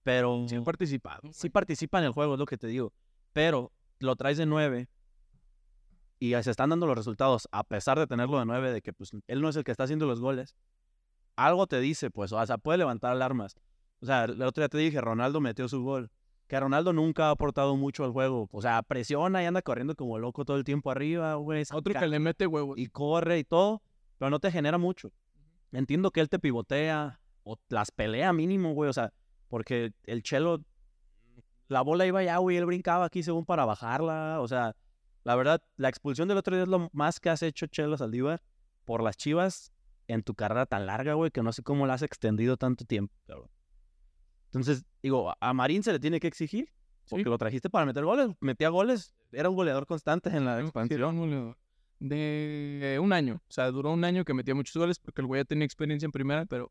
Pero 0.02 0.46
Sí, 0.48 0.56
han 0.56 0.64
participado. 0.64 1.32
sí 1.32 1.48
participa 1.50 1.98
en 1.98 2.06
el 2.06 2.12
juego, 2.12 2.34
es 2.34 2.38
lo 2.40 2.46
que 2.46 2.58
te 2.58 2.66
digo. 2.66 2.92
Pero 3.32 3.72
lo 4.00 4.16
traes 4.16 4.38
de 4.38 4.46
9 4.46 4.88
y 6.18 6.32
se 6.42 6.50
están 6.50 6.70
dando 6.70 6.86
los 6.86 6.96
resultados, 6.96 7.48
a 7.52 7.64
pesar 7.64 7.98
de 7.98 8.06
tenerlo 8.06 8.38
de 8.38 8.46
9, 8.46 8.72
de 8.72 8.82
que 8.82 8.92
pues 8.92 9.12
él 9.26 9.40
no 9.40 9.48
es 9.48 9.56
el 9.56 9.64
que 9.64 9.70
está 9.70 9.84
haciendo 9.84 10.06
los 10.06 10.20
goles. 10.20 10.54
Algo 11.36 11.66
te 11.66 11.80
dice, 11.80 12.10
pues, 12.10 12.32
o 12.32 12.46
sea, 12.46 12.58
puede 12.58 12.78
levantar 12.78 13.12
alarmas. 13.12 13.56
O 14.00 14.06
sea, 14.06 14.24
el 14.24 14.40
otro 14.42 14.62
día 14.62 14.68
te 14.68 14.78
dije, 14.78 15.00
Ronaldo 15.00 15.40
metió 15.40 15.68
su 15.68 15.82
gol. 15.82 16.10
Que 16.46 16.60
Ronaldo 16.60 16.92
nunca 16.92 17.28
ha 17.28 17.30
aportado 17.30 17.74
mucho 17.76 18.04
al 18.04 18.12
juego. 18.12 18.48
O 18.52 18.60
sea, 18.60 18.82
presiona 18.82 19.42
y 19.42 19.46
anda 19.46 19.62
corriendo 19.62 19.96
como 19.96 20.18
loco 20.18 20.44
todo 20.44 20.58
el 20.58 20.64
tiempo 20.64 20.90
arriba, 20.90 21.34
güey. 21.34 21.64
Otro 21.72 21.94
que 21.94 22.06
le 22.06 22.18
mete 22.18 22.46
huevos. 22.46 22.78
y 22.78 22.86
corre 22.88 23.38
y 23.38 23.44
todo, 23.44 23.82
pero 24.18 24.30
no 24.30 24.38
te 24.40 24.52
genera 24.52 24.76
mucho. 24.78 25.10
Entiendo 25.72 26.10
que 26.10 26.20
él 26.20 26.28
te 26.28 26.38
pivotea 26.38 27.20
o 27.44 27.58
las 27.68 27.90
pelea 27.90 28.32
mínimo, 28.32 28.72
güey, 28.72 28.90
o 28.90 28.92
sea, 28.92 29.12
porque 29.48 29.92
el 30.04 30.22
Chelo, 30.22 30.64
la 31.68 31.82
bola 31.82 32.06
iba 32.06 32.20
allá, 32.20 32.38
güey, 32.38 32.56
él 32.56 32.66
brincaba 32.66 33.04
aquí 33.04 33.22
según 33.22 33.44
para 33.44 33.64
bajarla, 33.64 34.40
o 34.40 34.48
sea, 34.48 34.74
la 35.24 35.36
verdad, 35.36 35.62
la 35.76 35.88
expulsión 35.88 36.28
del 36.28 36.38
otro 36.38 36.56
día 36.56 36.64
es 36.64 36.68
lo 36.68 36.88
más 36.92 37.20
que 37.20 37.30
has 37.30 37.42
hecho 37.42 37.66
Chelo 37.66 37.96
Saldívar 37.96 38.42
por 38.84 39.02
las 39.02 39.16
chivas 39.16 39.72
en 40.08 40.22
tu 40.22 40.34
carrera 40.34 40.66
tan 40.66 40.86
larga, 40.86 41.14
güey, 41.14 41.30
que 41.30 41.42
no 41.42 41.52
sé 41.52 41.62
cómo 41.62 41.86
la 41.86 41.94
has 41.94 42.02
extendido 42.02 42.56
tanto 42.56 42.84
tiempo, 42.84 43.14
cabrón. 43.26 43.48
Entonces, 44.46 44.84
digo, 45.02 45.34
a- 45.40 45.52
Marín 45.54 45.82
se 45.82 45.92
le 45.92 45.98
tiene 45.98 46.20
que 46.20 46.26
exigir, 46.28 46.68
porque 47.08 47.24
Sí. 47.24 47.28
lo 47.30 47.38
trajiste 47.38 47.70
para 47.70 47.86
meter 47.86 48.04
goles, 48.04 48.30
metía 48.40 48.68
goles, 48.68 49.14
era 49.32 49.48
un 49.50 49.56
goleador 49.56 49.86
constante 49.86 50.30
en 50.30 50.44
la 50.44 50.60
expansión. 50.60 50.98
era 51.00 51.08
un 51.08 51.18
goleador. 51.18 51.56
De 52.00 52.98
un 53.00 53.12
año. 53.12 53.36
O 53.48 53.52
sea, 53.52 53.70
duró 53.70 53.92
un 53.92 54.04
año 54.04 54.24
que 54.24 54.34
metía 54.34 54.54
muchos 54.54 54.76
goles 54.76 54.98
porque 54.98 55.22
el 55.22 55.26
güey 55.26 55.40
ya 55.40 55.44
tenía 55.44 55.64
experiencia 55.64 56.04
en 56.06 56.12
primera, 56.12 56.44
pero 56.46 56.70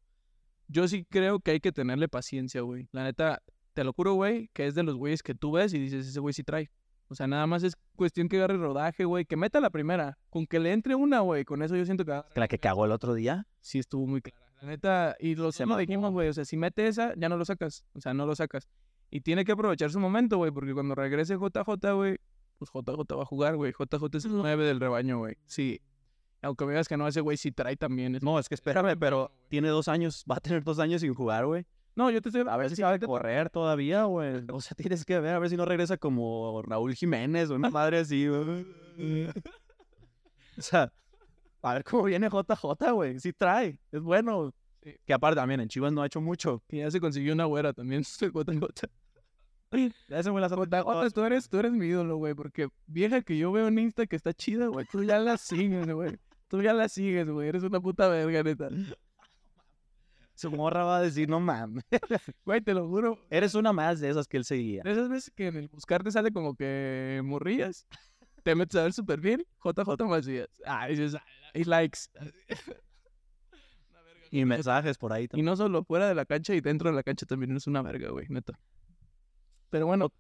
yo 0.67 0.87
sí 0.87 1.05
creo 1.09 1.39
que 1.39 1.51
hay 1.51 1.59
que 1.59 1.71
tenerle 1.71 2.07
paciencia, 2.07 2.61
güey. 2.61 2.87
La 2.91 3.03
neta, 3.03 3.41
te 3.73 3.83
lo 3.83 3.93
juro, 3.93 4.13
güey, 4.13 4.49
que 4.53 4.67
es 4.67 4.75
de 4.75 4.83
los 4.83 4.95
güeyes 4.95 5.23
que 5.23 5.33
tú 5.33 5.53
ves 5.53 5.73
y 5.73 5.79
dices, 5.79 6.07
ese 6.07 6.19
güey 6.19 6.33
sí 6.33 6.43
trae. 6.43 6.69
O 7.09 7.15
sea, 7.15 7.27
nada 7.27 7.45
más 7.47 7.63
es 7.63 7.75
cuestión 7.95 8.27
que 8.27 8.37
agarre 8.37 8.57
rodaje, 8.57 9.05
güey, 9.05 9.25
que 9.25 9.35
meta 9.37 9.59
la 9.59 9.69
primera. 9.69 10.17
Con 10.29 10.47
que 10.47 10.59
le 10.59 10.71
entre 10.71 10.95
una, 10.95 11.19
güey, 11.19 11.45
con 11.45 11.61
eso 11.61 11.75
yo 11.75 11.85
siento 11.85 12.05
que 12.05 12.21
La 12.35 12.47
que 12.47 12.57
cagó 12.59 12.85
el 12.85 12.91
otro 12.91 13.13
día. 13.13 13.47
sí 13.61 13.79
estuvo 13.79 14.07
muy 14.07 14.21
clara. 14.21 14.43
La 14.61 14.69
neta, 14.69 15.15
y 15.19 15.35
lo 15.35 15.49
lo 15.65 15.77
dijimos, 15.77 16.11
güey, 16.11 16.29
o 16.29 16.33
sea, 16.33 16.45
si 16.45 16.55
mete 16.55 16.87
esa, 16.87 17.13
ya 17.17 17.27
no 17.27 17.37
lo 17.37 17.43
sacas. 17.45 17.83
O 17.93 17.99
sea, 17.99 18.13
no 18.13 18.25
lo 18.25 18.35
sacas. 18.35 18.69
Y 19.11 19.21
tiene 19.21 19.45
que 19.45 19.51
aprovechar 19.51 19.91
su 19.91 19.99
momento, 19.99 20.37
güey, 20.37 20.51
porque 20.51 20.73
cuando 20.73 20.95
regrese 20.95 21.35
JJ, 21.35 21.93
güey, 21.93 22.17
pues 22.57 22.71
JJ 22.73 23.15
va 23.15 23.23
a 23.23 23.25
jugar, 23.25 23.55
güey. 23.57 23.73
JJ 23.73 24.17
es 24.17 24.25
el 24.25 24.37
9 24.37 24.65
del 24.65 24.79
rebaño, 24.79 25.19
güey. 25.19 25.35
Sí. 25.45 25.81
Aunque 26.41 26.65
me 26.65 26.71
digas 26.71 26.87
que 26.87 26.97
no, 26.97 27.07
ese 27.07 27.21
güey 27.21 27.37
sí 27.37 27.51
trae 27.51 27.75
también. 27.75 28.17
No, 28.21 28.39
es 28.39 28.49
que 28.49 28.55
espérame, 28.55 28.97
pero 28.97 29.31
tiene 29.49 29.69
dos 29.69 29.87
años, 29.87 30.25
va 30.29 30.37
a 30.37 30.39
tener 30.39 30.63
dos 30.63 30.79
años 30.79 31.01
sin 31.01 31.13
jugar, 31.13 31.45
güey. 31.45 31.65
No, 31.95 32.10
yo 32.10 32.21
te 32.21 32.29
estoy... 32.29 32.43
A 32.47 32.58
ver 32.58 32.69
si 32.69 32.77
sabe 32.77 32.99
correr 32.99 33.49
todavía, 33.49 34.03
güey. 34.06 34.43
O 34.51 34.62
sea, 34.62 34.75
tienes 34.75 35.06
que 35.06 35.19
ver 35.19 35.36
a 35.36 35.39
ver 35.39 35.49
si 35.49 35.58
no 35.58 35.65
regresa 35.65 35.97
como 35.97 36.62
Raúl 36.63 36.95
Jiménez 36.95 37.49
o 37.49 37.56
una 37.56 37.69
madre 37.69 37.99
así, 37.99 38.27
güey. 38.27 38.65
O 40.56 40.62
sea, 40.62 40.93
a 41.63 41.73
ver 41.73 41.84
cómo 41.84 42.03
viene 42.03 42.29
JJ, 42.29 42.91
güey. 42.91 43.19
Sí 43.19 43.34
trae, 43.34 43.79
es 43.91 44.01
bueno. 44.01 44.53
Sí. 44.84 44.95
Que 45.03 45.13
aparte 45.13 45.36
también 45.36 45.62
en 45.62 45.67
Chivas 45.67 45.91
no 45.91 46.03
ha 46.03 46.06
hecho 46.06 46.21
mucho. 46.21 46.62
Que 46.67 46.77
ya 46.77 46.91
se 46.91 46.99
consiguió 46.99 47.34
una 47.34 47.45
güera 47.45 47.73
también. 47.73 48.03
JJ. 48.03 48.32
Güey 49.71 49.91
las 50.08 50.27
ha 50.27 50.32
metido 50.32 50.67
JJ, 50.67 51.12
tú 51.12 51.23
eres, 51.23 51.49
tú 51.49 51.58
eres 51.58 51.71
mi 51.71 51.88
ídolo, 51.88 52.17
güey, 52.17 52.34
porque 52.36 52.69
vieja 52.86 53.21
que 53.21 53.38
yo 53.38 53.51
veo 53.51 53.67
en 53.67 53.79
Insta 53.79 54.06
que 54.06 54.15
está 54.15 54.34
chida, 54.34 54.67
güey, 54.67 54.86
tú 54.91 55.03
ya 55.03 55.19
la 55.19 55.38
sigues, 55.38 55.89
güey. 55.89 56.17
Tú 56.47 56.62
ya 56.62 56.73
la 56.73 56.88
sigues, 56.88 57.27
güey. 57.27 57.49
Eres 57.49 57.63
una 57.63 57.79
puta 57.79 58.08
verga, 58.08 58.43
neta. 58.43 58.69
Su 60.35 60.49
morra 60.51 60.83
va 60.83 60.97
a 60.97 61.01
decir, 61.01 61.29
no 61.29 61.39
mames. 61.39 61.83
Güey, 62.45 62.61
te 62.61 62.73
lo 62.73 62.87
juro. 62.87 63.19
Eres 63.29 63.53
una 63.55 63.71
más 63.71 63.99
de 63.99 64.09
esas 64.09 64.27
que 64.27 64.37
él 64.37 64.45
seguía. 64.45 64.81
De 64.83 64.91
esas 64.91 65.07
veces 65.09 65.31
que 65.35 65.47
en 65.47 65.55
el 65.57 65.67
buscar 65.67 66.03
te 66.03 66.11
sale 66.11 66.31
como 66.31 66.55
que 66.55 67.21
morrillas, 67.23 67.85
te 68.43 68.55
metes 68.55 68.75
a 68.79 68.83
ver 68.83 68.93
su 68.93 69.05
perfil, 69.05 69.45
JJ 69.63 70.05
Macías. 70.07 70.49
Ah, 70.65 70.87
dices, 70.87 71.15
"Ah", 71.15 71.23
y 71.53 71.63
likes. 71.65 71.99
Y 74.31 74.45
mensajes 74.45 74.97
por 74.97 75.13
ahí 75.13 75.25
Y 75.25 75.27
también. 75.27 75.45
no 75.45 75.55
solo 75.55 75.83
fuera 75.83 76.07
de 76.07 76.15
la 76.15 76.25
cancha 76.25 76.55
y 76.55 76.59
dentro 76.61 76.89
de 76.89 76.95
la 76.95 77.03
cancha 77.03 77.25
también 77.27 77.51
eres 77.51 77.67
una 77.67 77.83
verga, 77.83 78.09
güey, 78.09 78.25
neta. 78.29 78.59
Pero 79.69 79.85
bueno, 79.85 80.11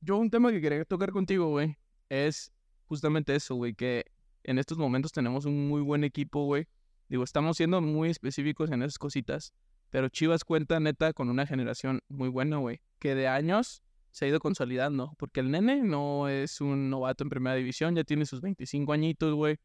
yo 0.00 0.18
un 0.18 0.30
tema 0.30 0.52
que 0.52 0.60
quería 0.60 0.84
tocar 0.84 1.10
contigo, 1.10 1.48
güey, 1.48 1.76
es 2.08 2.52
justamente 2.86 3.34
eso, 3.34 3.56
güey, 3.56 3.74
que 3.74 4.04
en 4.44 4.58
estos 4.58 4.78
momentos 4.78 5.10
tenemos 5.10 5.46
un 5.46 5.66
muy 5.66 5.80
buen 5.80 6.04
equipo, 6.04 6.44
güey. 6.44 6.68
Digo, 7.08 7.22
estamos 7.22 7.56
siendo 7.56 7.80
muy 7.80 8.10
específicos 8.10 8.70
en 8.70 8.82
esas 8.82 8.98
cositas, 8.98 9.52
pero 9.90 10.08
Chivas 10.08 10.44
cuenta 10.44 10.80
neta 10.80 11.12
con 11.12 11.28
una 11.28 11.46
generación 11.46 12.02
muy 12.08 12.28
buena, 12.28 12.56
güey, 12.56 12.80
que 12.98 13.14
de 13.14 13.28
años 13.28 13.82
se 14.10 14.24
ha 14.24 14.28
ido 14.28 14.40
consolidando, 14.40 15.14
porque 15.18 15.40
el 15.40 15.50
nene 15.50 15.82
no 15.82 16.28
es 16.28 16.60
un 16.60 16.90
novato 16.90 17.22
en 17.22 17.30
primera 17.30 17.54
división, 17.54 17.94
ya 17.94 18.02
tiene 18.02 18.26
sus 18.26 18.40
25 18.40 18.92
añitos, 18.92 19.34
güey. 19.34 19.58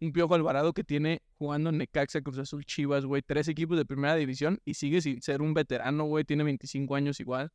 Un 0.00 0.12
Piojo 0.12 0.34
Alvarado 0.34 0.72
que 0.72 0.84
tiene 0.84 1.20
jugando 1.36 1.68
en 1.68 1.78
Necaxa, 1.78 2.22
Cruz 2.22 2.38
Azul, 2.38 2.64
Chivas, 2.64 3.04
güey, 3.04 3.20
tres 3.20 3.48
equipos 3.48 3.76
de 3.76 3.84
primera 3.84 4.14
división 4.14 4.58
y 4.64 4.74
sigue 4.74 5.02
sin 5.02 5.20
ser 5.20 5.42
un 5.42 5.52
veterano, 5.52 6.04
güey, 6.04 6.24
tiene 6.24 6.44
25 6.44 6.94
años 6.94 7.20
igual. 7.20 7.50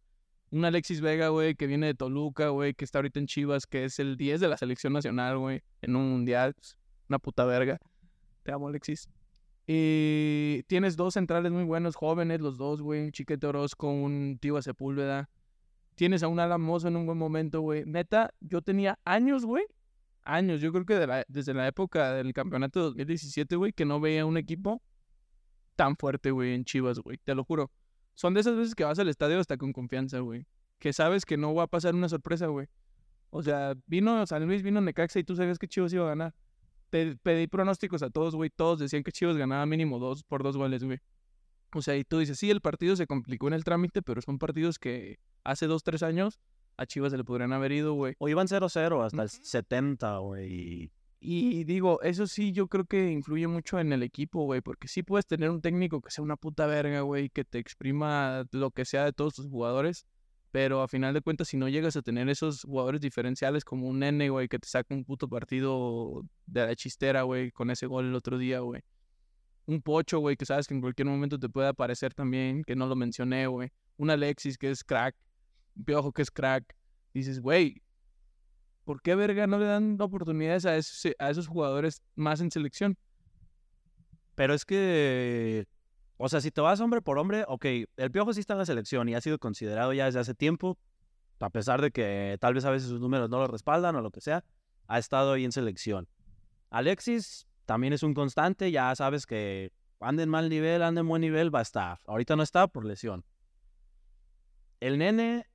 Un 0.51 0.63
Alexis 0.65 1.01
Vega, 1.01 1.29
güey, 1.29 1.55
que 1.55 1.65
viene 1.65 1.87
de 1.87 1.95
Toluca, 1.95 2.49
güey, 2.49 2.75
que 2.75 2.85
está 2.85 2.99
ahorita 2.99 3.19
en 3.19 3.25
Chivas, 3.25 3.65
que 3.65 3.85
es 3.85 3.97
el 3.97 4.15
10 4.15 4.41
de 4.41 4.47
la 4.47 4.57
selección 4.57 4.93
nacional, 4.93 5.39
güey, 5.39 5.63
en 5.81 5.95
un 5.95 6.11
mundial. 6.11 6.53
Una 7.09 7.17
puta 7.17 7.45
verga. 7.45 7.79
Te 8.43 8.51
amo, 8.51 8.67
Alexis. 8.67 9.09
Y 9.67 10.63
tienes 10.67 10.95
dos 10.95 11.15
centrales 11.15 11.51
muy 11.51 11.63
buenos, 11.63 11.95
jóvenes, 11.95 12.39
los 12.39 12.57
dos, 12.57 12.81
güey. 12.81 13.01
Un 13.05 13.11
Chiquete 13.11 13.47
Orozco, 13.47 13.89
un 13.89 14.37
Tiva 14.39 14.61
Sepúlveda. 14.61 15.29
Tienes 15.95 16.23
a 16.23 16.27
un 16.27 16.39
Alan 16.39 16.61
Mozo 16.61 16.87
en 16.87 16.97
un 16.97 17.05
buen 17.05 17.17
momento, 17.17 17.61
güey. 17.61 17.83
Neta, 17.85 18.31
yo 18.41 18.61
tenía 18.61 18.99
años, 19.05 19.45
güey. 19.45 19.65
Años. 20.23 20.61
Yo 20.61 20.71
creo 20.71 20.85
que 20.85 21.23
desde 21.27 21.53
la 21.53 21.67
época 21.67 22.13
del 22.13 22.33
campeonato 22.33 22.79
de 22.79 22.85
2017, 22.85 23.55
güey, 23.55 23.73
que 23.73 23.85
no 23.85 23.99
veía 23.99 24.25
un 24.25 24.37
equipo 24.37 24.81
tan 25.75 25.95
fuerte, 25.95 26.31
güey, 26.31 26.53
en 26.53 26.63
Chivas, 26.63 26.99
güey. 26.99 27.17
Te 27.23 27.33
lo 27.33 27.43
juro. 27.43 27.71
Son 28.13 28.33
de 28.33 28.41
esas 28.41 28.55
veces 28.55 28.75
que 28.75 28.83
vas 28.83 28.99
al 28.99 29.09
estadio 29.09 29.39
hasta 29.39 29.57
con 29.57 29.73
confianza, 29.73 30.19
güey. 30.19 30.45
Que 30.79 30.93
sabes 30.93 31.25
que 31.25 31.37
no 31.37 31.55
va 31.55 31.63
a 31.63 31.67
pasar 31.67 31.95
una 31.95 32.09
sorpresa, 32.09 32.47
güey. 32.47 32.67
O 33.29 33.41
sea, 33.41 33.73
vino 33.87 34.25
San 34.27 34.45
Luis, 34.45 34.61
vino 34.61 34.79
Necaxa 34.79 35.19
y 35.19 35.23
tú 35.23 35.35
sabías 35.35 35.57
que 35.57 35.67
Chivas 35.67 35.91
iba 35.91 36.05
a 36.05 36.09
ganar. 36.09 36.35
Pedí 37.21 37.47
pronósticos 37.47 38.03
a 38.03 38.09
todos, 38.09 38.35
güey. 38.35 38.49
Todos 38.49 38.79
decían 38.79 39.03
que 39.03 39.11
Chivas 39.11 39.37
ganaba 39.37 39.65
mínimo 39.65 39.99
dos 39.99 40.23
por 40.23 40.43
dos 40.43 40.57
goles, 40.57 40.83
güey. 40.83 40.99
O 41.73 41.81
sea, 41.81 41.97
y 41.97 42.03
tú 42.05 42.19
dices, 42.19 42.39
sí, 42.39 42.49
el 42.49 42.61
partido 42.61 42.95
se 42.95 43.07
complicó 43.07 43.47
en 43.47 43.53
el 43.53 43.63
trámite, 43.63 44.01
pero 44.01 44.21
son 44.21 44.39
partidos 44.39 44.79
que 44.79 45.19
hace 45.43 45.67
dos, 45.67 45.83
tres 45.83 46.03
años 46.03 46.39
a 46.77 46.85
Chivas 46.85 47.11
se 47.11 47.17
le 47.17 47.23
podrían 47.23 47.53
haber 47.53 47.71
ido, 47.71 47.93
güey. 47.93 48.15
O 48.19 48.29
iban 48.29 48.47
0-0 48.47 49.03
hasta 49.03 49.21
el 49.21 49.29
Ujú. 49.29 49.43
70, 49.43 50.17
güey. 50.19 50.91
Y 51.19 51.63
digo, 51.63 52.01
eso 52.03 52.27
sí, 52.27 52.51
yo 52.51 52.67
creo 52.67 52.85
que 52.85 53.11
influye 53.11 53.47
mucho 53.47 53.79
en 53.79 53.91
el 53.93 54.03
equipo, 54.03 54.43
güey, 54.43 54.61
porque 54.61 54.87
sí 54.87 55.01
puedes 55.01 55.25
tener 55.25 55.49
un 55.49 55.61
técnico 55.61 56.01
que 56.01 56.11
sea 56.11 56.23
una 56.23 56.35
puta 56.35 56.67
verga, 56.67 57.01
güey, 57.01 57.29
que 57.29 57.43
te 57.43 57.57
exprima 57.57 58.45
lo 58.51 58.69
que 58.71 58.85
sea 58.85 59.05
de 59.05 59.13
todos 59.13 59.33
tus 59.33 59.47
jugadores, 59.47 60.05
pero 60.55 60.81
a 60.81 60.87
final 60.87 61.13
de 61.13 61.19
cuentas, 61.19 61.49
si 61.49 61.57
no 61.57 61.67
llegas 61.67 61.97
a 61.97 62.01
tener 62.01 62.29
esos 62.29 62.61
jugadores 62.61 63.01
diferenciales 63.01 63.65
como 63.65 63.89
un 63.89 63.99
nene, 63.99 64.29
güey, 64.29 64.47
que 64.47 64.57
te 64.57 64.69
saca 64.69 64.95
un 64.95 65.03
puto 65.03 65.27
partido 65.27 66.23
de 66.45 66.65
la 66.65 66.73
chistera, 66.77 67.23
güey, 67.23 67.51
con 67.51 67.71
ese 67.71 67.87
gol 67.87 68.05
el 68.05 68.15
otro 68.15 68.37
día, 68.37 68.61
güey. 68.61 68.81
Un 69.65 69.81
pocho, 69.81 70.19
güey, 70.19 70.37
que 70.37 70.45
sabes 70.45 70.65
que 70.65 70.73
en 70.73 70.79
cualquier 70.79 71.09
momento 71.09 71.37
te 71.37 71.49
puede 71.49 71.67
aparecer 71.67 72.13
también, 72.13 72.63
que 72.63 72.73
no 72.73 72.87
lo 72.87 72.95
mencioné, 72.95 73.47
güey. 73.47 73.69
Un 73.97 74.09
Alexis 74.09 74.57
que 74.57 74.71
es 74.71 74.81
crack. 74.81 75.13
Piojo 75.85 76.13
que 76.13 76.21
es 76.21 76.31
crack. 76.31 76.63
Dices, 77.13 77.41
güey, 77.41 77.81
¿por 78.85 79.01
qué 79.01 79.13
verga 79.15 79.47
no 79.47 79.59
le 79.59 79.65
dan 79.65 79.97
oportunidades 79.99 80.65
a 80.65 80.77
esos, 80.77 81.13
a 81.19 81.31
esos 81.31 81.47
jugadores 81.47 82.01
más 82.15 82.39
en 82.39 82.49
selección? 82.49 82.97
Pero 84.35 84.53
es 84.53 84.63
que, 84.63 85.65
o 86.17 86.29
sea, 86.29 86.41
si 86.41 86.51
te 86.51 86.61
vas 86.61 86.79
hombre 86.79 87.01
por 87.01 87.17
hombre, 87.17 87.43
ok, 87.47 87.65
el 87.97 88.11
Piojo 88.11 88.33
sí 88.33 88.39
está 88.39 88.53
en 88.53 88.59
la 88.59 88.65
selección 88.65 89.09
y 89.09 89.15
ha 89.15 89.21
sido 89.21 89.37
considerado 89.37 89.93
ya 89.93 90.05
desde 90.05 90.19
hace 90.19 90.33
tiempo, 90.33 90.77
a 91.39 91.49
pesar 91.49 91.81
de 91.81 91.91
que 91.91 92.37
tal 92.39 92.53
vez 92.53 92.63
a 92.65 92.71
veces 92.71 92.87
sus 92.87 93.01
números 93.01 93.29
no 93.29 93.39
lo 93.39 93.47
respaldan 93.47 93.95
o 93.95 94.01
lo 94.01 94.11
que 94.11 94.21
sea, 94.21 94.43
ha 94.87 94.99
estado 94.99 95.33
ahí 95.33 95.43
en 95.43 95.51
selección. 95.51 96.07
Alexis 96.69 97.47
también 97.65 97.93
es 97.93 98.03
un 98.03 98.13
constante, 98.13 98.71
ya 98.71 98.95
sabes 98.95 99.25
que 99.25 99.71
anda 99.99 100.23
en 100.23 100.29
mal 100.29 100.49
nivel, 100.49 100.83
anda 100.83 101.01
en 101.01 101.07
buen 101.07 101.21
nivel, 101.21 101.53
va 101.53 101.59
a 101.59 101.63
estar. 101.63 101.99
Ahorita 102.05 102.35
no 102.35 102.43
está 102.43 102.67
por 102.67 102.85
lesión. 102.85 103.25
El 104.79 104.97
nene 104.97 105.47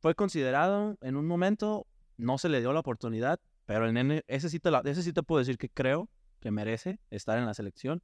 fue 0.00 0.14
considerado 0.14 0.96
en 1.02 1.16
un 1.16 1.26
momento, 1.26 1.86
no 2.16 2.38
se 2.38 2.48
le 2.48 2.60
dio 2.60 2.72
la 2.72 2.80
oportunidad, 2.80 3.40
pero 3.66 3.86
el 3.86 3.92
nene, 3.92 4.24
ese 4.26 4.48
sí 4.48 4.58
la, 4.64 4.82
ese 4.84 5.02
sí 5.02 5.12
te 5.12 5.22
puedo 5.22 5.38
decir 5.38 5.58
que 5.58 5.68
creo 5.68 6.08
que 6.40 6.50
merece 6.50 6.98
estar 7.10 7.38
en 7.38 7.46
la 7.46 7.54
selección. 7.54 8.02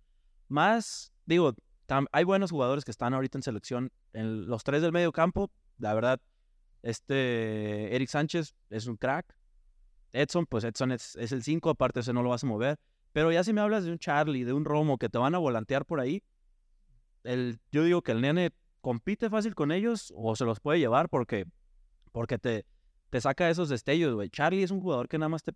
Más, 0.49 1.12
digo, 1.25 1.55
hay 2.12 2.25
buenos 2.25 2.51
jugadores 2.51 2.85
que 2.85 2.90
están 2.90 3.14
ahorita 3.14 3.38
en 3.38 3.42
selección. 3.42 3.92
En 4.12 4.46
los 4.46 4.64
tres 4.64 4.83
del 4.83 4.92
medio 4.92 5.12
campo, 5.12 5.51
la 5.79 5.94
verdad, 5.94 6.20
este 6.83 7.94
Eric 7.94 8.09
Sánchez 8.09 8.55
es 8.70 8.87
un 8.87 8.96
crack. 8.96 9.37
Edson, 10.12 10.46
pues 10.46 10.64
Edson 10.64 10.92
es, 10.92 11.16
el 11.16 11.42
5, 11.42 11.70
aparte 11.70 12.01
ese 12.01 12.12
no 12.12 12.22
lo 12.22 12.31
vas 12.31 12.44
a 12.44 12.46
mover. 12.46 12.79
Pero 13.12 13.33
ya 13.33 13.44
si 13.44 13.53
me 13.53 13.61
hablas 13.61 13.85
de 13.85 13.92
un 13.92 13.99
Charlie, 13.99 14.44
de 14.44 14.53
un 14.53 14.64
Romo 14.64 14.99
que 14.99 15.09
te 15.09 15.18
van 15.18 15.35
a 15.35 15.38
volantear 15.38 15.85
por 15.85 16.01
ahí, 16.01 16.22
el, 17.25 17.59
yo 17.72 17.83
digo 17.85 18.03
que 18.03 18.12
el 18.12 18.20
nene 18.20 18.53
compite 18.81 19.29
fácil 19.29 19.55
con 19.55 19.72
ellos 19.72 20.12
o 20.16 20.37
se 20.37 20.44
los 20.44 20.61
puede 20.61 20.79
llevar 20.79 21.09
porque, 21.09 21.46
porque 22.12 22.38
te, 22.38 22.64
te 23.11 23.20
saca 23.20 23.51
esos 23.51 23.68
destellos, 23.68 24.14
güey. 24.14 24.31
Charlie 24.31 24.62
es 24.62 24.70
un 24.70 24.81
jugador 24.81 25.09
que 25.09 25.18
nada 25.18 25.29
más 25.29 25.42
te 25.42 25.53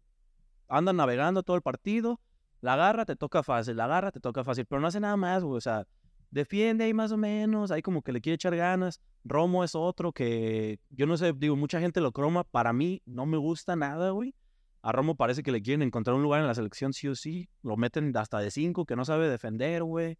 anda 0.68 0.92
navegando 0.92 1.42
todo 1.42 1.56
el 1.56 1.62
partido, 1.62 2.20
la 2.60 2.74
agarra, 2.74 3.04
te 3.04 3.16
toca 3.16 3.42
fácil, 3.42 3.76
la 3.76 3.84
agarra, 3.84 4.10
te 4.10 4.20
toca 4.20 4.44
fácil, 4.44 4.66
pero 4.66 4.80
no 4.80 4.88
hace 4.88 5.00
nada 5.00 5.16
más, 5.16 5.42
güey. 5.42 5.56
O 5.56 5.60
sea, 5.60 5.86
defiende 6.30 6.84
ahí 6.84 6.94
más 6.94 7.12
o 7.12 7.16
menos, 7.16 7.70
ahí 7.70 7.82
como 7.82 8.02
que 8.02 8.12
le 8.12 8.20
quiere 8.20 8.34
echar 8.34 8.56
ganas. 8.56 9.00
Romo 9.24 9.64
es 9.64 9.74
otro 9.74 10.12
que, 10.12 10.78
yo 10.90 11.06
no 11.06 11.16
sé, 11.16 11.32
digo, 11.36 11.56
mucha 11.56 11.80
gente 11.80 12.00
lo 12.00 12.12
croma, 12.12 12.44
para 12.44 12.72
mí 12.72 13.02
no 13.06 13.26
me 13.26 13.36
gusta 13.36 13.76
nada, 13.76 14.10
güey. 14.10 14.34
A 14.82 14.92
Romo 14.92 15.14
parece 15.14 15.42
que 15.42 15.52
le 15.52 15.60
quieren 15.60 15.82
encontrar 15.82 16.16
un 16.16 16.22
lugar 16.22 16.40
en 16.40 16.46
la 16.46 16.54
selección 16.54 16.92
sí 16.92 17.06
o 17.08 17.14
sí. 17.14 17.50
Lo 17.62 17.76
meten 17.76 18.16
hasta 18.16 18.38
de 18.38 18.50
cinco, 18.50 18.86
que 18.86 18.96
no 18.96 19.04
sabe 19.04 19.28
defender, 19.28 19.82
güey. 19.82 20.16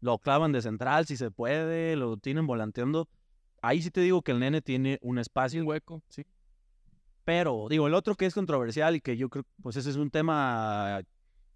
Lo 0.00 0.18
clavan 0.18 0.52
de 0.52 0.62
central 0.62 1.06
si 1.06 1.16
se 1.16 1.30
puede, 1.32 1.96
lo 1.96 2.16
tienen 2.16 2.46
volanteando. 2.46 3.08
Ahí 3.62 3.82
sí 3.82 3.90
te 3.90 4.00
digo 4.00 4.22
que 4.22 4.30
el 4.30 4.38
nene 4.38 4.62
tiene 4.62 4.98
un 5.02 5.18
espacio. 5.18 5.60
Un 5.60 5.66
hueco, 5.66 6.02
sí. 6.08 6.24
Pero, 7.24 7.66
digo, 7.68 7.88
el 7.88 7.94
otro 7.94 8.14
que 8.14 8.26
es 8.26 8.34
controversial 8.34 8.94
y 8.94 9.00
que 9.00 9.16
yo 9.16 9.28
creo, 9.28 9.44
pues 9.60 9.74
ese 9.74 9.90
es 9.90 9.96
un 9.96 10.10
tema, 10.10 11.00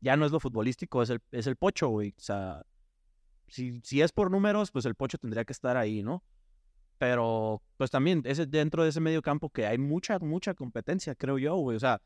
ya 0.01 0.17
no 0.17 0.27
es 0.27 0.33
lo 0.33 0.41
futbolístico, 0.41 1.03
es 1.03 1.11
el, 1.11 1.21
es 1.31 1.47
el 1.47 1.55
pocho, 1.55 1.89
güey. 1.89 2.11
O 2.19 2.21
sea, 2.21 2.63
si, 3.51 3.81
si 3.83 4.01
es 4.01 4.13
por 4.13 4.31
números, 4.31 4.71
pues 4.71 4.85
el 4.87 4.95
pocho 4.95 5.19
tendría 5.19 5.45
que 5.45 5.53
estar 5.53 5.77
ahí, 5.77 6.03
¿no? 6.03 6.23
Pero, 6.99 7.63
pues 7.77 7.91
también, 7.91 8.23
es 8.25 8.51
dentro 8.51 8.83
de 8.83 8.91
ese 8.91 9.01
medio 9.01 9.23
campo 9.23 9.51
que 9.51 9.67
hay 9.67 9.79
mucha, 9.79 10.19
mucha 10.19 10.55
competencia, 10.55 11.15
creo 11.15 11.39
yo, 11.39 11.57
güey. 11.57 11.77
O 11.77 11.81
sea, 11.81 12.03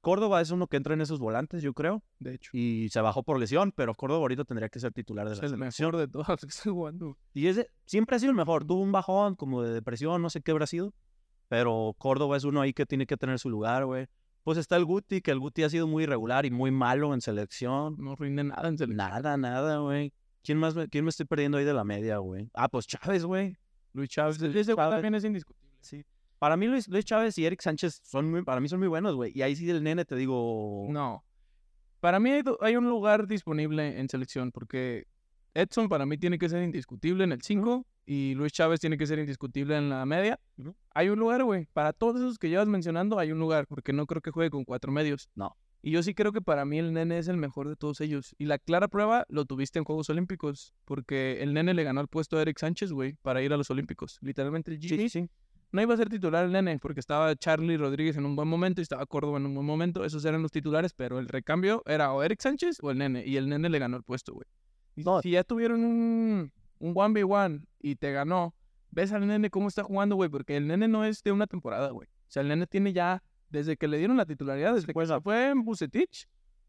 Córdoba 0.00 0.40
es 0.40 0.50
uno 0.50 0.66
que 0.66 0.76
entra 0.76 0.94
en 0.94 1.00
esos 1.00 1.18
volantes, 1.18 1.62
yo 1.62 1.72
creo. 1.72 2.02
De 2.18 2.34
hecho. 2.34 2.50
Y 2.52 2.88
se 2.90 3.00
bajó 3.00 3.22
por 3.22 3.38
lesión, 3.38 3.72
pero 3.72 3.94
Córdoba 3.94 4.20
ahorita 4.20 4.44
tendría 4.44 4.68
que 4.68 4.78
ser 4.80 4.92
titular 4.92 5.26
de 5.26 5.32
Es 5.32 5.38
la 5.38 5.46
el 5.46 5.50
selección. 5.52 5.86
mejor 5.88 6.00
de 6.00 6.08
todos 6.12 6.28
los 6.28 6.40
que 6.40 6.46
estoy 6.48 6.72
jugando. 6.72 7.16
Y 7.32 7.46
ese 7.46 7.70
siempre 7.86 8.16
ha 8.16 8.18
sido 8.18 8.30
el 8.30 8.36
mejor. 8.36 8.66
Tuvo 8.66 8.82
un 8.82 8.92
bajón 8.92 9.34
como 9.34 9.62
de 9.62 9.72
depresión, 9.72 10.20
no 10.20 10.28
sé 10.30 10.42
qué 10.42 10.50
habrá 10.50 10.66
sido. 10.66 10.92
Pero 11.48 11.94
Córdoba 11.98 12.36
es 12.36 12.44
uno 12.44 12.60
ahí 12.60 12.72
que 12.72 12.86
tiene 12.86 13.06
que 13.06 13.16
tener 13.16 13.38
su 13.38 13.50
lugar, 13.50 13.86
güey. 13.86 14.06
Pues 14.42 14.58
está 14.58 14.76
el 14.76 14.84
Guti, 14.84 15.22
que 15.22 15.30
el 15.30 15.38
Guti 15.38 15.62
ha 15.62 15.70
sido 15.70 15.86
muy 15.86 16.02
irregular 16.02 16.44
y 16.44 16.50
muy 16.50 16.70
malo 16.70 17.14
en 17.14 17.20
selección. 17.22 17.96
No 17.98 18.14
rinde 18.14 18.44
nada 18.44 18.68
en 18.68 18.76
selección. 18.76 18.96
Nada, 18.96 19.36
nada, 19.36 19.78
güey. 19.78 20.12
¿Quién 20.44 20.58
más 20.58 20.74
me, 20.74 20.88
quién 20.88 21.04
me 21.04 21.10
estoy 21.10 21.24
perdiendo 21.24 21.56
ahí 21.56 21.64
de 21.64 21.72
la 21.72 21.84
media, 21.84 22.18
güey? 22.18 22.50
Ah, 22.52 22.68
pues 22.68 22.86
Chávez, 22.86 23.24
güey. 23.24 23.56
Luis 23.94 24.10
Chávez. 24.10 24.38
Luis 24.38 24.66
Chávez. 24.66 24.76
también 24.76 25.14
es 25.14 25.24
indiscutible. 25.24 25.74
Sí. 25.80 26.04
Para 26.38 26.58
mí 26.58 26.66
Luis, 26.66 26.86
Luis 26.88 27.06
Chávez 27.06 27.38
y 27.38 27.46
Eric 27.46 27.62
Sánchez 27.62 28.02
son 28.04 28.30
muy, 28.30 28.42
para 28.42 28.60
mí 28.60 28.68
son 28.68 28.78
muy 28.78 28.88
buenos, 28.88 29.14
güey. 29.14 29.32
Y 29.34 29.40
ahí 29.40 29.56
sí 29.56 29.68
el 29.70 29.82
nene 29.82 30.04
te 30.04 30.16
digo... 30.16 30.86
No. 30.90 31.24
Para 32.00 32.20
mí 32.20 32.30
hay, 32.60 32.76
un 32.76 32.86
lugar 32.86 33.26
disponible 33.26 33.98
en 33.98 34.10
selección 34.10 34.52
porque 34.52 35.06
Edson 35.54 35.88
para 35.88 36.04
mí 36.04 36.18
tiene 36.18 36.38
que 36.38 36.50
ser 36.50 36.62
indiscutible 36.62 37.24
en 37.24 37.32
el 37.32 37.40
5 37.40 37.86
y 38.04 38.34
Luis 38.34 38.52
Chávez 38.52 38.80
tiene 38.80 38.98
que 38.98 39.06
ser 39.06 39.18
indiscutible 39.18 39.78
en 39.78 39.88
la 39.88 40.04
media. 40.04 40.38
Hay 40.90 41.08
un 41.08 41.18
lugar, 41.18 41.42
güey. 41.44 41.66
Para 41.72 41.94
todos 41.94 42.16
esos 42.16 42.38
que 42.38 42.50
llevas 42.50 42.68
mencionando 42.68 43.18
hay 43.18 43.32
un 43.32 43.38
lugar 43.38 43.66
porque 43.66 43.94
no 43.94 44.06
creo 44.06 44.20
que 44.20 44.30
juegue 44.30 44.50
con 44.50 44.64
cuatro 44.64 44.92
medios. 44.92 45.30
No. 45.34 45.56
Y 45.86 45.90
yo 45.90 46.02
sí 46.02 46.14
creo 46.14 46.32
que 46.32 46.40
para 46.40 46.64
mí 46.64 46.78
el 46.78 46.94
nene 46.94 47.18
es 47.18 47.28
el 47.28 47.36
mejor 47.36 47.68
de 47.68 47.76
todos 47.76 48.00
ellos. 48.00 48.34
Y 48.38 48.46
la 48.46 48.58
clara 48.58 48.88
prueba 48.88 49.26
lo 49.28 49.44
tuviste 49.44 49.78
en 49.78 49.84
Juegos 49.84 50.08
Olímpicos 50.08 50.72
porque 50.86 51.42
el 51.42 51.52
nene 51.52 51.74
le 51.74 51.84
ganó 51.84 52.00
el 52.00 52.08
puesto 52.08 52.38
a 52.38 52.42
Eric 52.42 52.58
Sánchez, 52.58 52.90
güey, 52.90 53.16
para 53.20 53.42
ir 53.42 53.52
a 53.52 53.58
los 53.58 53.68
Olímpicos. 53.70 54.16
Literalmente 54.22 54.70
el 54.70 54.80
Sí, 54.80 54.88
Gini 54.88 55.10
sí, 55.10 55.20
sí. 55.20 55.30
no 55.72 55.82
iba 55.82 55.92
a 55.92 55.96
ser 55.98 56.08
titular 56.08 56.46
el 56.46 56.52
nene 56.52 56.78
porque 56.78 57.00
estaba 57.00 57.36
Charlie 57.36 57.76
Rodríguez 57.76 58.16
en 58.16 58.24
un 58.24 58.34
buen 58.34 58.48
momento 58.48 58.80
y 58.80 58.82
estaba 58.82 59.04
Córdoba 59.04 59.36
en 59.36 59.44
un 59.44 59.54
buen 59.56 59.66
momento. 59.66 60.06
Esos 60.06 60.24
eran 60.24 60.40
los 60.40 60.52
titulares, 60.52 60.94
pero 60.94 61.18
el 61.18 61.28
recambio 61.28 61.82
era 61.84 62.14
o 62.14 62.22
Eric 62.22 62.40
Sánchez 62.40 62.78
o 62.80 62.90
el 62.90 62.96
nene. 62.96 63.22
Y 63.26 63.36
el 63.36 63.50
nene 63.50 63.68
le 63.68 63.78
ganó 63.78 63.98
el 63.98 64.04
puesto, 64.04 64.32
güey. 64.32 64.46
No. 64.96 65.20
Si 65.20 65.32
ya 65.32 65.44
tuvieron 65.44 65.84
un, 65.84 66.50
un 66.78 66.94
1v1 66.94 67.62
y 67.80 67.96
te 67.96 68.10
ganó, 68.10 68.54
ves 68.90 69.12
al 69.12 69.26
nene 69.26 69.50
cómo 69.50 69.68
está 69.68 69.82
jugando, 69.82 70.16
güey, 70.16 70.30
porque 70.30 70.56
el 70.56 70.66
nene 70.66 70.88
no 70.88 71.04
es 71.04 71.22
de 71.22 71.30
una 71.30 71.46
temporada, 71.46 71.90
güey. 71.90 72.08
O 72.08 72.30
sea, 72.34 72.40
el 72.40 72.48
nene 72.48 72.66
tiene 72.66 72.94
ya, 72.94 73.22
desde 73.54 73.76
que 73.76 73.86
le 73.88 73.98
dieron 73.98 74.16
la 74.16 74.26
titularidad, 74.26 74.74
desde 74.74 74.92
que 74.92 75.06
se 75.06 75.20
fue 75.20 75.48
en 75.50 75.64
Bucetich, 75.64 76.26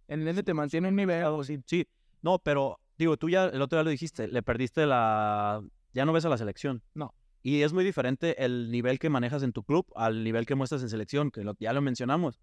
el 0.07 0.23
nene 0.23 0.43
te 0.43 0.53
mantiene 0.53 0.87
un 0.89 0.95
nivel. 0.95 1.23
Así, 1.25 1.59
sí. 1.65 1.87
No, 2.21 2.39
pero 2.39 2.79
digo, 2.97 3.17
tú 3.17 3.27
ya 3.29 3.45
el 3.45 3.61
otro 3.61 3.77
día 3.79 3.83
lo 3.83 3.89
dijiste, 3.89 4.27
le 4.27 4.41
perdiste 4.43 4.85
la... 4.85 5.61
Ya 5.93 6.05
no 6.05 6.13
ves 6.13 6.25
a 6.25 6.29
la 6.29 6.37
selección. 6.37 6.83
No. 6.93 7.13
Y 7.41 7.61
es 7.63 7.73
muy 7.73 7.83
diferente 7.83 8.43
el 8.43 8.69
nivel 8.71 8.99
que 8.99 9.09
manejas 9.09 9.41
en 9.43 9.51
tu 9.51 9.63
club 9.63 9.85
al 9.95 10.23
nivel 10.23 10.45
que 10.45 10.55
muestras 10.55 10.81
en 10.83 10.89
selección, 10.89 11.31
que 11.31 11.43
lo- 11.43 11.55
ya 11.59 11.73
lo 11.73 11.81
mencionamos. 11.81 12.39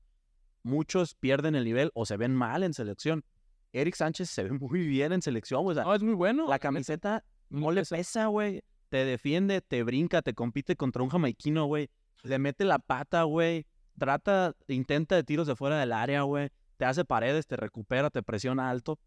Muchos 0.64 1.14
pierden 1.14 1.54
el 1.54 1.64
nivel 1.64 1.90
o 1.94 2.06
se 2.06 2.16
ven 2.16 2.34
mal 2.34 2.62
en 2.62 2.72
selección. 2.74 3.24
Eric 3.72 3.94
Sánchez 3.94 4.28
se 4.30 4.42
ve 4.44 4.50
muy 4.58 4.86
bien 4.86 5.12
en 5.12 5.22
selección, 5.22 5.62
o 5.64 5.74
sea, 5.74 5.84
No, 5.84 5.94
es 5.94 6.02
muy 6.02 6.14
bueno. 6.14 6.48
la 6.48 6.58
camiseta 6.58 7.24
no 7.48 7.70
le 7.70 7.82
pesa. 7.82 7.96
pesa, 7.96 8.26
güey. 8.26 8.62
Te 8.88 9.04
defiende, 9.04 9.60
te 9.60 9.82
brinca, 9.84 10.20
te 10.20 10.34
compite 10.34 10.76
contra 10.76 11.02
un 11.02 11.08
jamaiquino, 11.10 11.64
güey. 11.66 11.88
Le 12.24 12.38
mete 12.38 12.64
la 12.64 12.78
pata, 12.78 13.22
güey. 13.22 13.66
Trata, 13.98 14.54
intenta 14.68 15.14
de 15.14 15.24
tiros 15.24 15.46
de 15.46 15.56
fuera 15.56 15.78
del 15.78 15.92
área, 15.92 16.22
güey. 16.22 16.50
Te 16.76 16.84
hace 16.84 17.04
paredes, 17.04 17.46
te 17.46 17.56
recupera, 17.56 18.10
te 18.10 18.22
presiona 18.22 18.70
alto. 18.70 18.98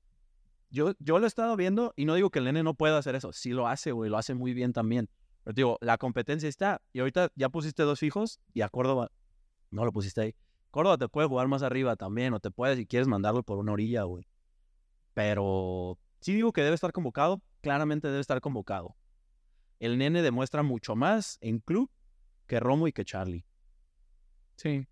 Yo, 0.69 0.93
yo 1.00 1.19
lo 1.19 1.26
he 1.26 1.28
estado 1.28 1.56
viendo 1.56 1.93
y 1.95 2.06
no 2.06 2.15
digo 2.15 2.30
que 2.30 2.39
el 2.39 2.45
nene 2.45 2.63
no 2.63 2.74
pueda 2.74 2.98
hacer 2.98 3.15
eso. 3.15 3.34
Sí 3.34 3.52
lo 3.52 3.67
hace, 3.67 3.91
güey. 3.91 4.10
Lo 4.10 4.17
hace 4.17 4.34
muy 4.34 4.54
bien 4.54 4.74
también. 4.74 5.10
Pero 5.43 5.54
digo, 5.54 5.78
la 5.82 5.98
competencia 5.98 6.50
está. 6.50 6.82
Y 6.93 7.00
ahorita 7.00 7.32
ya 7.36 7.50
pusiste 7.50 7.84
dos 7.84 8.00
fijos 8.00 8.39
y 8.54 8.62
a 8.62 8.69
Córdoba 8.69 9.12
no 9.71 9.86
lo 9.86 9.91
pusiste 9.91 10.21
ahí. 10.21 10.36
Córdoba 10.71 10.98
te 10.98 11.08
puede 11.08 11.28
jugar 11.28 11.48
más 11.48 11.63
arriba 11.63 11.95
también 11.95 12.34
o 12.34 12.39
te 12.39 12.52
puede 12.52 12.76
si 12.76 12.86
quieres 12.86 13.08
mandarlo 13.08 13.43
por 13.43 13.58
una 13.58 13.71
orilla, 13.71 14.04
güey. 14.04 14.28
Pero 15.13 15.98
sí 16.19 16.34
digo 16.34 16.52
que 16.52 16.63
debe 16.63 16.76
estar 16.76 16.91
convocado. 16.91 17.41
Claramente 17.62 18.08
debe 18.08 18.19
estar 18.19 18.41
convocado. 18.41 18.95
El 19.80 19.98
nene 19.98 20.21
demuestra 20.21 20.63
mucho 20.63 20.95
más 20.95 21.38
en 21.41 21.60
club 21.60 21.89
que 22.48 22.60
Romo 22.60 22.88
y 22.88 22.91
que 22.91 23.06
Charlie. 23.06 23.45
Sí. 24.55 24.87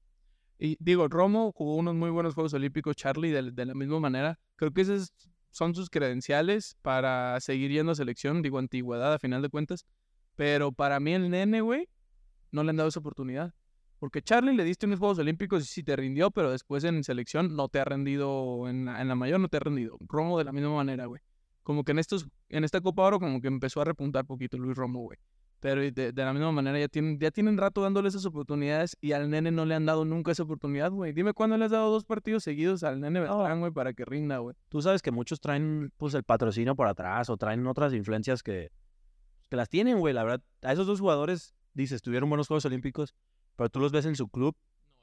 Y 0.60 0.78
digo, 0.80 1.08
Romo 1.08 1.52
jugó 1.52 1.76
unos 1.76 1.96
muy 1.96 2.10
buenos 2.10 2.36
Juegos 2.36 2.54
Olímpicos, 2.54 2.96
Charlie, 2.96 3.32
de, 3.32 3.66
la 3.66 3.74
misma 3.74 4.00
manera. 4.00 4.40
Creo 4.56 4.72
que 4.72 4.82
esos 4.82 5.14
son 5.52 5.76
sus 5.76 5.90
credenciales 5.90 6.78
para 6.82 7.40
seguir 7.40 7.72
yendo 7.72 7.92
a 7.92 7.96
selección, 7.96 8.42
digo, 8.42 8.60
antigüedad 8.60 9.14
a 9.14 9.20
final 9.20 9.42
de 9.42 9.50
cuentas. 9.50 9.86
Pero 10.36 10.72
para 10.72 11.00
mí 11.00 11.14
el 11.14 11.30
nene, 11.30 11.62
güey, 11.62 11.90
no 12.52 12.64
le 12.64 12.70
han 12.72 12.78
dado 12.78 12.90
esa 12.90 13.00
oportunidad. 13.00 13.54
Porque 14.00 14.22
Charlie 14.22 14.56
le 14.56 14.64
diste 14.64 14.86
unos 14.86 15.00
Juegos 15.00 15.20
Olímpicos 15.20 15.64
y 15.64 15.66
sí 15.66 15.84
te 15.84 15.96
rindió, 15.96 16.32
pero 16.32 16.52
después 16.52 16.84
en 16.84 17.04
selección 17.04 17.56
no 17.56 17.70
te 17.70 17.80
ha 17.80 17.86
rendido, 17.86 18.68
en 18.68 18.86
la, 18.86 19.02
en 19.02 19.08
la 19.08 19.16
mayor 19.16 19.40
no 19.40 19.48
te 19.48 19.58
ha 19.58 19.62
rendido. 19.62 19.98
Romo 20.02 20.38
de 20.38 20.46
la 20.46 20.52
misma 20.52 20.76
manera, 20.76 21.06
güey. 21.06 21.22
Como 21.64 21.84
que 21.84 21.94
en 21.94 22.00
estos, 22.00 22.28
en 22.50 22.64
esta 22.64 22.82
Copa 22.82 23.04
Oro 23.04 23.20
como 23.20 23.42
que 23.42 23.48
empezó 23.48 23.82
a 23.82 23.86
repuntar 23.86 24.26
poquito 24.26 24.58
Luis 24.58 24.76
Romo, 24.76 25.00
güey. 25.00 25.18
Pero 25.64 25.80
de, 25.80 25.92
de 26.12 26.26
la 26.26 26.34
misma 26.34 26.52
manera 26.52 26.78
ya 26.78 26.90
tienen, 26.90 27.18
ya 27.18 27.32
tienen 27.32 27.58
rato 27.58 27.82
dándole 27.82 28.10
esas 28.10 28.26
oportunidades 28.26 28.98
y 29.00 29.14
al 29.14 29.30
nene 29.30 29.50
no 29.50 29.64
le 29.64 29.76
han 29.76 29.86
dado 29.86 30.04
nunca 30.04 30.34
esa 30.34 30.44
oportunidad, 30.44 30.92
güey. 30.92 31.14
Dime 31.14 31.32
cuándo 31.32 31.58
le 31.58 31.64
has 31.64 31.72
dado 31.72 31.90
dos 31.90 32.04
partidos 32.04 32.44
seguidos 32.44 32.84
al 32.84 33.00
nene 33.00 33.22
Beltrán, 33.22 33.62
güey, 33.62 33.72
para 33.72 33.94
que 33.94 34.04
rinda, 34.04 34.40
güey. 34.40 34.58
Tú 34.68 34.82
sabes 34.82 35.02
que 35.02 35.12
muchos 35.12 35.40
traen 35.40 35.94
pues 35.96 36.16
el 36.16 36.24
patrocinio 36.24 36.76
por 36.76 36.88
atrás 36.88 37.30
o 37.30 37.38
traen 37.38 37.66
otras 37.66 37.94
influencias 37.94 38.44
que, 38.44 38.74
que 39.50 39.56
las 39.56 39.70
tienen, 39.70 40.00
güey. 40.00 40.14
La 40.14 40.26
verdad, 40.26 40.42
a 40.64 40.74
esos 40.74 40.86
dos 40.86 41.00
jugadores, 41.00 41.56
dices, 41.74 42.02
tuvieron 42.02 42.28
buenos 42.28 42.50
Juegos 42.50 42.66
Olímpicos, 42.66 43.16
pero 43.56 43.70
tú 43.70 43.80
los 43.80 43.94
ves 43.94 44.06
en 44.06 44.18
su 44.18 44.28
club, 44.28 44.58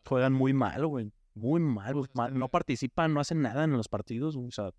juegan 0.04 0.34
muy 0.34 0.52
mal, 0.52 0.86
güey. 0.86 1.10
Muy 1.32 1.62
mal, 1.62 1.94
Pues, 1.94 2.10
mal. 2.12 2.26
este, 2.28 2.38
No 2.38 2.48
participan, 2.50 3.14
no 3.14 3.20
hacen 3.20 3.40
nada 3.40 3.64
en 3.64 3.72
los 3.72 3.88
partidos, 3.88 4.36
güey. 4.36 4.48
O 4.48 4.52
sea, 4.52 4.72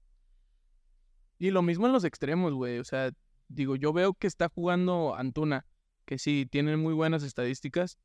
Y 1.40 1.50
lo 1.50 1.64
mismo 1.64 1.88
en 1.88 1.94
los 1.94 2.04
extremos, 2.04 2.54
güey. 2.54 2.78
O 2.78 2.84
sea, 2.84 3.10
digo, 3.48 3.76
yo 3.76 3.94
veo 3.94 4.14
que 4.14 4.28
está 4.28 4.48
jugando 4.48 5.16
Antuna, 5.16 5.66
que 6.12 6.18
sí, 6.18 6.46
tiene 6.46 6.76
muy 6.76 6.94
buenas 6.94 7.24
estadísticas, 7.24 7.98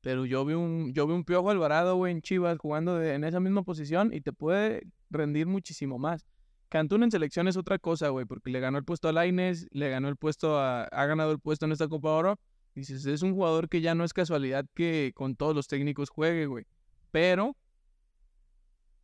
Pero 0.00 0.26
yo 0.26 0.44
vi 0.44 0.54
un, 0.54 0.92
yo 0.94 1.06
vi 1.06 1.12
un 1.12 1.22
Piojo 1.22 1.48
Alvarado, 1.48 1.94
güey, 1.94 2.10
en 2.10 2.20
Chivas 2.20 2.58
jugando 2.58 3.00
en 3.00 3.22
esa 3.22 3.38
misma 3.38 3.62
posición 3.62 4.12
y 4.12 4.20
te 4.20 4.32
puede 4.32 4.82
rendir 5.10 5.46
muchísimo 5.46 5.96
más. 5.96 6.26
Cantún 6.68 7.04
en 7.04 7.12
selección 7.12 7.46
es 7.46 7.56
otra 7.56 7.78
cosa, 7.78 8.08
güey, 8.08 8.26
porque 8.26 8.50
le 8.50 8.58
ganó 8.58 8.78
el 8.78 8.84
puesto 8.84 9.08
a 9.08 9.12
Laines, 9.12 9.68
le 9.70 9.90
ganó 9.90 10.08
el 10.08 10.16
puesto 10.16 10.58
a, 10.58 10.86
ha 10.86 11.06
ganado 11.06 11.30
el 11.30 11.38
puesto 11.38 11.66
en 11.66 11.70
esta 11.70 11.86
Copa 11.86 12.10
Oro. 12.10 12.40
Dices, 12.74 13.06
es 13.06 13.22
un 13.22 13.32
jugador 13.32 13.68
que 13.68 13.80
ya 13.80 13.94
no 13.94 14.02
es 14.02 14.12
casualidad 14.12 14.66
que 14.74 15.12
con 15.14 15.36
todos 15.36 15.54
los 15.54 15.68
técnicos 15.68 16.10
juegue, 16.10 16.46
güey. 16.46 16.66
Pero 17.12 17.56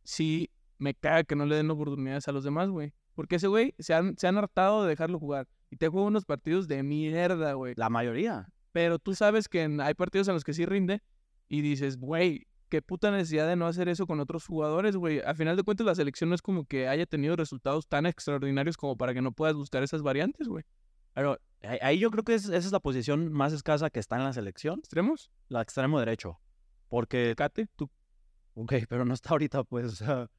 sí 0.03 0.49
me 0.79 0.95
caga 0.95 1.23
que 1.23 1.37
no 1.37 1.45
le 1.45 1.55
den 1.55 1.71
oportunidades 1.71 2.27
a 2.27 2.33
los 2.33 2.43
demás, 2.43 2.67
güey. 2.67 2.91
Porque 3.15 3.37
ese 3.37 3.47
güey 3.47 3.73
se 3.79 3.93
han, 3.93 4.17
se 4.17 4.27
han 4.27 4.37
hartado 4.37 4.83
de 4.83 4.89
dejarlo 4.89 5.17
jugar. 5.17 5.47
Y 5.69 5.77
te 5.77 5.87
juega 5.87 6.07
unos 6.07 6.25
partidos 6.25 6.67
de 6.67 6.81
mierda, 6.83 7.53
güey. 7.53 7.73
La 7.77 7.89
mayoría. 7.89 8.47
Pero 8.71 8.99
tú 8.99 9.15
sabes 9.15 9.47
que 9.47 9.63
en- 9.63 9.81
hay 9.81 9.93
partidos 9.93 10.27
en 10.27 10.33
los 10.33 10.43
que 10.43 10.53
sí 10.53 10.65
rinde 10.65 11.01
y 11.47 11.61
dices, 11.61 11.97
güey, 11.97 12.47
qué 12.69 12.81
puta 12.81 13.09
necesidad 13.11 13.47
de 13.47 13.55
no 13.55 13.65
hacer 13.67 13.89
eso 13.89 14.05
con 14.07 14.19
otros 14.19 14.45
jugadores, 14.45 14.95
güey. 14.95 15.19
Al 15.21 15.35
final 15.35 15.55
de 15.57 15.63
cuentas, 15.63 15.85
la 15.85 15.95
selección 15.95 16.29
no 16.29 16.35
es 16.35 16.41
como 16.41 16.65
que 16.65 16.87
haya 16.87 17.05
tenido 17.05 17.35
resultados 17.35 17.87
tan 17.87 18.05
extraordinarios 18.05 18.77
como 18.77 18.95
para 18.97 19.13
que 19.13 19.21
no 19.21 19.31
puedas 19.31 19.55
buscar 19.55 19.81
esas 19.83 20.01
variantes, 20.03 20.47
güey. 20.47 20.63
Pero 21.13 21.37
ahí 21.81 21.97
yo 21.99 22.11
creo 22.11 22.23
que 22.23 22.35
es- 22.35 22.45
esa 22.45 22.55
es 22.57 22.71
la 22.71 22.79
posición 22.79 23.31
más 23.31 23.53
escasa 23.53 23.89
que 23.89 23.99
está 23.99 24.15
en 24.17 24.23
la 24.23 24.33
selección, 24.33 24.79
¿Extremos? 24.79 25.31
la 25.49 25.61
extremo 25.61 25.99
derecho. 25.99 26.39
Porque, 26.87 27.33
Cate, 27.35 27.67
tú. 27.75 27.89
ok, 28.55 28.71
pero 28.89 29.05
no 29.05 29.13
está 29.13 29.31
ahorita, 29.31 29.63
pues, 29.63 29.85
o 29.87 29.95
sea, 29.95 30.29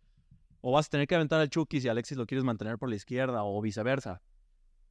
o 0.61 0.73
vas 0.73 0.87
a 0.87 0.91
tener 0.91 1.07
que 1.09 1.15
aventar 1.17 1.41
al 1.41 1.51
Chucky 1.51 1.81
si 1.81 1.89
Alexis 1.89 2.17
lo 2.17 2.27
quieres 2.27 2.45
mantener 2.45 2.79
por 2.79 2.89
la 2.89 2.97
izquierda 2.97 3.43
o 3.45 3.61
viceversa. 3.61 4.23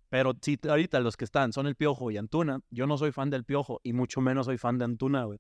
Pero 0.09 0.33
si 0.41 0.59
ahorita 0.67 0.99
los 0.99 1.15
que 1.17 1.25
están 1.25 1.53
son 1.53 1.67
el 1.67 1.75
Piojo 1.75 2.09
y 2.11 2.17
Antuna, 2.17 2.61
yo 2.71 2.87
no 2.87 2.97
soy 2.97 3.11
fan 3.11 3.29
del 3.29 3.45
Piojo 3.45 3.79
y 3.83 3.93
mucho 3.93 4.21
menos 4.21 4.47
soy 4.47 4.57
fan 4.57 4.77
de 4.77 4.85
Antuna, 4.85 5.23
güey. 5.23 5.39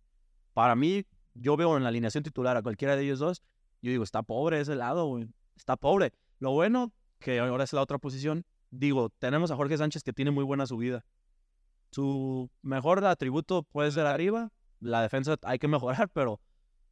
Para 0.53 0.75
mí, 0.75 1.05
yo 1.33 1.57
veo 1.57 1.75
en 1.75 1.83
la 1.83 1.89
alineación 1.89 2.23
titular 2.23 2.55
a 2.55 2.61
cualquiera 2.61 2.95
de 2.95 3.03
ellos 3.03 3.19
dos, 3.19 3.41
yo 3.81 3.91
digo, 3.91 4.03
está 4.03 4.23
pobre 4.23 4.59
ese 4.59 4.75
lado, 4.75 5.07
güey. 5.07 5.27
Está 5.55 5.75
pobre. 5.75 6.13
Lo 6.39 6.51
bueno, 6.51 6.93
que 7.19 7.39
ahora 7.39 7.63
es 7.63 7.73
la 7.73 7.81
otra 7.81 7.97
posición, 7.97 8.45
digo, 8.69 9.09
tenemos 9.09 9.51
a 9.51 9.55
Jorge 9.55 9.77
Sánchez 9.77 10.03
que 10.03 10.13
tiene 10.13 10.31
muy 10.31 10.43
buena 10.43 10.65
subida. 10.65 11.03
Su 11.91 12.51
mejor 12.61 13.03
atributo 13.05 13.63
puede 13.63 13.91
ser 13.91 14.05
arriba, 14.05 14.51
la 14.79 15.01
defensa 15.01 15.37
hay 15.43 15.59
que 15.59 15.67
mejorar, 15.67 16.09
pero 16.13 16.39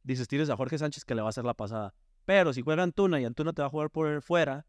dices, 0.02 0.28
tienes 0.28 0.50
a 0.50 0.56
Jorge 0.56 0.78
Sánchez 0.78 1.04
que 1.04 1.14
le 1.14 1.22
va 1.22 1.28
a 1.28 1.30
hacer 1.30 1.44
la 1.44 1.54
pasada. 1.54 1.94
Pero 2.24 2.52
si 2.52 2.62
juega 2.62 2.82
Antuna 2.82 3.20
y 3.20 3.24
Antuna 3.24 3.52
te 3.52 3.62
va 3.62 3.68
a 3.68 3.70
jugar 3.70 3.90
por 3.90 4.20
fuera 4.22 4.66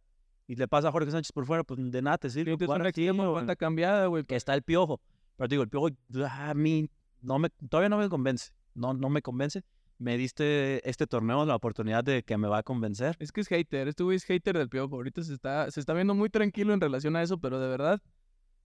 y 0.49 0.55
le 0.55 0.67
pasa 0.67 0.87
a 0.87 0.91
Jorge 0.91 1.11
Sánchez 1.11 1.31
por 1.31 1.45
fuera, 1.45 1.63
pues 1.63 1.79
de 1.79 2.01
nada 2.01 2.17
te 2.17 2.27
sirve. 2.27 2.53
Así, 2.53 2.63
extrema 2.63 3.23
güey, 3.23 3.33
cuenta 3.33 3.55
cambiada, 3.55 4.07
güey. 4.07 4.23
que 4.23 4.35
está 4.35 4.55
el 4.55 4.63
piojo. 4.63 4.99
Pero 5.37 5.47
te 5.47 5.53
digo, 5.53 5.61
el 5.61 5.69
piojo 5.69 5.89
a 6.27 6.53
mí 6.55 6.89
no 7.21 7.37
me, 7.37 7.51
todavía 7.69 7.87
no 7.87 7.99
me 7.99 8.09
convence. 8.09 8.49
No, 8.73 8.95
no 8.95 9.09
me 9.09 9.21
convence. 9.21 9.61
Me 9.99 10.17
diste 10.17 10.89
este 10.89 11.05
torneo 11.05 11.45
la 11.45 11.55
oportunidad 11.55 12.03
de 12.03 12.23
que 12.23 12.35
me 12.35 12.47
va 12.47 12.57
a 12.57 12.63
convencer. 12.63 13.15
Es 13.19 13.31
que 13.31 13.41
es 13.41 13.47
hater, 13.47 13.89
este 13.89 14.01
güey 14.01 14.17
es 14.17 14.23
hater 14.23 14.57
del 14.57 14.69
Piojo. 14.69 14.95
Ahorita 14.95 15.21
se 15.21 15.35
está, 15.35 15.69
se 15.69 15.79
está 15.79 15.93
viendo 15.93 16.15
muy 16.15 16.31
tranquilo 16.31 16.73
en 16.73 16.81
relación 16.81 17.15
a 17.15 17.21
eso, 17.21 17.37
pero 17.37 17.59
de 17.59 17.67
verdad, 17.67 18.01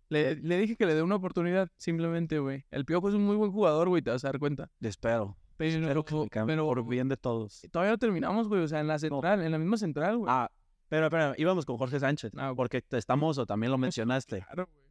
le, 0.09 0.37
le 0.37 0.57
dije 0.57 0.77
que 0.77 0.87
le 0.87 0.95
dé 0.95 1.03
una 1.03 1.17
oportunidad, 1.17 1.69
simplemente, 1.77 2.39
güey. 2.39 2.65
El 2.71 2.87
Piojo 2.87 3.11
es 3.11 3.15
un 3.15 3.27
muy 3.27 3.37
buen 3.37 3.53
jugador, 3.53 3.91
güey, 3.91 4.01
te 4.01 4.11
vas 4.11 4.25
a 4.25 4.29
dar 4.29 4.39
cuenta. 4.39 4.71
Espero. 4.81 5.37
Pero, 5.59 5.81
Espero 5.81 6.05
que 6.31 6.41
me 6.41 6.47
pero 6.47 6.65
por 6.65 6.87
bien 6.89 7.09
de 7.09 7.19
todos. 7.19 7.61
todavía 7.71 7.93
no 7.93 7.99
terminamos, 7.99 8.49
güey, 8.49 8.63
o 8.63 8.69
sea, 8.69 8.81
en 8.81 8.87
la 8.87 8.99
central, 8.99 9.43
en 9.43 9.53
la 9.53 9.59
misma 9.59 9.77
central, 9.77 10.17
güey. 10.17 10.33
Ah, 10.33 10.51
pero, 10.89 11.11
pero 11.11 11.35
íbamos 11.37 11.65
con 11.65 11.77
Jorge 11.77 12.01
Sánchez. 12.01 12.33
Ah, 12.37 12.53
porque 12.55 12.85
estamos, 12.91 13.39
o 13.39 13.47
también 13.47 13.71
lo 13.71 13.79
mencionaste. 13.79 14.43
Claro, 14.43 14.69
güey. 14.73 14.85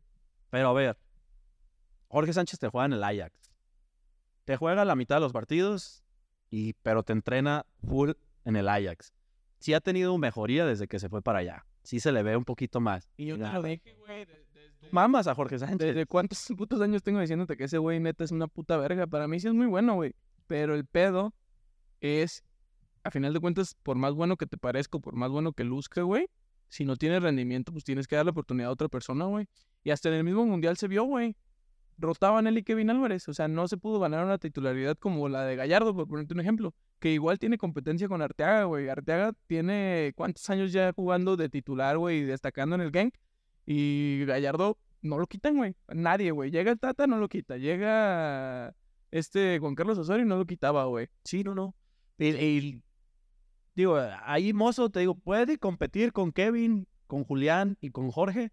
Pero 0.50 0.70
a 0.70 0.74
ver, 0.74 0.98
Jorge 2.08 2.34
Sánchez 2.34 2.60
te 2.60 2.68
juega 2.68 2.86
en 2.86 2.94
el 2.94 3.04
Ajax. 3.04 3.52
Te 4.46 4.58
juega 4.58 4.86
la 4.86 4.96
mitad 4.96 5.16
de 5.16 5.22
los 5.22 5.34
partidos, 5.34 6.04
y, 6.50 6.74
pero 6.84 7.04
te 7.04 7.14
entrena 7.14 7.66
full 7.88 8.12
en 8.46 8.56
el 8.56 8.70
Ajax. 8.70 9.14
Sí 9.60 9.74
ha 9.74 9.80
tenido 9.80 10.18
mejoría 10.18 10.66
desde 10.66 10.88
que 10.88 11.00
se 11.00 11.10
fue 11.10 11.22
para 11.22 11.40
allá. 11.40 11.66
Sí 11.84 12.00
se 12.00 12.12
le 12.12 12.22
ve 12.22 12.38
un 12.38 12.46
poquito 12.46 12.80
más. 12.80 13.10
Y 13.18 13.28
yo 13.28 13.38
te 13.38 13.52
lo 13.52 13.64
dije, 13.64 13.96
güey, 13.96 14.28
Mamas 14.92 15.28
a 15.28 15.36
Jorge 15.36 15.58
Sánchez. 15.58 15.88
desde 15.88 16.06
cuántos 16.06 16.46
putos 16.58 16.82
años 16.82 17.02
tengo 17.02 17.20
diciéndote 17.20 17.58
que 17.58 17.64
ese 17.64 17.78
güey 17.78 18.00
neta 18.00 18.24
es 18.24 18.32
una 18.32 18.48
puta 18.48 18.78
verga. 18.78 19.08
Para 19.08 19.28
mí 19.28 19.40
sí 19.40 19.48
es 19.48 19.54
muy 19.54 19.66
bueno, 19.66 19.96
güey. 19.96 20.14
Pero 20.48 20.76
el 20.76 20.86
pedo 20.86 21.34
es, 22.02 22.44
a 23.04 23.12
final 23.12 23.34
de 23.34 23.40
cuentas, 23.40 23.76
por 23.84 23.98
más 23.98 24.14
bueno 24.14 24.38
que 24.38 24.46
te 24.46 24.58
parezca, 24.58 25.00
por 25.00 25.16
más 25.16 25.30
bueno 25.32 25.54
que 25.54 25.64
luzca, 25.64 26.02
güey, 26.02 26.28
si 26.70 26.86
no 26.86 26.96
tienes 26.96 27.22
rendimiento, 27.22 27.72
pues 27.72 27.84
tienes 27.84 28.08
que 28.08 28.16
darle 28.16 28.32
oportunidad 28.32 28.70
a 28.70 28.74
otra 28.74 28.88
persona, 28.88 29.26
güey. 29.26 29.48
Y 29.84 29.92
hasta 29.92 30.10
en 30.10 30.16
el 30.16 30.24
mismo 30.24 30.46
mundial 30.46 30.76
se 30.78 30.88
vio, 30.88 31.04
güey. 31.04 31.36
Rotaban 32.00 32.48
él 32.48 32.58
y 32.58 32.64
Kevin 32.64 32.90
Álvarez. 32.90 33.28
O 33.30 33.34
sea, 33.34 33.48
no 33.48 33.68
se 33.68 33.78
pudo 33.78 34.00
ganar 34.00 34.26
una 34.26 34.40
titularidad 34.40 34.98
como 34.98 35.30
la 35.30 35.44
de 35.46 35.56
Gallardo, 35.56 35.94
por 35.94 36.08
ponerte 36.08 36.34
un 36.34 36.40
ejemplo. 36.40 36.74
Que 37.00 37.12
igual 37.12 37.38
tiene 37.38 37.60
competencia 37.60 38.08
con 38.08 38.24
Arteaga, 38.24 38.64
güey. 38.64 38.90
Arteaga 38.90 39.34
tiene 39.46 40.14
cuántos 40.16 40.50
años 40.50 40.72
ya 40.72 40.94
jugando 40.94 41.38
de 41.38 41.50
titular, 41.50 41.98
güey, 42.00 42.20
y 42.20 42.24
destacando 42.24 42.74
en 42.76 42.82
el 42.82 42.90
gang. 42.90 43.12
Y 43.68 44.26
Gallardo 44.26 44.80
no 45.04 45.20
lo 45.20 45.28
quitan, 45.28 45.58
güey. 45.58 45.76
Nadie, 45.90 46.32
güey. 46.32 46.50
Llega 46.50 46.72
el 46.72 46.80
Tata, 46.80 47.06
no 47.06 47.18
lo 47.20 47.30
quita. 47.30 47.58
Llega 47.58 48.74
este 49.12 49.60
Juan 49.60 49.76
Carlos 49.76 50.00
Osorio 50.00 50.26
no 50.26 50.38
lo 50.38 50.46
quitaba, 50.46 50.86
güey. 50.86 51.08
Sí, 51.24 51.44
no, 51.44 51.54
no. 51.54 51.76
Digo, 53.76 53.98
ahí 54.24 54.54
Mozo, 54.54 54.90
te 54.90 55.02
digo, 55.02 55.16
puede 55.16 55.58
competir 55.58 56.14
con 56.14 56.32
Kevin, 56.32 56.88
con 57.08 57.24
Julián 57.24 57.78
y 57.82 57.92
con 57.92 58.12
Jorge, 58.12 58.52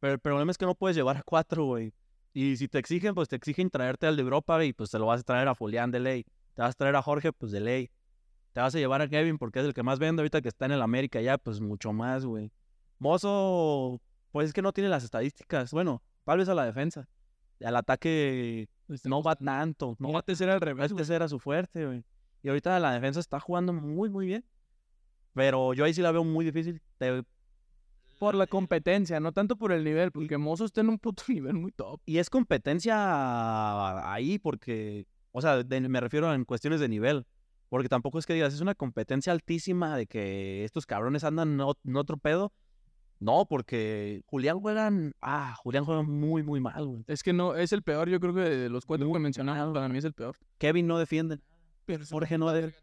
pero 0.00 0.14
el 0.14 0.18
problema 0.18 0.50
es 0.50 0.58
que 0.58 0.66
no 0.66 0.74
puedes 0.74 0.96
llevar 0.96 1.16
a 1.16 1.22
cuatro, 1.22 1.64
güey. 1.64 1.94
Y 2.32 2.56
si 2.56 2.68
te 2.68 2.78
exigen, 2.78 3.14
pues 3.14 3.28
te 3.28 3.36
exigen 3.36 3.70
traerte 3.70 4.06
al 4.06 4.16
de 4.16 4.22
Europa 4.22 4.64
y 4.64 4.72
pues 4.72 4.90
te 4.90 4.98
lo 4.98 5.06
vas 5.06 5.20
a 5.20 5.24
traer 5.24 5.48
a 5.48 5.54
Julián 5.54 5.90
de 5.90 6.00
ley. 6.00 6.24
Te 6.54 6.62
vas 6.62 6.74
a 6.74 6.78
traer 6.78 6.96
a 6.96 7.02
Jorge, 7.02 7.32
pues 7.32 7.52
de 7.52 7.60
ley. 7.60 7.90
Te 8.52 8.60
vas 8.60 8.74
a 8.74 8.78
llevar 8.78 9.02
a 9.02 9.08
Kevin 9.08 9.38
porque 9.38 9.60
es 9.60 9.66
el 9.66 9.74
que 9.74 9.82
más 9.82 9.98
vende 9.98 10.22
ahorita 10.22 10.40
que 10.40 10.48
está 10.48 10.66
en 10.66 10.72
el 10.72 10.82
América 10.82 11.20
ya, 11.20 11.38
pues 11.38 11.60
mucho 11.60 11.92
más, 11.92 12.24
güey. 12.24 12.50
Mozo, 12.98 14.00
pues 14.30 14.48
es 14.48 14.52
que 14.52 14.62
no 14.62 14.72
tiene 14.72 14.88
las 14.88 15.04
estadísticas. 15.04 15.72
Bueno, 15.72 16.02
tal 16.24 16.38
vez 16.38 16.48
a 16.48 16.54
la 16.54 16.64
defensa. 16.64 17.08
Al 17.60 17.76
ataque 17.76 18.68
Este, 18.88 19.08
no 19.08 19.22
va 19.22 19.36
tanto. 19.36 19.96
No 19.98 20.12
va 20.12 20.20
antes 20.20 20.40
era 20.40 20.54
al 20.54 20.60
revés, 20.60 20.86
es 20.86 20.94
que 20.94 21.02
ese 21.02 21.14
era 21.14 21.28
su 21.28 21.38
fuerte, 21.38 21.86
güey. 21.86 22.04
Y 22.42 22.48
ahorita 22.48 22.78
la 22.80 22.92
defensa 22.92 23.20
está 23.20 23.40
jugando 23.40 23.72
muy, 23.72 24.10
muy 24.10 24.26
bien. 24.26 24.44
Pero 25.34 25.72
yo 25.74 25.84
ahí 25.84 25.94
sí 25.94 26.02
la 26.02 26.12
veo 26.12 26.24
muy 26.24 26.44
difícil. 26.44 26.80
Te- 26.98 27.22
Por 28.18 28.34
la 28.34 28.46
competencia, 28.46 29.18
no 29.18 29.32
tanto 29.32 29.56
por 29.56 29.72
el 29.72 29.82
nivel, 29.82 30.12
porque 30.12 30.38
Mozo 30.38 30.64
está 30.64 30.80
en 30.82 30.90
un 30.90 30.98
puto 30.98 31.24
nivel 31.28 31.54
muy 31.54 31.72
top. 31.72 32.00
Y 32.06 32.18
es 32.18 32.30
competencia 32.30 34.12
ahí 34.12 34.38
porque, 34.38 35.06
o 35.32 35.40
sea, 35.40 35.62
de- 35.62 35.80
me 35.80 36.00
refiero 36.00 36.32
en 36.34 36.44
cuestiones 36.44 36.80
de 36.80 36.88
nivel. 36.88 37.26
Porque 37.68 37.88
tampoco 37.88 38.18
es 38.18 38.26
que 38.26 38.34
digas, 38.34 38.52
es 38.52 38.60
una 38.60 38.74
competencia 38.74 39.32
altísima 39.32 39.96
de 39.96 40.06
que 40.06 40.62
estos 40.64 40.84
cabrones 40.84 41.24
andan 41.24 41.52
en 41.54 41.58
ot- 41.60 41.78
en 41.86 41.96
otro 41.96 42.18
pedo. 42.18 42.52
No, 43.18 43.46
porque 43.48 44.20
Julián 44.26 44.60
juegan, 44.60 45.14
ah, 45.22 45.54
Julián 45.62 45.84
juega 45.84 46.02
muy, 46.02 46.42
muy 46.42 46.60
mal, 46.60 46.84
güey. 46.86 47.04
Es 47.06 47.22
que 47.22 47.32
no, 47.32 47.54
es 47.54 47.72
el 47.72 47.82
peor, 47.82 48.08
yo 48.08 48.18
creo 48.20 48.34
que 48.34 48.40
de 48.40 48.68
los 48.68 48.84
cuatro 48.84 49.10
que 49.12 49.18
mencionamos, 49.20 49.72
para 49.72 49.88
mí 49.88 49.96
es 49.96 50.04
el 50.04 50.12
peor. 50.12 50.36
Kevin 50.58 50.86
no 50.88 50.98
defiende. 50.98 51.38
Pero 51.86 52.04
Jorge 52.04 52.36
no 52.36 52.50
de- 52.50 52.74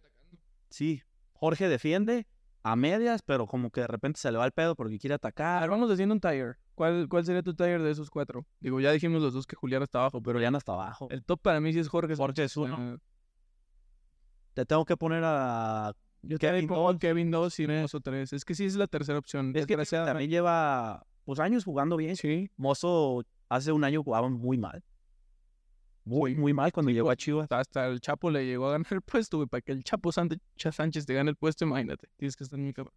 Sí, 0.70 1.04
Jorge 1.34 1.68
defiende 1.68 2.26
a 2.64 2.76
medias, 2.76 3.22
pero 3.22 3.48
como 3.48 3.70
que 3.72 3.82
de 3.82 3.88
repente 3.88 4.20
se 4.20 4.32
le 4.32 4.38
va 4.38 4.46
el 4.46 4.52
pedo 4.52 4.76
porque 4.76 4.98
quiere 5.00 5.14
A 5.14 5.18
atacar. 5.18 5.62
ver, 5.62 5.70
vamos 5.70 5.90
haciendo 5.92 6.14
un 6.14 6.20
tire. 6.22 6.56
¿Cuál, 6.76 7.08
¿Cuál 7.10 7.26
sería 7.26 7.42
tu 7.44 7.54
tire 7.54 7.80
de 7.80 7.92
esos 7.92 8.10
cuatro? 8.10 8.46
Digo, 8.60 8.80
ya 8.80 8.92
dijimos 8.92 9.22
los 9.22 9.34
dos 9.34 9.46
que 9.48 9.56
Julián 9.56 9.84
está 9.84 10.00
abajo, 10.00 10.22
pero 10.22 10.40
no 10.52 10.58
hasta 10.58 10.74
abajo. 10.74 11.08
el 11.10 11.24
top 11.24 11.42
para 11.42 11.60
mí 11.60 11.74
sí 11.74 11.80
es 11.80 11.88
Jorge. 11.88 12.16
Jorge 12.16 12.44
es 12.44 12.58
uno. 12.58 12.94
eh, 12.94 12.98
Te 14.54 14.66
tengo 14.66 14.86
que 14.86 14.98
poner 14.98 15.24
a 15.26 15.94
Yo 16.22 16.38
Kevin 16.38 16.68
dos. 16.68 16.98
Kevin 16.98 17.32
2 17.32 17.60
y 17.60 17.68
Mozo 17.68 18.02
3. 18.02 18.34
Es 18.34 18.46
que 18.46 18.56
sí 18.56 18.66
es 18.66 18.76
la 18.76 18.88
tercera 18.88 19.20
opción. 19.20 19.54
Es 19.56 19.66
que 19.66 19.78
también 19.78 20.30
lleva 20.30 21.06
pues 21.24 21.40
años 21.40 21.64
jugando 21.64 21.96
bien. 21.96 22.16
Sí. 22.16 22.50
Mozo 22.58 23.24
hace 23.48 23.72
un 23.72 23.84
año 23.84 24.04
jugaba 24.04 24.28
muy 24.30 24.58
mal. 24.58 24.84
Muy, 26.10 26.34
muy 26.34 26.54
mal 26.54 26.72
cuando 26.72 26.92
llegó 26.92 27.12
a 27.12 27.16
Chivas. 27.16 27.48
Hasta, 27.52 27.86
el 27.86 28.02
Chapo 28.02 28.32
le 28.32 28.44
llegó 28.44 28.68
a 28.68 28.72
ganar 28.72 28.88
el 28.92 29.02
puesto, 29.04 29.38
güey. 29.38 29.48
Para 29.48 29.62
que 29.62 29.72
el 29.74 29.84
Chapo 29.84 30.12
Sánchez 30.12 31.06
te 31.06 31.14
gane 31.14 31.30
el 31.30 31.36
puesto, 31.36 31.66
imagínate. 31.66 32.08
Tienes 32.18 32.36
que 32.36 32.44
estar 32.44 32.58
muy 32.58 32.74
cabrón. 32.74 32.94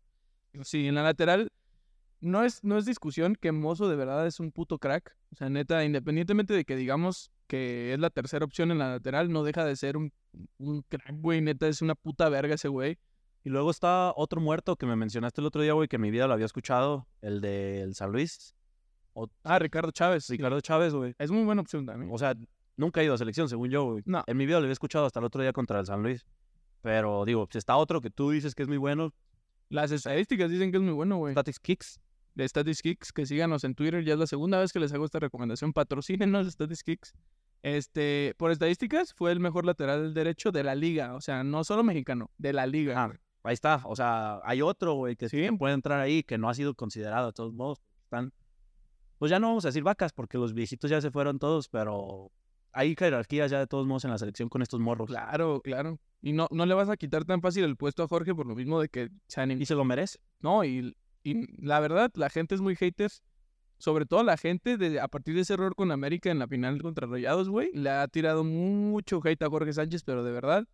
Sí, 0.63 0.87
en 0.87 0.95
la 0.95 1.03
lateral 1.03 1.53
no 2.21 2.43
es, 2.43 2.65
no 2.65 2.79
es 2.79 2.87
discusión 2.87 3.37
que 3.39 3.53
Mozo 3.53 3.87
de 3.91 3.97
verdad 3.97 4.27
es 4.27 4.41
un 4.41 4.51
puto 4.51 4.79
crack. 4.79 5.15
O 5.31 5.37
sea, 5.37 5.51
neta, 5.51 5.85
independientemente 5.85 6.55
de 6.55 6.65
que 6.65 6.75
digamos 6.75 7.31
que 7.49 7.93
es 7.93 7.99
la 7.99 8.09
tercera 8.09 8.47
opción 8.47 8.71
en 8.71 8.79
la 8.79 8.89
lateral, 8.93 9.31
no 9.31 9.45
deja 9.45 9.67
de 9.67 9.77
ser 9.77 9.99
un, 9.99 10.11
un 10.57 10.81
crack, 10.89 11.13
güey. 11.21 11.43
Neta, 11.43 11.69
es 11.69 11.83
una 11.83 11.95
puta 11.95 12.31
verga 12.31 12.55
ese 12.55 12.69
güey. 12.69 12.97
Y 13.45 13.51
luego 13.51 13.71
está 13.71 14.15
otro 14.17 14.41
muerto 14.41 14.77
que 14.77 14.87
me 14.87 14.97
mencionaste 14.97 15.43
el 15.43 15.47
otro 15.49 15.61
día, 15.61 15.75
güey, 15.75 15.87
que 15.87 15.97
en 15.97 16.03
mi 16.03 16.11
vida 16.11 16.27
lo 16.27 16.33
había 16.33 16.47
escuchado, 16.47 17.07
el 17.21 17.43
del 17.43 17.95
San 17.95 18.11
Luis. 18.11 18.55
O- 19.13 19.29
Ah, 19.43 19.59
Ricardo 19.59 19.91
Chávez. 19.91 20.31
Ricardo 20.31 20.63
Chávez, 20.63 20.95
güey. 20.95 21.15
Es 21.19 21.31
muy 21.31 21.45
buena 21.45 21.61
opción 21.61 21.85
también. 21.85 22.11
O 22.11 22.17
sea, 22.17 22.35
nunca 22.77 23.01
ha 23.01 23.05
ido 23.05 23.15
a 23.15 23.19
selección, 23.19 23.49
según 23.49 23.71
yo, 23.71 23.85
güey. 23.85 24.03
No. 24.07 24.25
En 24.27 24.37
mi 24.37 24.47
vida 24.47 24.59
lo 24.59 24.65
había 24.65 24.73
escuchado 24.73 25.07
hasta 25.07 25.21
el 25.21 25.25
otro 25.25 25.43
día 25.43 25.53
contra 25.53 25.81
el 25.81 25.87
San 25.87 26.03
Luis. 26.03 26.25
Pero 26.83 27.25
digo, 27.25 27.49
si 27.51 27.59
está 27.59 27.77
otro 27.77 28.01
que 28.01 28.11
tú 28.11 28.31
dices 28.31 28.55
que 28.55 28.63
es 28.63 28.69
muy 28.69 28.79
bueno, 28.79 29.13
Las 29.69 29.91
estadísticas 29.91 30.51
dicen 30.51 30.71
que 30.71 30.77
es 30.77 30.83
muy 30.83 30.93
bueno, 30.93 31.17
güey. 31.17 31.33
Statics 31.33 31.61
Kicks. 31.61 32.01
de 32.35 32.49
Statistics 32.49 32.83
Kicks, 32.83 33.13
que 33.13 33.27
síganos 33.27 33.65
en 33.65 33.75
Twitter. 33.75 34.05
Ya 34.05 34.15
es 34.15 34.19
la 34.19 34.27
segunda 34.27 34.59
vez 34.61 34.73
que 34.73 34.81
les 34.81 34.93
hago 34.93 35.05
esta 35.05 35.19
recomendación. 35.19 35.73
Patrocínenos 35.73 36.47
Statistics 36.47 36.85
Kicks. 36.85 37.15
Este, 37.63 38.35
por 38.39 38.51
estadísticas, 38.51 39.15
fue 39.15 39.31
el 39.31 39.39
mejor 39.39 39.65
lateral 39.65 40.15
derecho 40.15 40.51
de 40.51 40.65
la 40.65 40.75
liga. 40.75 41.15
O 41.15 41.21
sea, 41.21 41.45
no 41.45 41.63
solo 41.65 41.85
mexicano, 41.85 42.31
de 42.37 42.53
la 42.53 42.67
liga. 42.67 43.05
Ah, 43.05 43.15
ahí 43.45 43.55
está. 43.55 43.81
O 43.85 43.95
sea, 43.95 44.41
hay 44.45 44.63
otro, 44.63 44.95
güey, 44.95 45.17
que 45.17 45.29
sí 45.29 45.49
puede 45.59 45.75
entrar 45.75 46.01
ahí, 46.01 46.23
que 46.25 46.39
no 46.39 46.49
ha 46.49 46.55
sido 46.55 46.75
considerado 46.75 47.29
de 47.29 47.33
todos 47.33 47.55
modos. 47.55 47.81
Están, 48.05 48.33
pues 49.19 49.31
ya 49.31 49.39
no 49.39 49.49
vamos 49.49 49.65
a 49.65 49.69
decir 49.69 49.85
vacas, 49.85 50.13
porque 50.13 50.39
los 50.39 50.53
viejitos 50.53 50.91
ya 50.91 51.01
se 51.01 51.13
fueron 51.13 51.39
todos, 51.39 51.69
pero 51.69 52.33
hay 52.73 52.95
jerarquías 52.97 53.51
ya 53.51 53.59
de 53.59 53.67
todos 53.67 53.87
modos 53.87 54.05
en 54.05 54.11
la 54.11 54.19
selección 54.19 54.49
con 54.49 54.63
estos 54.63 54.81
morros. 54.81 55.09
Claro, 55.09 55.61
claro. 55.63 55.99
Y 56.21 56.33
no, 56.33 56.49
no 56.51 56.67
le 56.67 56.75
vas 56.75 56.89
a 56.89 56.97
quitar 56.97 57.25
tan 57.25 57.41
fácil 57.41 57.65
el 57.65 57.77
puesto 57.77 58.03
a 58.03 58.09
Jorge 58.09 58.35
por 58.35 58.47
lo 58.47 58.55
mismo 58.55 58.81
de 58.81 58.89
que 58.89 59.11
Y 59.59 59.67
se 59.67 59.75
lo 59.75 59.85
merece. 59.85 60.19
No, 60.41 60.65
y, 60.65 60.97
y 61.23 61.65
la 61.65 61.81
verdad, 61.81 62.11
la 62.15 62.31
gente 62.31 62.55
es 62.55 62.61
muy 62.61 62.77
haters 62.77 63.23
sobre 63.83 64.07
todo 64.07 64.23
la 64.23 64.37
gente, 64.37 64.77
de, 64.77 65.01
a 65.01 65.09
partir 65.09 65.35
de 65.35 65.41
ese 65.41 65.55
error 65.55 65.75
con 65.75 65.91
América 65.91 66.31
en 66.31 66.39
la 66.39 66.47
final 66.47 66.81
contra 66.81 67.09
Rayados, 67.09 67.49
güey, 67.49 67.73
le 67.75 67.91
ha 67.91 68.07
tirado 68.07 68.45
mucho 68.45 69.21
hate 69.25 69.43
a 69.43 69.49
Jorge 69.49 69.73
Sánchez, 69.73 70.05
pero 70.05 70.23
de 70.23 70.31
verdad, 70.31 70.69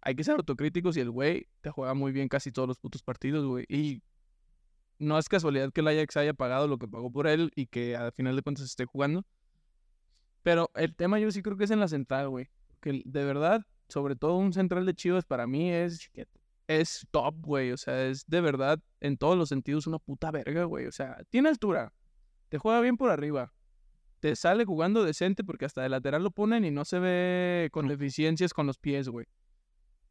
hay 0.00 0.14
que 0.14 0.24
ser 0.24 0.36
autocríticos 0.36 0.96
y 0.96 1.00
el 1.00 1.10
güey 1.10 1.46
te 1.60 1.68
juega 1.68 1.92
muy 1.92 2.12
bien 2.12 2.28
casi 2.28 2.52
todos 2.52 2.68
los 2.68 2.78
putos 2.78 3.02
partidos, 3.02 3.44
güey. 3.44 3.66
Y 3.68 4.02
no 4.98 5.18
es 5.18 5.28
casualidad 5.28 5.70
que 5.74 5.82
el 5.82 5.88
Ajax 5.88 6.16
haya 6.16 6.32
pagado 6.32 6.66
lo 6.68 6.78
que 6.78 6.88
pagó 6.88 7.12
por 7.12 7.26
él 7.26 7.52
y 7.54 7.66
que 7.66 7.96
al 7.96 8.12
final 8.12 8.34
de 8.34 8.40
cuentas 8.40 8.64
esté 8.64 8.86
jugando. 8.86 9.26
Pero 10.46 10.70
el 10.76 10.94
tema 10.94 11.18
yo 11.18 11.28
sí 11.32 11.42
creo 11.42 11.56
que 11.56 11.64
es 11.64 11.72
en 11.72 11.80
la 11.80 11.88
central, 11.88 12.28
güey. 12.28 12.48
Que 12.80 13.02
de 13.04 13.24
verdad, 13.24 13.66
sobre 13.88 14.14
todo 14.14 14.36
un 14.36 14.52
central 14.52 14.86
de 14.86 14.94
Chivas 14.94 15.24
para 15.24 15.44
mí 15.48 15.72
es 15.72 16.08
es 16.68 17.04
top, 17.10 17.34
güey. 17.40 17.72
O 17.72 17.76
sea, 17.76 18.06
es 18.06 18.24
de 18.28 18.40
verdad, 18.40 18.78
en 19.00 19.16
todos 19.16 19.36
los 19.36 19.48
sentidos, 19.48 19.88
una 19.88 19.98
puta 19.98 20.30
verga, 20.30 20.62
güey. 20.62 20.86
O 20.86 20.92
sea, 20.92 21.18
tiene 21.30 21.48
altura, 21.48 21.92
te 22.48 22.58
juega 22.58 22.80
bien 22.80 22.96
por 22.96 23.10
arriba. 23.10 23.52
Te 24.20 24.36
sale 24.36 24.64
jugando 24.64 25.02
decente 25.02 25.42
porque 25.42 25.64
hasta 25.64 25.82
de 25.82 25.88
lateral 25.88 26.22
lo 26.22 26.30
ponen 26.30 26.64
y 26.64 26.70
no 26.70 26.84
se 26.84 27.00
ve 27.00 27.68
con 27.72 27.88
deficiencias 27.88 28.54
con 28.54 28.68
los 28.68 28.78
pies, 28.78 29.08
güey. 29.08 29.26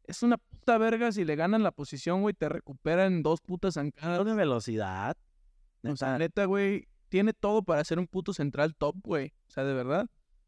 Es 0.04 0.22
una 0.22 0.36
puta 0.36 0.76
verga 0.76 1.12
si 1.12 1.24
le 1.24 1.34
ganan 1.34 1.62
la 1.62 1.72
posición, 1.72 2.20
güey, 2.20 2.34
te 2.34 2.50
recuperan 2.50 3.22
dos 3.22 3.40
putas 3.40 3.72
zancadas. 3.72 4.22
de 4.26 4.34
velocidad. 4.34 5.16
O 5.82 5.96
sea, 5.96 6.18
neta, 6.18 6.44
güey, 6.44 6.88
tiene 7.08 7.32
todo 7.32 7.62
para 7.62 7.82
ser 7.84 7.98
un 7.98 8.06
puto 8.06 8.34
central 8.34 8.74
top, 8.76 8.96
güey. 9.02 9.32
O 9.48 9.50
sea, 9.50 9.64
de 9.64 9.72
verdad. 9.72 10.06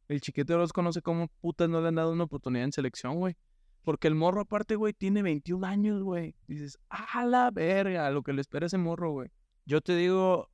El 0.09 0.21
chiquete 0.21 0.55
Orozco 0.55 0.83
no 0.83 0.93
sé 0.93 1.03
cómo 1.03 1.29
putas 1.41 1.69
no 1.69 1.81
le 1.81 1.89
han 1.89 1.95
dado 1.95 2.13
una 2.13 2.25
oportunidad 2.25 2.65
en 2.65 2.73
selección, 2.73 3.17
güey. 3.17 3.37
Porque 3.83 4.09
el 4.09 4.15
morro 4.15 4.41
aparte, 4.41 4.75
güey, 4.75 4.93
tiene 4.93 5.23
21 5.23 5.67
años, 5.67 6.03
güey. 6.03 6.35
Dices, 6.47 6.79
a 6.89 7.25
la 7.25 7.51
verga, 7.51 8.11
lo 8.11 8.23
que 8.23 8.33
le 8.33 8.41
espera 8.41 8.67
ese 8.67 8.79
morro, 8.79 9.13
güey. 9.13 9.31
Yo 9.65 9.81
te 9.81 9.95
digo, 9.95 10.51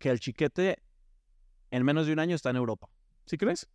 que 0.00 0.08
el 0.08 0.18
chiquete 0.18 0.82
en 1.70 1.84
menos 1.84 2.06
de 2.06 2.14
un 2.14 2.18
año 2.18 2.34
está 2.34 2.50
en 2.50 2.56
Europa. 2.56 2.88
¿Sí 3.26 3.36
crees? 3.36 3.68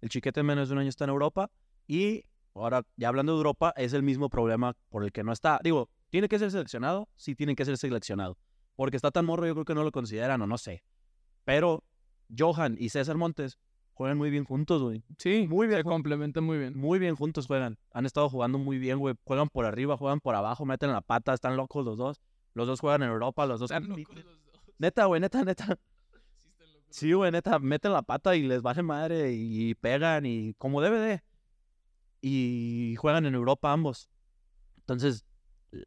El 0.00 0.10
chiquete 0.10 0.40
en 0.40 0.46
menos 0.46 0.68
de 0.68 0.74
un 0.74 0.78
año 0.78 0.90
está 0.90 1.04
en 1.04 1.10
Europa 1.10 1.50
y 1.88 2.26
ahora, 2.54 2.86
ya 2.96 3.08
hablando 3.08 3.32
de 3.32 3.38
Europa, 3.38 3.72
es 3.76 3.94
el 3.94 4.04
mismo 4.04 4.28
problema 4.28 4.76
por 4.90 5.02
el 5.02 5.10
que 5.10 5.24
no 5.24 5.32
está. 5.32 5.58
Digo, 5.64 5.90
¿tiene 6.10 6.28
que 6.28 6.38
ser 6.38 6.50
seleccionado? 6.52 7.08
Sí, 7.16 7.34
tiene 7.34 7.56
que 7.56 7.64
ser 7.64 7.76
seleccionado. 7.78 8.38
Porque 8.76 8.96
está 8.96 9.10
tan 9.10 9.24
morro, 9.24 9.46
yo 9.46 9.54
creo 9.54 9.64
que 9.64 9.74
no 9.74 9.82
lo 9.82 9.90
consideran 9.90 10.42
o 10.42 10.46
no 10.46 10.58
sé. 10.58 10.84
Pero 11.44 11.82
Johan 12.36 12.76
y 12.78 12.90
César 12.90 13.16
Montes 13.16 13.58
juegan 13.94 14.18
muy 14.18 14.30
bien 14.30 14.44
juntos, 14.44 14.82
güey. 14.82 15.02
Sí, 15.18 15.46
muy 15.48 15.66
bien. 15.66 15.78
Se 15.78 15.84
complementan 15.84 16.44
muy 16.44 16.58
bien. 16.58 16.76
Muy 16.76 16.98
bien 16.98 17.16
juntos 17.16 17.46
juegan. 17.46 17.78
Han 17.92 18.06
estado 18.06 18.28
jugando 18.28 18.58
muy 18.58 18.78
bien, 18.78 18.98
güey. 18.98 19.14
Juegan 19.24 19.48
por 19.48 19.64
arriba, 19.64 19.96
juegan 19.96 20.20
por 20.20 20.34
abajo, 20.34 20.66
meten 20.66 20.92
la 20.92 21.00
pata, 21.00 21.32
están 21.32 21.56
locos 21.56 21.84
los 21.84 21.96
dos. 21.96 22.20
Los 22.52 22.66
dos 22.66 22.80
juegan 22.80 23.02
en 23.02 23.10
Europa, 23.10 23.46
los 23.46 23.60
dos. 23.60 23.70
Están 23.70 23.88
locos 23.88 24.14
los 24.14 24.24
dos. 24.24 24.60
Neta, 24.78 25.06
güey, 25.06 25.20
neta, 25.20 25.42
neta. 25.44 25.78
Sí, 26.90 27.12
güey, 27.12 27.32
neta, 27.32 27.58
meten 27.58 27.92
la 27.92 28.02
pata 28.02 28.36
y 28.36 28.44
les 28.44 28.62
vale 28.62 28.80
madre 28.84 29.32
y 29.32 29.74
pegan 29.74 30.26
y 30.26 30.54
como 30.54 30.80
debe 30.80 31.00
de. 31.00 31.24
Y 32.20 32.94
juegan 32.98 33.26
en 33.26 33.34
Europa 33.34 33.72
ambos. 33.72 34.08
Entonces, 34.76 35.24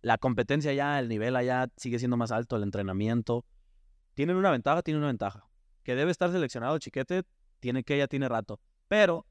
la 0.01 0.17
competencia 0.17 0.73
ya, 0.73 0.99
el 0.99 1.07
nivel 1.07 1.37
allá 1.37 1.69
sigue 1.77 1.97
siendo 1.99 2.17
más 2.17 2.33
alto, 2.33 2.57
el 2.57 2.63
entrenamiento. 2.63 3.45
Tienen 4.15 4.35
una 4.35 4.51
ventaja, 4.51 4.81
tienen 4.81 4.99
una 4.99 5.07
ventaja. 5.07 5.47
Que 5.83 5.95
debe 5.95 6.11
estar 6.11 6.29
seleccionado 6.29 6.77
Chiquete, 6.77 7.23
tiene 7.59 7.83
que 7.83 7.97
ya 7.97 8.07
tiene 8.07 8.29
rato. 8.29 8.59
Pero 8.87 9.25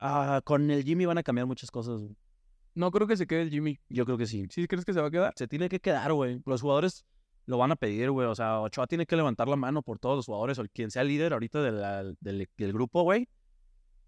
ah, 0.00 0.40
con 0.44 0.70
el 0.70 0.84
Jimmy 0.84 1.06
van 1.06 1.18
a 1.18 1.22
cambiar 1.22 1.46
muchas 1.46 1.70
cosas. 1.70 2.02
No 2.74 2.90
creo 2.90 3.06
que 3.06 3.16
se 3.16 3.26
quede 3.26 3.42
el 3.42 3.50
Jimmy. 3.50 3.78
Yo 3.88 4.04
creo 4.04 4.18
que 4.18 4.26
sí. 4.26 4.46
¿Sí 4.50 4.66
crees 4.66 4.84
que 4.84 4.92
se 4.92 5.00
va 5.00 5.08
a 5.08 5.10
quedar? 5.10 5.32
Se 5.36 5.48
tiene 5.48 5.68
que 5.68 5.80
quedar, 5.80 6.12
güey. 6.12 6.40
Los 6.46 6.62
jugadores 6.62 7.04
lo 7.46 7.58
van 7.58 7.72
a 7.72 7.76
pedir, 7.76 8.10
güey. 8.10 8.28
O 8.28 8.34
sea, 8.34 8.60
Ochoa 8.60 8.86
tiene 8.86 9.06
que 9.06 9.16
levantar 9.16 9.48
la 9.48 9.56
mano 9.56 9.82
por 9.82 9.98
todos 9.98 10.16
los 10.16 10.26
jugadores 10.26 10.58
o 10.58 10.64
quien 10.72 10.90
sea 10.90 11.02
líder 11.02 11.32
ahorita 11.32 11.62
del, 11.62 12.16
del, 12.20 12.72
grupo, 12.72 13.02
güey. 13.02 13.28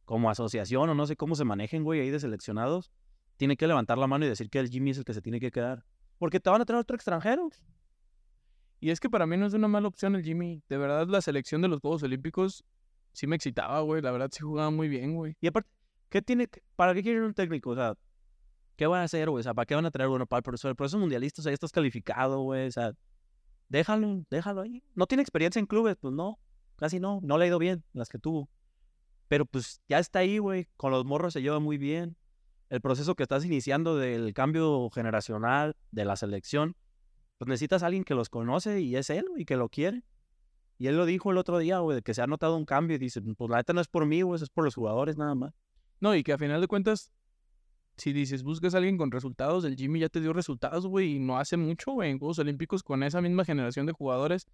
Como 0.05 0.30
asociación 0.30 0.88
o 0.88 0.95
no 0.95 1.07
sé 1.07 1.16
cómo 1.16 1.34
se 1.34 1.45
manejen, 1.45 1.82
güey, 1.82 2.01
ahí 2.01 2.11
de 2.11 2.20
seleccionados. 2.20 2.93
Tiene 3.36 3.57
que 3.57 3.66
levantar 3.66 3.99
la 3.99 4.07
mano 4.07 4.26
y 4.26 4.28
decir 4.28 4.51
que 4.51 4.59
el 4.59 4.68
Jimmy 4.68 4.91
es 4.91 4.99
el 4.99 5.05
que 5.05 5.14
se 5.14 5.22
tiene 5.22 5.41
que 5.41 5.51
quedar. 5.51 5.84
Porque 6.18 6.38
te 6.38 6.51
van 6.51 6.61
a 6.61 6.64
tener 6.64 6.80
otro 6.80 6.95
extranjero. 6.95 7.51
Y 8.81 8.91
es 8.91 8.99
que 8.99 9.11
para 9.11 9.26
mí 9.26 9.37
no 9.37 9.47
es 9.47 9.53
una 9.53 9.68
mala 9.68 9.89
opción 9.89 10.16
el 10.16 10.24
Jimmy. 10.24 10.62
De 10.68 10.78
verdad, 10.78 11.07
la 11.07 11.20
selección 11.20 11.61
de 11.61 11.68
los 11.68 11.81
Juegos 11.81 12.03
Olímpicos 12.03 12.64
sí 13.12 13.26
me 13.26 13.37
excitaba, 13.37 13.81
güey. 13.81 14.01
La 14.01 14.11
verdad, 14.11 14.31
sí 14.33 14.41
jugaba 14.41 14.70
muy 14.70 14.89
bien, 14.89 15.14
güey. 15.14 15.37
Y 15.41 15.47
aparte, 15.47 15.70
¿qué 16.09 16.22
tiene, 16.22 16.49
¿para 16.76 16.95
qué 16.95 17.03
quieren 17.03 17.22
un 17.22 17.35
técnico? 17.35 17.70
O 17.70 17.74
sea, 17.74 17.95
¿qué 18.76 18.87
van 18.87 19.03
a 19.03 19.05
hacer, 19.05 19.28
güey? 19.28 19.41
O 19.41 19.43
sea, 19.43 19.53
¿para 19.53 19.66
qué 19.66 19.74
van 19.74 19.85
a 19.85 19.91
traer, 19.91 20.09
bueno, 20.09 20.26
para 20.26 20.39
el 20.39 20.43
profesor? 20.43 20.70
El 20.70 20.76
profesor 20.76 20.99
mundialista, 20.99 21.43
o 21.43 21.45
sea, 21.45 21.51
ya 21.51 21.55
estás 21.55 21.72
calificado, 21.72 22.41
güey. 22.41 22.68
O 22.68 22.72
sea, 22.72 22.93
déjalo, 23.68 24.24
déjalo 24.31 24.62
ahí. 24.62 24.83
No 24.95 25.07
tiene 25.07 25.22
experiencia 25.22 25.61
en 25.61 25.66
clubes, 25.66 25.97
pues 26.01 26.14
no, 26.14 26.39
casi 26.76 27.01
no, 27.01 27.20
no 27.22 27.37
le 27.37 27.45
ha 27.45 27.49
ido 27.49 27.59
bien 27.59 27.85
las 27.93 28.09
que 28.09 28.18
tuvo. 28.18 28.49
Pero 29.28 29.45
pues 29.45 29.81
ya 29.89 29.99
está 29.99 30.20
ahí, 30.20 30.39
güey, 30.39 30.68
con 30.76 30.91
los 30.91 31.05
morros 31.05 31.35
se 31.35 31.43
lleva 31.43 31.61
muy 31.61 31.76
bien. 31.78 32.16
El 32.70 32.81
proceso 32.81 33.14
que 33.14 33.24
estás 33.24 33.45
iniciando 33.45 33.97
del 33.97 34.33
cambio 34.33 34.91
generacional 34.91 35.76
de 35.91 36.05
la 36.05 36.16
selección, 36.16 36.76
pues 37.41 37.49
necesitas 37.49 37.82
a 37.82 37.86
alguien 37.86 38.05
que 38.05 38.14
los 38.14 38.28
conoce 38.28 38.82
y 38.82 38.97
es 38.97 39.09
él, 39.09 39.24
y 39.38 39.47
que 39.47 39.57
lo 39.57 39.70
quiere. 39.70 40.05
Y 40.76 40.88
él 40.88 40.99
lo 40.99 41.07
dijo 41.07 41.30
el 41.30 41.38
otro 41.38 41.57
día, 41.57 41.78
güey, 41.78 42.03
que 42.03 42.12
se 42.12 42.20
ha 42.20 42.26
notado 42.26 42.55
un 42.55 42.66
cambio 42.66 42.97
y 42.97 42.99
dice, 42.99 43.22
pues 43.22 43.51
la 43.51 43.57
neta 43.57 43.72
no 43.72 43.80
es 43.80 43.88
por 43.88 44.05
mí, 44.05 44.20
güey, 44.20 44.43
es 44.43 44.51
por 44.51 44.62
los 44.62 44.74
jugadores 44.74 45.16
nada 45.16 45.34
más. 45.34 45.55
No, 46.01 46.14
y 46.14 46.22
que 46.22 46.34
a 46.34 46.38
final 46.38 46.61
de 46.61 46.66
cuentas 46.66 47.11
si 47.97 48.12
dices, 48.12 48.43
buscas 48.43 48.74
a 48.74 48.76
alguien 48.76 48.99
con 48.99 49.11
resultados, 49.11 49.64
el 49.64 49.74
Jimmy 49.74 50.01
ya 50.01 50.11
te 50.11 50.20
dio 50.20 50.34
resultados, 50.34 50.86
güey, 50.86 51.16
y 51.16 51.18
no 51.18 51.38
hace 51.38 51.57
mucho, 51.57 51.93
güey, 51.93 52.11
en 52.11 52.18
Juegos 52.18 52.38
Olímpicos 52.41 52.82
con 52.82 53.03
esa 53.03 53.22
misma 53.22 53.47
generación 53.47 53.86
de 53.86 53.93
jugadores, 53.93 54.47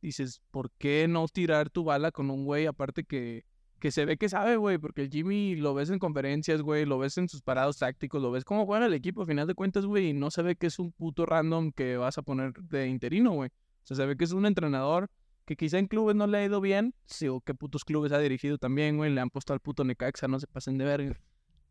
dices, 0.00 0.42
¿por 0.50 0.72
qué 0.78 1.06
no 1.06 1.28
tirar 1.28 1.70
tu 1.70 1.84
bala 1.84 2.10
con 2.10 2.28
un 2.28 2.44
güey 2.44 2.66
aparte 2.66 3.04
que, 3.04 3.44
que 3.82 3.90
se 3.90 4.04
ve 4.04 4.16
que 4.16 4.28
sabe, 4.28 4.54
güey? 4.54 4.78
Porque 4.78 5.02
el 5.02 5.10
Jimmy 5.10 5.56
lo 5.56 5.74
ves 5.74 5.90
en 5.90 5.98
conferencias, 5.98 6.62
güey, 6.62 6.84
lo 6.86 7.00
ves 7.00 7.18
en 7.18 7.28
sus 7.28 7.42
parados 7.42 7.78
tácticos, 7.78 8.22
lo 8.22 8.30
ves 8.30 8.44
cómo 8.44 8.64
juega 8.64 8.86
el 8.86 8.94
equipo, 8.94 9.22
a 9.22 9.26
final 9.26 9.48
de 9.48 9.56
cuentas, 9.56 9.86
güey, 9.86 10.10
y 10.10 10.12
no 10.12 10.30
se 10.30 10.42
ve 10.42 10.54
que 10.54 10.68
es 10.68 10.78
un 10.78 10.92
puto 10.92 11.26
random 11.26 11.72
que 11.72 11.96
vas 11.96 12.16
a 12.16 12.22
poner 12.22 12.52
de 12.52 12.86
interino, 12.86 13.32
güey. 13.32 13.50
O 13.50 13.82
sea, 13.82 13.96
se 13.96 14.06
ve 14.06 14.16
que 14.16 14.22
es 14.22 14.30
un 14.30 14.46
entrenador 14.46 15.10
que 15.44 15.56
quizá 15.56 15.80
en 15.80 15.88
clubes 15.88 16.14
no 16.14 16.28
le 16.28 16.38
ha 16.38 16.44
ido 16.44 16.60
bien, 16.60 16.94
sí, 17.06 17.26
o 17.26 17.40
qué 17.40 17.54
putos 17.54 17.84
clubes 17.84 18.12
ha 18.12 18.20
dirigido 18.20 18.56
también, 18.56 18.98
güey, 18.98 19.12
le 19.12 19.20
han 19.20 19.30
puesto 19.30 19.52
al 19.52 19.58
puto 19.58 19.82
Necaxa, 19.82 20.28
no 20.28 20.38
se 20.38 20.46
pasen 20.46 20.78
de 20.78 20.84
verga. 20.84 21.20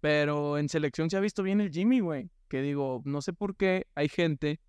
Pero 0.01 0.57
en 0.57 0.68
selección 0.68 1.09
se 1.09 1.16
ha 1.16 1.22
visto 1.22 1.43
bien 1.43 1.62
el 1.62 1.72
Jimmy, 1.72 2.01
güey. 2.01 2.30
Que 2.49 2.62
digo, 2.62 3.01
no 3.05 3.22
sé 3.22 3.32
por 3.32 3.55
qué 3.55 3.88
hay 3.95 4.09
gente 4.09 4.59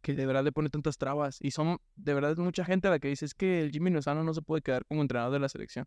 que 0.00 0.14
de 0.14 0.24
verdad 0.24 0.44
le 0.44 0.52
pone 0.52 0.70
tantas 0.70 0.96
trabas. 0.96 1.36
Y 1.42 1.50
son, 1.50 1.76
de 1.94 2.14
verdad, 2.14 2.38
mucha 2.38 2.64
gente 2.64 2.88
a 2.88 2.92
la 2.92 3.00
que 3.00 3.08
dice 3.08 3.26
que 3.36 3.60
el 3.60 3.70
Jimmy 3.70 3.90
Lozano 3.90 4.24
no 4.24 4.32
se 4.32 4.40
puede 4.40 4.62
quedar 4.62 4.86
como 4.86 5.02
entrenador 5.02 5.34
de 5.34 5.40
la 5.40 5.50
selección. 5.50 5.86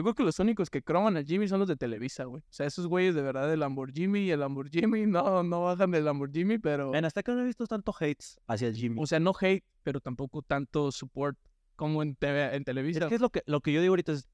Yo 0.00 0.04
creo 0.04 0.14
que 0.14 0.22
los 0.22 0.38
únicos 0.38 0.70
que 0.70 0.80
croman 0.80 1.18
al 1.18 1.26
Jimmy 1.26 1.46
son 1.46 1.58
los 1.58 1.68
de 1.68 1.76
Televisa, 1.76 2.24
güey. 2.24 2.40
O 2.40 2.52
sea, 2.52 2.64
esos 2.64 2.86
güeyes 2.86 3.14
de 3.14 3.20
verdad 3.20 3.50
del 3.50 3.60
Lamborghini 3.60 4.20
y 4.20 4.30
el 4.30 4.40
Lamborghini 4.40 5.04
no, 5.06 5.42
no 5.42 5.64
bajan 5.64 5.90
del 5.90 6.06
Lamborghini, 6.06 6.56
pero... 6.56 6.94
En 6.94 7.04
hasta 7.04 7.22
que 7.22 7.32
no 7.32 7.42
he 7.42 7.44
visto 7.44 7.66
tanto 7.66 7.92
hates 7.94 8.40
hacia 8.46 8.68
el 8.68 8.76
Jimmy. 8.76 8.96
O 8.98 9.06
sea, 9.06 9.20
no 9.20 9.34
hate, 9.38 9.62
pero 9.82 10.00
tampoco 10.00 10.40
tanto 10.40 10.90
support 10.90 11.38
como 11.76 12.02
en, 12.02 12.16
en 12.18 12.64
Televisa. 12.64 13.00
Es 13.00 13.08
que 13.10 13.16
es 13.16 13.20
lo 13.20 13.28
que, 13.28 13.42
lo 13.44 13.60
que 13.60 13.74
yo 13.74 13.82
digo 13.82 13.92
ahorita 13.92 14.12
es... 14.12 14.26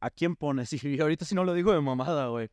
¿A 0.00 0.10
quién 0.10 0.36
pones? 0.36 0.70
Y 0.84 1.00
ahorita 1.00 1.24
si 1.24 1.34
no 1.34 1.44
lo 1.44 1.54
digo 1.54 1.72
de 1.72 1.80
mamada, 1.80 2.26
güey. 2.26 2.50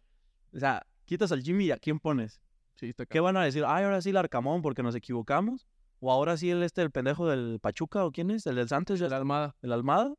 O 0.54 0.60
sea, 0.60 0.88
quitas 1.04 1.34
al 1.34 1.44
Jimmy 1.44 1.66
y 1.66 1.72
a 1.72 1.78
quién 1.78 2.00
pones. 2.00 2.40
Sí, 2.76 2.88
está 2.88 3.06
¿Qué 3.06 3.20
van 3.20 3.36
a 3.36 3.44
decir? 3.44 3.66
Ay, 3.68 3.84
ahora 3.84 4.02
sí 4.02 4.12
el 4.12 4.18
Arcamón 4.18 4.62
porque 4.62 4.84
nos 4.84 4.96
equivocamos. 4.96 5.68
O 6.00 6.14
ahora 6.14 6.38
sí 6.38 6.50
el 6.50 6.64
este, 6.64 6.82
el 6.82 6.92
pendejo 6.92 7.28
del 7.28 7.60
Pachuca, 7.60 8.06
o 8.06 8.12
quién 8.14 8.32
es, 8.32 8.48
el 8.48 8.56
del 8.56 8.70
Santos, 8.70 9.02
el 9.02 9.12
Almada. 9.12 9.58
El 9.62 9.74
Almada. 9.74 10.14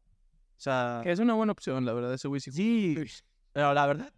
O 0.56 0.60
sea. 0.60 1.00
Que 1.02 1.12
es 1.12 1.18
una 1.18 1.34
buena 1.34 1.52
opción, 1.52 1.84
la 1.84 1.92
verdad, 1.92 2.12
ese 2.14 2.28
güey 2.28 2.40
sí. 2.40 2.50
Sí. 2.50 2.96
Pero 3.52 3.74
la 3.74 3.86
verdad, 3.86 4.12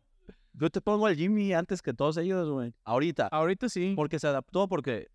yo 0.53 0.71
te 0.71 0.81
pongo 0.81 1.07
al 1.07 1.17
Jimmy 1.17 1.53
antes 1.53 1.83
que 1.83 1.93
todos 1.93 2.17
ellos, 2.17 2.51
güey. 2.51 2.75
Ahorita. 2.85 3.29
Ahorita 3.29 3.69
sí. 3.69 3.95
Porque 3.97 4.19
se 4.19 4.27
adaptó, 4.27 4.69
porque 4.69 5.09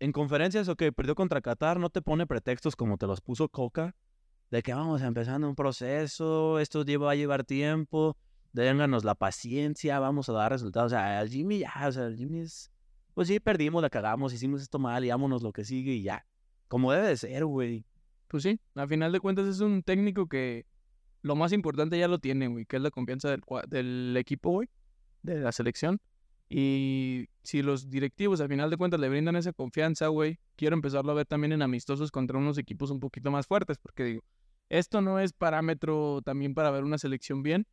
en 0.00 0.12
conferencias 0.12 0.68
o 0.68 0.76
que 0.76 0.92
perdió 0.92 1.14
contra 1.14 1.40
Qatar 1.40 1.78
no 1.78 1.90
te 1.90 2.02
pone 2.02 2.26
pretextos 2.26 2.76
como 2.76 2.98
te 2.98 3.06
los 3.06 3.20
puso 3.20 3.48
Coca. 3.48 3.94
De 4.50 4.62
que 4.62 4.74
vamos 4.74 5.00
empezando 5.00 5.48
un 5.48 5.54
proceso, 5.54 6.58
esto 6.58 6.84
lleva 6.84 7.12
a 7.12 7.14
llevar 7.14 7.42
tiempo 7.44 8.18
dénganos 8.52 9.04
la 9.04 9.14
paciencia, 9.14 9.98
vamos 9.98 10.28
a 10.28 10.32
dar 10.32 10.52
resultados. 10.52 10.92
O 10.92 10.94
sea, 10.94 11.18
al 11.18 11.28
Jimmy 11.28 11.60
ya, 11.60 11.72
o 11.86 11.92
sea, 11.92 12.06
el 12.06 12.16
Jimmy 12.16 12.40
es, 12.40 12.70
pues 13.14 13.28
sí, 13.28 13.40
perdimos, 13.40 13.82
la 13.82 13.90
cagamos, 13.90 14.32
hicimos 14.32 14.62
esto 14.62 14.78
mal 14.78 15.04
y 15.04 15.10
vámonos 15.10 15.42
lo 15.42 15.52
que 15.52 15.64
sigue 15.64 15.92
y 15.92 16.02
ya. 16.02 16.24
Como 16.68 16.92
debe 16.92 17.08
de 17.08 17.16
ser, 17.16 17.44
güey. 17.44 17.84
Pues 18.32 18.44
sí, 18.44 18.58
al 18.76 18.88
final 18.88 19.12
de 19.12 19.20
cuentas 19.20 19.46
es 19.46 19.60
un 19.60 19.82
técnico 19.82 20.26
que 20.26 20.64
lo 21.20 21.36
más 21.36 21.52
importante 21.52 21.98
ya 21.98 22.08
lo 22.08 22.18
tiene, 22.18 22.46
güey, 22.46 22.64
que 22.64 22.76
es 22.76 22.82
la 22.82 22.90
confianza 22.90 23.28
del, 23.28 23.42
del 23.68 24.16
equipo, 24.16 24.52
güey, 24.52 24.70
de 25.20 25.38
la 25.38 25.52
selección. 25.52 26.00
Y 26.48 27.26
si 27.42 27.60
los 27.60 27.90
directivos 27.90 28.40
al 28.40 28.48
final 28.48 28.70
de 28.70 28.78
cuentas 28.78 28.98
le 29.00 29.10
brindan 29.10 29.36
esa 29.36 29.52
confianza, 29.52 30.06
güey, 30.06 30.38
quiero 30.56 30.74
empezarlo 30.74 31.12
a 31.12 31.14
ver 31.14 31.26
también 31.26 31.52
en 31.52 31.60
amistosos 31.60 32.10
contra 32.10 32.38
unos 32.38 32.56
equipos 32.56 32.90
un 32.90 33.00
poquito 33.00 33.30
más 33.30 33.46
fuertes, 33.46 33.76
porque 33.76 34.02
digo, 34.02 34.24
esto 34.70 35.02
no 35.02 35.20
es 35.20 35.34
parámetro 35.34 36.22
también 36.24 36.54
para 36.54 36.70
ver 36.70 36.84
una 36.84 36.96
selección 36.96 37.42
bien, 37.42 37.66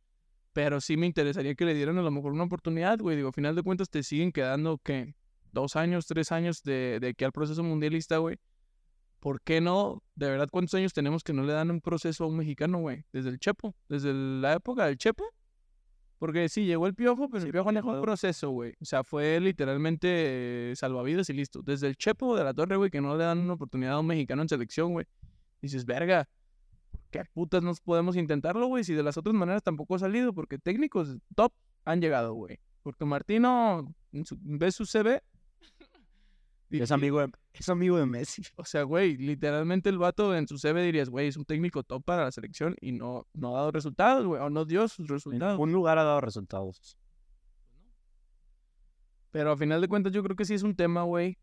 pero 0.52 0.82
sí 0.82 0.98
me 0.98 1.06
interesaría 1.06 1.54
que 1.54 1.64
le 1.64 1.72
dieran 1.72 1.96
a 1.96 2.02
lo 2.02 2.10
mejor 2.10 2.32
una 2.32 2.44
oportunidad, 2.44 2.98
güey. 2.98 3.16
Digo, 3.16 3.28
al 3.28 3.34
final 3.34 3.56
de 3.56 3.62
cuentas 3.62 3.88
te 3.88 4.02
siguen 4.02 4.30
quedando, 4.30 4.76
¿qué? 4.84 5.14
Dos 5.52 5.74
años, 5.74 6.06
tres 6.06 6.32
años 6.32 6.62
de, 6.62 6.98
de 7.00 7.08
aquí 7.08 7.24
al 7.24 7.32
proceso 7.32 7.62
mundialista, 7.62 8.18
güey. 8.18 8.36
¿Por 9.20 9.42
qué 9.42 9.60
no? 9.60 10.02
De 10.14 10.28
verdad, 10.30 10.48
¿cuántos 10.50 10.74
años 10.74 10.92
tenemos 10.94 11.22
que 11.22 11.32
no 11.34 11.42
le 11.44 11.52
dan 11.52 11.70
un 11.70 11.80
proceso 11.80 12.24
a 12.24 12.26
un 12.26 12.36
mexicano, 12.38 12.78
güey? 12.80 13.04
Desde 13.12 13.28
el 13.30 13.38
Chepo, 13.38 13.74
desde 13.88 14.12
la 14.14 14.54
época 14.54 14.86
del 14.86 14.96
Chepo. 14.96 15.24
Porque 16.18 16.48
sí, 16.50 16.64
llegó 16.66 16.86
el 16.86 16.94
Piojo, 16.94 17.28
pero 17.28 17.40
Sí, 17.40 17.46
el 17.46 17.52
Piojo 17.52 17.72
dejó 17.72 17.88
un 17.88 17.94
pero- 17.94 18.02
proceso, 18.02 18.50
güey. 18.50 18.74
O 18.80 18.84
sea, 18.84 19.04
fue 19.04 19.38
literalmente 19.40 20.70
eh, 20.70 20.76
salvavidas 20.76 21.28
y 21.30 21.34
listo. 21.34 21.62
Desde 21.62 21.86
el 21.86 21.96
Chepo 21.96 22.36
de 22.36 22.44
la 22.44 22.52
Torre, 22.52 22.76
güey, 22.76 22.90
que 22.90 23.00
no 23.00 23.16
le 23.16 23.24
dan 23.24 23.38
una 23.38 23.54
oportunidad 23.54 23.92
a 23.94 24.00
un 24.00 24.06
mexicano 24.06 24.42
en 24.42 24.48
selección, 24.48 24.92
güey. 24.92 25.06
Dices, 25.62 25.84
verga, 25.86 26.28
¿por 26.90 27.00
qué 27.10 27.22
putas 27.32 27.62
no 27.62 27.72
podemos 27.84 28.16
intentarlo, 28.16 28.66
güey? 28.66 28.84
Si 28.84 28.92
de 28.94 29.02
las 29.02 29.16
otras 29.16 29.34
maneras 29.34 29.62
tampoco 29.62 29.94
ha 29.94 29.98
salido, 29.98 30.32
porque 30.34 30.58
técnicos 30.58 31.16
top 31.34 31.52
han 31.84 32.00
llegado, 32.02 32.34
güey. 32.34 32.58
Porque 32.82 33.04
Martino, 33.06 33.94
en 34.12 34.24
su, 34.24 34.36
ves 34.40 34.74
su 34.74 34.84
CV. 34.86 35.22
Y- 36.70 36.80
Es 36.80 36.92
amigo 36.92 37.20
de, 37.20 37.30
es 37.52 37.68
amigo 37.68 37.98
de 37.98 38.06
Messi. 38.06 38.42
o 38.56 38.64
sea, 38.64 38.84
güey, 38.84 39.16
literalmente 39.16 39.88
el 39.90 39.98
vato 39.98 40.34
en 40.36 40.46
su 40.48 40.56
CV 40.58 40.82
dirías, 40.84 41.08
güey, 41.10 41.28
es 41.28 41.36
un 41.36 41.44
técnico 41.44 41.82
top 41.82 42.04
para 42.04 42.24
la 42.24 42.30
selección 42.32 42.76
y 42.80 42.92
no, 42.92 43.26
no 43.34 43.54
ha 43.56 43.58
dado 43.60 43.72
resultados, 43.72 44.24
güey, 44.26 44.40
o 44.40 44.50
no 44.50 44.64
dio 44.64 44.86
sus 44.88 45.00
En 45.00 45.08
resultados. 45.08 45.52
ningún 45.54 45.72
lugar 45.72 45.98
ha 45.98 46.04
dado 46.04 46.20
resultados. 46.20 46.96
Pero 49.30 49.52
a 49.52 49.56
final 49.56 49.80
de 49.80 49.88
cuentas 49.88 50.12
yo 50.12 50.22
creo 50.22 50.36
que 50.36 50.44
sí 50.44 50.54
es 50.54 50.62
un 50.62 50.74
tema, 50.74 51.02
güey, 51.02 51.38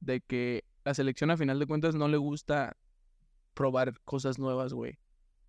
de 0.00 0.20
que 0.20 0.64
la 0.84 0.94
selección 0.94 1.30
a 1.30 1.36
final 1.36 1.58
de 1.58 1.66
cuentas 1.66 1.94
no 1.94 2.08
le 2.08 2.16
gusta 2.18 2.76
probar 3.54 3.98
cosas 4.04 4.38
nuevas, 4.38 4.72
güey. 4.74 4.98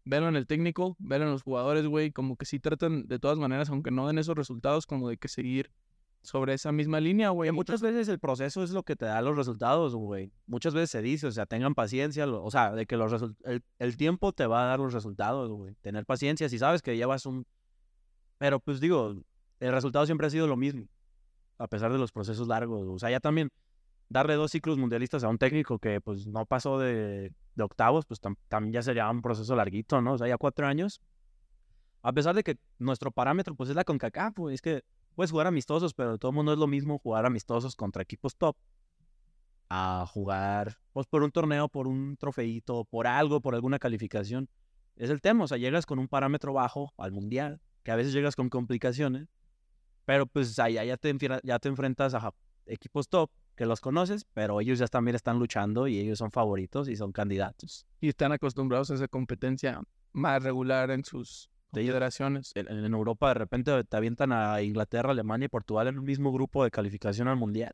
Verlo 0.05 0.29
en 0.29 0.37
el 0.37 0.47
técnico, 0.47 0.95
verlo 0.99 1.25
en 1.25 1.33
los 1.33 1.43
jugadores, 1.43 1.85
güey, 1.85 2.11
como 2.11 2.37
que 2.37 2.45
sí 2.45 2.59
tratan 2.59 3.07
de 3.07 3.19
todas 3.19 3.37
maneras, 3.37 3.69
aunque 3.69 3.91
no 3.91 4.07
den 4.07 4.17
esos 4.17 4.35
resultados, 4.37 4.85
como 4.87 5.09
de 5.09 5.17
que 5.17 5.27
seguir 5.27 5.71
sobre 6.21 6.53
esa 6.53 6.71
misma 6.71 6.99
línea, 6.99 7.29
güey. 7.29 7.51
Muchas 7.51 7.81
veces 7.81 8.07
el 8.09 8.19
proceso 8.19 8.61
es 8.63 8.71
lo 8.71 8.83
que 8.83 8.95
te 8.95 9.05
da 9.05 9.21
los 9.21 9.37
resultados, 9.37 9.95
güey. 9.95 10.31
Muchas 10.45 10.73
veces 10.73 10.89
se 10.91 11.01
dice, 11.01 11.27
o 11.27 11.31
sea, 11.31 11.45
tengan 11.45 11.73
paciencia, 11.73 12.25
lo- 12.25 12.43
o 12.43 12.51
sea, 12.51 12.73
de 12.73 12.85
que 12.85 12.97
los 12.97 13.13
el, 13.45 13.63
el 13.79 13.97
tiempo 13.97 14.33
te 14.33 14.45
va 14.45 14.63
a 14.63 14.67
dar 14.67 14.79
los 14.79 14.93
resultados, 14.93 15.49
güey. 15.51 15.75
Tener 15.81 16.05
paciencia, 16.05 16.49
si 16.49 16.59
sabes 16.59 16.81
que 16.81 16.97
llevas 16.97 17.25
un... 17.25 17.45
Pero 18.37 18.59
pues 18.59 18.79
digo, 18.81 19.15
el 19.59 19.71
resultado 19.71 20.05
siempre 20.05 20.27
ha 20.27 20.29
sido 20.29 20.47
lo 20.47 20.57
mismo, 20.57 20.87
a 21.57 21.67
pesar 21.67 21.91
de 21.91 21.97
los 21.97 22.11
procesos 22.11 22.47
largos. 22.47 22.85
O 22.87 22.99
sea, 22.99 23.09
ya 23.09 23.19
también 23.19 23.49
darle 24.09 24.35
dos 24.35 24.51
ciclos 24.51 24.77
mundialistas 24.77 25.23
a 25.23 25.29
un 25.29 25.37
técnico 25.37 25.79
que 25.79 26.01
pues 26.01 26.27
no 26.27 26.45
pasó 26.45 26.77
de, 26.77 27.31
de 27.55 27.63
octavos, 27.63 28.05
pues 28.05 28.21
tam- 28.21 28.37
también 28.49 28.73
ya 28.73 28.81
sería 28.81 29.09
un 29.09 29.21
proceso 29.21 29.55
larguito, 29.55 30.01
¿no? 30.01 30.13
O 30.13 30.17
sea, 30.17 30.27
ya 30.27 30.37
cuatro 30.37 30.67
años. 30.67 30.99
A 32.03 32.13
pesar 32.13 32.35
de 32.35 32.43
que 32.43 32.57
nuestro 32.79 33.11
parámetro 33.11 33.55
pues 33.55 33.69
es 33.69 33.75
la 33.75 33.83
CONCACAF, 33.83 34.35
güey. 34.37 34.55
Es 34.55 34.61
que 34.61 34.83
puedes 35.17 35.31
jugar 35.31 35.47
amistosos, 35.47 35.95
pero 35.95 36.19
todo 36.19 36.31
mundo 36.31 36.53
es 36.53 36.59
lo 36.59 36.67
mismo 36.67 36.99
jugar 36.99 37.25
amistosos 37.25 37.75
contra 37.75 38.03
equipos 38.03 38.37
top 38.37 38.55
a 39.67 40.05
jugar 40.07 40.77
pues 40.93 41.07
por 41.07 41.23
un 41.23 41.31
torneo, 41.31 41.69
por 41.69 41.87
un 41.87 42.17
trofeito, 42.17 42.85
por 42.85 43.07
algo, 43.07 43.41
por 43.41 43.55
alguna 43.55 43.79
calificación. 43.79 44.47
Es 44.95 45.09
el 45.09 45.19
tema, 45.19 45.45
o 45.45 45.47
sea, 45.47 45.57
llegas 45.57 45.87
con 45.87 45.97
un 45.97 46.07
parámetro 46.07 46.53
bajo 46.53 46.93
al 46.99 47.11
mundial, 47.13 47.59
que 47.81 47.89
a 47.89 47.95
veces 47.95 48.13
llegas 48.13 48.35
con 48.35 48.49
complicaciones, 48.49 49.27
pero 50.05 50.27
pues 50.27 50.59
allá 50.59 50.83
ya 50.83 50.97
te, 50.97 51.17
ya 51.43 51.57
te 51.57 51.67
enfrentas 51.67 52.13
a 52.13 52.31
equipos 52.67 53.09
top 53.09 53.31
que 53.55 53.65
los 53.65 53.81
conoces, 53.81 54.23
pero 54.35 54.61
ellos 54.61 54.77
ya 54.77 54.85
también 54.85 55.15
están 55.15 55.39
luchando 55.39 55.87
y 55.87 55.97
ellos 55.97 56.19
son 56.19 56.29
favoritos 56.29 56.89
y 56.89 56.95
son 56.95 57.11
candidatos. 57.11 57.87
Y 58.01 58.09
están 58.09 58.33
acostumbrados 58.33 58.91
a 58.91 58.93
esa 58.93 59.07
competencia 59.07 59.81
más 60.13 60.43
regular 60.43 60.91
en 60.91 61.03
sus 61.03 61.49
De 61.71 61.85
federaciones. 61.85 62.51
En, 62.55 62.67
en 62.69 62.93
Europa 62.93 63.27
de 63.29 63.33
repente 63.35 63.83
te 63.83 63.97
avientan 63.97 64.31
a 64.31 64.61
Inglaterra, 64.61 65.11
Alemania 65.11 65.45
y 65.45 65.49
Portugal 65.49 65.87
en 65.87 65.99
un 65.99 66.05
mismo 66.05 66.31
grupo 66.31 66.63
de 66.63 66.71
calificación 66.71 67.27
al 67.27 67.37
mundial. 67.37 67.73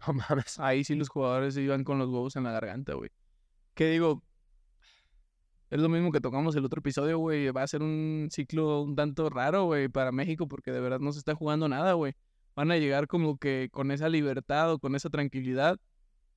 No 0.06 0.12
mames. 0.14 0.60
Ahí 0.60 0.84
sí 0.84 0.94
los 0.94 1.08
jugadores 1.08 1.56
iban 1.56 1.82
con 1.82 1.98
los 1.98 2.08
huevos 2.08 2.36
en 2.36 2.44
la 2.44 2.52
garganta, 2.52 2.94
güey. 2.94 3.10
Que 3.74 3.90
digo, 3.90 4.22
es 5.70 5.80
lo 5.80 5.88
mismo 5.88 6.12
que 6.12 6.20
tocamos 6.20 6.56
el 6.56 6.64
otro 6.64 6.80
episodio, 6.80 7.18
güey. 7.18 7.50
Va 7.50 7.62
a 7.62 7.66
ser 7.66 7.82
un 7.82 8.28
ciclo 8.30 8.82
un 8.82 8.96
tanto 8.96 9.28
raro, 9.28 9.64
güey, 9.64 9.88
para 9.88 10.12
México, 10.12 10.48
porque 10.48 10.72
de 10.72 10.80
verdad 10.80 10.98
no 10.98 11.12
se 11.12 11.18
está 11.18 11.34
jugando 11.34 11.68
nada, 11.68 11.92
güey. 11.92 12.14
Van 12.54 12.70
a 12.70 12.78
llegar 12.78 13.06
como 13.06 13.36
que 13.38 13.68
con 13.70 13.90
esa 13.90 14.08
libertad 14.08 14.72
o 14.72 14.78
con 14.78 14.94
esa 14.94 15.10
tranquilidad 15.10 15.78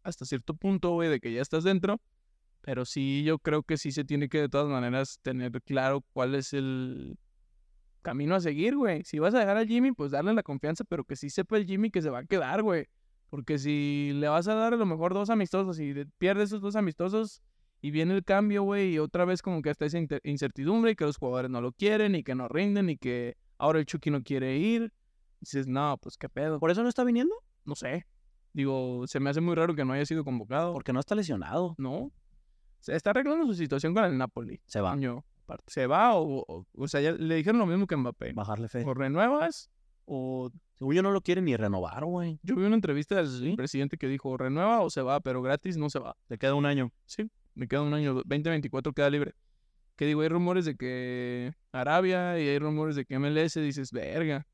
hasta 0.03 0.25
cierto 0.25 0.53
punto, 0.53 0.91
güey, 0.91 1.09
de 1.09 1.19
que 1.19 1.31
ya 1.31 1.41
estás 1.41 1.63
dentro. 1.63 2.01
Pero 2.61 2.85
sí, 2.85 3.23
yo 3.23 3.39
creo 3.39 3.63
que 3.63 3.77
sí 3.77 3.91
se 3.91 4.03
tiene 4.05 4.29
que 4.29 4.39
de 4.41 4.49
todas 4.49 4.67
maneras 4.67 5.19
tener 5.21 5.51
claro 5.63 6.03
cuál 6.13 6.35
es 6.35 6.53
el 6.53 7.17
camino 8.01 8.35
a 8.35 8.39
seguir, 8.39 8.75
güey. 8.75 9.03
Si 9.03 9.19
vas 9.19 9.33
a 9.33 9.39
dejar 9.39 9.57
al 9.57 9.67
Jimmy, 9.67 9.91
pues 9.91 10.11
darle 10.11 10.33
la 10.33 10.43
confianza, 10.43 10.83
pero 10.83 11.03
que 11.03 11.15
sí 11.15 11.29
sepa 11.29 11.57
el 11.57 11.65
Jimmy 11.65 11.89
que 11.91 12.01
se 12.01 12.09
va 12.09 12.19
a 12.19 12.25
quedar, 12.25 12.61
güey. 12.61 12.85
Porque 13.29 13.57
si 13.57 14.11
le 14.15 14.27
vas 14.27 14.47
a 14.47 14.55
dar 14.55 14.73
a 14.73 14.77
lo 14.77 14.85
mejor 14.85 15.13
dos 15.13 15.29
amistosos 15.29 15.79
y 15.79 15.93
de- 15.93 16.05
pierdes 16.17 16.49
esos 16.49 16.61
dos 16.61 16.75
amistosos 16.75 17.41
y 17.81 17.89
viene 17.91 18.13
el 18.15 18.23
cambio, 18.23 18.63
güey, 18.63 18.93
y 18.93 18.99
otra 18.99 19.25
vez 19.25 19.41
como 19.41 19.61
que 19.61 19.69
hasta 19.71 19.85
esa 19.85 19.97
incertidumbre 20.23 20.91
y 20.91 20.95
que 20.95 21.05
los 21.05 21.17
jugadores 21.17 21.49
no 21.49 21.61
lo 21.61 21.71
quieren 21.71 22.13
y 22.15 22.23
que 22.23 22.35
no 22.35 22.47
rinden 22.47 22.89
y 22.89 22.97
que 22.97 23.37
ahora 23.57 23.79
el 23.79 23.85
Chucky 23.85 24.11
no 24.11 24.21
quiere 24.21 24.57
ir. 24.57 24.91
Dices, 25.39 25.65
no, 25.67 25.97
pues 25.99 26.17
qué 26.17 26.29
pedo. 26.29 26.59
¿Por 26.59 26.69
eso 26.69 26.83
no 26.83 26.89
está 26.89 27.03
viniendo? 27.03 27.33
No 27.65 27.73
sé. 27.75 28.05
Digo, 28.53 29.07
se 29.07 29.19
me 29.19 29.29
hace 29.29 29.41
muy 29.41 29.55
raro 29.55 29.73
que 29.73 29.85
no 29.85 29.93
haya 29.93 30.05
sido 30.05 30.23
convocado. 30.23 30.73
Porque 30.73 30.93
no 30.93 30.99
está 30.99 31.15
lesionado. 31.15 31.73
No. 31.79 32.11
Se 32.81 32.95
está 32.95 33.11
arreglando 33.11 33.45
su 33.45 33.53
situación 33.53 33.93
con 33.93 34.03
el 34.03 34.17
Napoli. 34.17 34.59
Se 34.65 34.81
va. 34.81 34.91
Coño, 34.91 35.23
¿Se 35.67 35.87
va 35.87 36.15
o, 36.15 36.43
o, 36.47 36.65
o 36.75 36.87
sea, 36.87 37.01
ya 37.01 37.11
le 37.11 37.35
dijeron 37.35 37.59
lo 37.59 37.65
mismo 37.65 37.87
que 37.87 37.95
Mbappé? 37.95 38.33
Bajarle 38.33 38.67
fe. 38.67 38.83
¿O 38.85 38.93
renuevas 38.93 39.69
o 40.05 40.51
Según 40.77 40.95
yo 40.95 41.03
no 41.03 41.11
lo 41.11 41.21
quiere 41.21 41.41
ni 41.41 41.55
renovar, 41.55 42.05
güey. 42.05 42.39
Yo 42.43 42.55
vi 42.55 42.65
una 42.65 42.75
entrevista 42.75 43.21
del 43.21 43.55
presidente 43.55 43.97
que 43.97 44.07
dijo, 44.07 44.35
renueva 44.37 44.81
o 44.81 44.89
se 44.89 45.01
va, 45.01 45.19
pero 45.19 45.41
gratis 45.41 45.77
no 45.77 45.89
se 45.89 45.99
va. 45.99 46.15
Le 46.27 46.37
queda 46.37 46.55
un 46.55 46.65
año. 46.65 46.91
Sí, 47.05 47.29
me 47.53 47.67
queda 47.67 47.81
un 47.81 47.93
año, 47.93 48.13
2024 48.13 48.93
queda 48.93 49.09
libre. 49.09 49.35
Que 49.95 50.05
digo, 50.05 50.21
hay 50.21 50.29
rumores 50.29 50.65
de 50.65 50.75
que 50.75 51.53
Arabia 51.71 52.39
y 52.39 52.47
hay 52.47 52.59
rumores 52.59 52.95
de 52.95 53.05
que 53.05 53.19
MLS, 53.19 53.53
dices, 53.55 53.91
verga. 53.91 54.47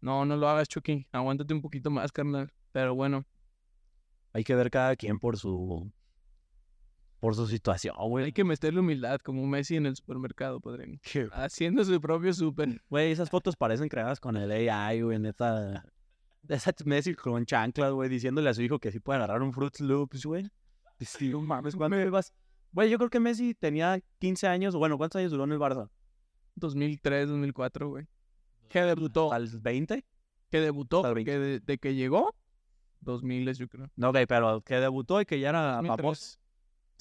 No, 0.00 0.24
no 0.24 0.36
lo 0.36 0.48
hagas, 0.48 0.68
Chucky. 0.68 1.06
Aguántate 1.12 1.54
un 1.54 1.60
poquito 1.60 1.90
más, 1.90 2.12
carnal. 2.12 2.52
Pero 2.72 2.94
bueno, 2.94 3.24
Hay 4.32 4.44
que 4.44 4.54
ver 4.54 4.70
cada 4.70 4.96
quien 4.96 5.18
por 5.18 5.36
su... 5.36 5.92
Por 7.22 7.36
su 7.36 7.46
situación, 7.46 7.94
hay 7.96 8.08
güey. 8.08 8.32
que 8.32 8.42
meterle 8.42 8.80
humildad, 8.80 9.20
como 9.20 9.46
Messi 9.46 9.76
en 9.76 9.86
el 9.86 9.94
supermercado, 9.94 10.58
padrino. 10.58 10.98
Haciendo 11.30 11.84
su 11.84 12.00
propio 12.00 12.34
súper. 12.34 12.82
Güey, 12.90 13.12
esas 13.12 13.30
fotos 13.30 13.54
parecen 13.54 13.88
creadas 13.88 14.18
con 14.18 14.36
el 14.36 14.50
AI, 14.50 15.02
güey, 15.02 15.20
neta. 15.20 15.84
Esa 16.48 16.72
Messi 16.84 17.14
con 17.14 17.46
chanclas, 17.46 17.92
güey, 17.92 18.08
diciéndole 18.08 18.50
a 18.50 18.54
su 18.54 18.62
hijo 18.62 18.80
que 18.80 18.90
sí 18.90 18.98
puede 18.98 19.18
agarrar 19.18 19.40
un 19.40 19.52
Fruit 19.52 19.78
Loops, 19.78 20.26
güey. 20.26 20.50
Sí, 20.98 21.28
no 21.28 21.40
mames, 21.42 21.76
¿cuánto 21.76 22.00
ibas? 22.00 22.32
Güey, 22.72 22.90
yo 22.90 22.98
creo 22.98 23.08
que 23.08 23.20
Messi 23.20 23.54
tenía 23.54 24.00
15 24.18 24.48
años, 24.48 24.74
bueno, 24.74 24.98
¿cuántos 24.98 25.20
años 25.20 25.30
duró 25.30 25.44
en 25.44 25.52
el 25.52 25.60
Barça? 25.60 25.88
2003, 26.56 27.28
2004, 27.28 27.88
güey. 27.88 28.08
Que 28.68 28.80
debutó. 28.82 29.32
¿Al 29.32 29.46
20? 29.46 30.04
Que 30.50 30.58
debutó. 30.58 31.06
El 31.06 31.14
20. 31.14 31.30
Que 31.30 31.38
de, 31.38 31.60
de 31.60 31.78
que 31.78 31.94
llegó, 31.94 32.34
2000, 33.02 33.54
yo 33.54 33.68
creo. 33.68 33.88
No, 33.94 34.10
ok, 34.10 34.16
pero 34.26 34.60
que 34.62 34.74
debutó 34.80 35.20
y 35.20 35.24
que 35.24 35.38
ya 35.38 35.50
era 35.50 35.74
2003. 35.76 35.96
famoso. 35.96 36.41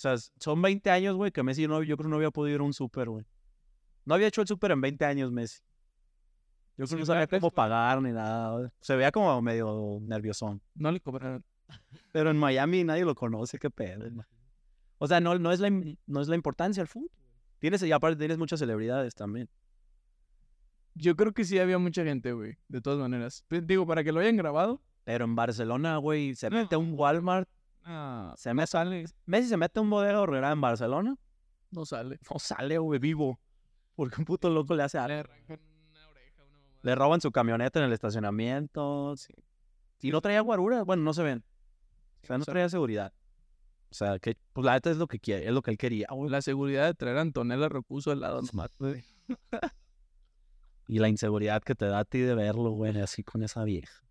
O 0.03 0.17
sea, 0.17 0.17
son 0.39 0.59
20 0.63 0.89
años, 0.89 1.15
güey, 1.15 1.31
que 1.31 1.43
Messi 1.43 1.67
no, 1.67 1.83
yo 1.83 1.95
creo 1.95 2.07
que 2.07 2.09
no 2.09 2.15
había 2.15 2.31
podido 2.31 2.55
ir 2.55 2.61
a 2.61 2.63
un 2.63 2.73
súper, 2.73 3.07
güey. 3.07 3.23
No 4.03 4.15
había 4.15 4.27
hecho 4.27 4.41
el 4.41 4.47
súper 4.47 4.71
en 4.71 4.81
20 4.81 5.05
años, 5.05 5.31
Messi. 5.31 5.59
Yo 6.75 6.85
creo 6.85 6.87
Sí, 6.87 6.95
que 6.95 6.99
no 7.01 7.05
sabía 7.05 7.19
¿verdad? 7.21 7.39
cómo 7.39 7.51
pagar 7.51 8.01
ni 8.01 8.11
nada. 8.11 8.73
Se 8.79 8.95
veía 8.95 9.11
como 9.11 9.39
medio 9.43 9.99
nerviosón. 10.01 10.59
No 10.73 10.91
le 10.91 10.99
cobraron. 11.01 11.45
Pero 12.11 12.31
en 12.31 12.37
Miami 12.37 12.83
nadie 12.83 13.05
lo 13.05 13.13
conoce, 13.13 13.59
qué 13.59 13.69
pedo. 13.69 14.09
O 14.97 15.05
sea, 15.05 15.19
no, 15.19 15.37
no, 15.37 15.51
es 15.51 15.59
la, 15.59 15.69
no 15.69 16.21
es 16.21 16.27
la 16.27 16.35
importancia 16.35 16.81
al 16.81 16.87
fútbol. 16.87 17.11
Tienes, 17.59 17.83
y 17.83 17.91
aparte 17.91 18.17
tienes 18.17 18.39
muchas 18.39 18.59
celebridades 18.59 19.13
también. 19.13 19.49
Yo 20.95 21.15
creo 21.15 21.31
que 21.31 21.45
sí 21.45 21.59
había 21.59 21.77
mucha 21.77 22.03
gente, 22.03 22.33
güey. 22.33 22.57
De 22.69 22.81
todas 22.81 22.97
maneras. 22.97 23.45
Digo, 23.49 23.85
para 23.85 24.03
que 24.03 24.11
lo 24.11 24.19
hayan 24.19 24.35
grabado. 24.35 24.81
Pero 25.03 25.25
en 25.25 25.35
Barcelona, 25.35 25.97
güey, 25.97 26.33
se 26.33 26.49
mete 26.49 26.73
a 26.73 26.79
un 26.79 26.93
Walmart, 26.97 27.47
Ah, 27.83 28.33
se 28.37 28.53
mete, 28.53 28.67
sale. 28.67 29.05
Messi 29.25 29.49
se 29.49 29.57
mete 29.57 29.79
un 29.79 29.89
bodega 29.89 30.21
horrera 30.21 30.51
en 30.51 30.61
Barcelona. 30.61 31.15
no 31.71 31.85
sale. 31.85 32.19
No 32.31 32.39
sale, 32.39 32.77
güey, 32.77 32.99
vivo. 32.99 33.39
Porque 33.95 34.15
un 34.19 34.25
puto 34.25 34.49
loco 34.49 34.75
le 34.75 34.83
hace 34.83 34.97
Le 34.97 35.03
algo. 35.03 35.19
arrancan 35.31 35.59
una 35.89 36.07
oreja, 36.07 36.43
una 36.43 36.57
mamada. 36.57 36.79
Le 36.81 36.95
roban 36.95 37.21
su 37.21 37.31
camioneta 37.31 37.79
en 37.79 37.85
el 37.85 37.93
estacionamiento. 37.93 39.15
sí. 39.17 39.33
Y 40.03 40.11
no 40.11 40.21
traía 40.21 40.41
guaruras. 40.41 40.83
Bueno, 40.85 41.03
no 41.03 41.13
se 41.13 41.21
ven. 41.23 41.43
O 42.23 42.27
sea, 42.27 42.37
no 42.37 42.45
traía 42.45 42.69
seguridad. 42.69 43.13
O 43.91 43.93
sea, 43.93 44.19
que, 44.19 44.37
pues 44.53 44.63
la 44.65 44.73
neta 44.73 44.89
es 44.89 44.97
lo 44.97 45.07
que 45.07 45.19
quiere, 45.19 45.45
es 45.45 45.51
lo 45.53 45.61
que 45.61 45.71
él 45.71 45.77
quería, 45.77 46.07
güey. 46.11 46.29
La 46.29 46.41
seguridad 46.41 46.85
de 46.85 46.93
traer 46.93 47.17
a 47.17 47.21
Antonella 47.21 47.67
Rocuso 47.67 48.11
al 48.11 48.21
lado 48.21 48.41
nomás, 48.41 48.71
güey. 48.79 49.03
Y 50.87 50.99
la 50.99 51.09
inseguridad 51.09 51.61
que 51.61 51.75
te 51.75 51.85
da 51.85 51.99
a 51.99 52.05
ti 52.05 52.19
de 52.19 52.33
verlo, 52.35 52.71
güey, 52.71 52.97
así 52.99 53.23
con 53.23 53.43
esa 53.43 53.63
vieja. 53.63 54.01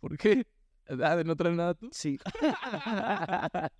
¿Por 0.00 0.16
qué? 0.18 0.46
Ah, 0.88 1.16
de 1.16 1.24
no 1.24 1.36
traer 1.36 1.54
nada 1.54 1.74
tú. 1.74 1.88
Sí. 1.92 2.18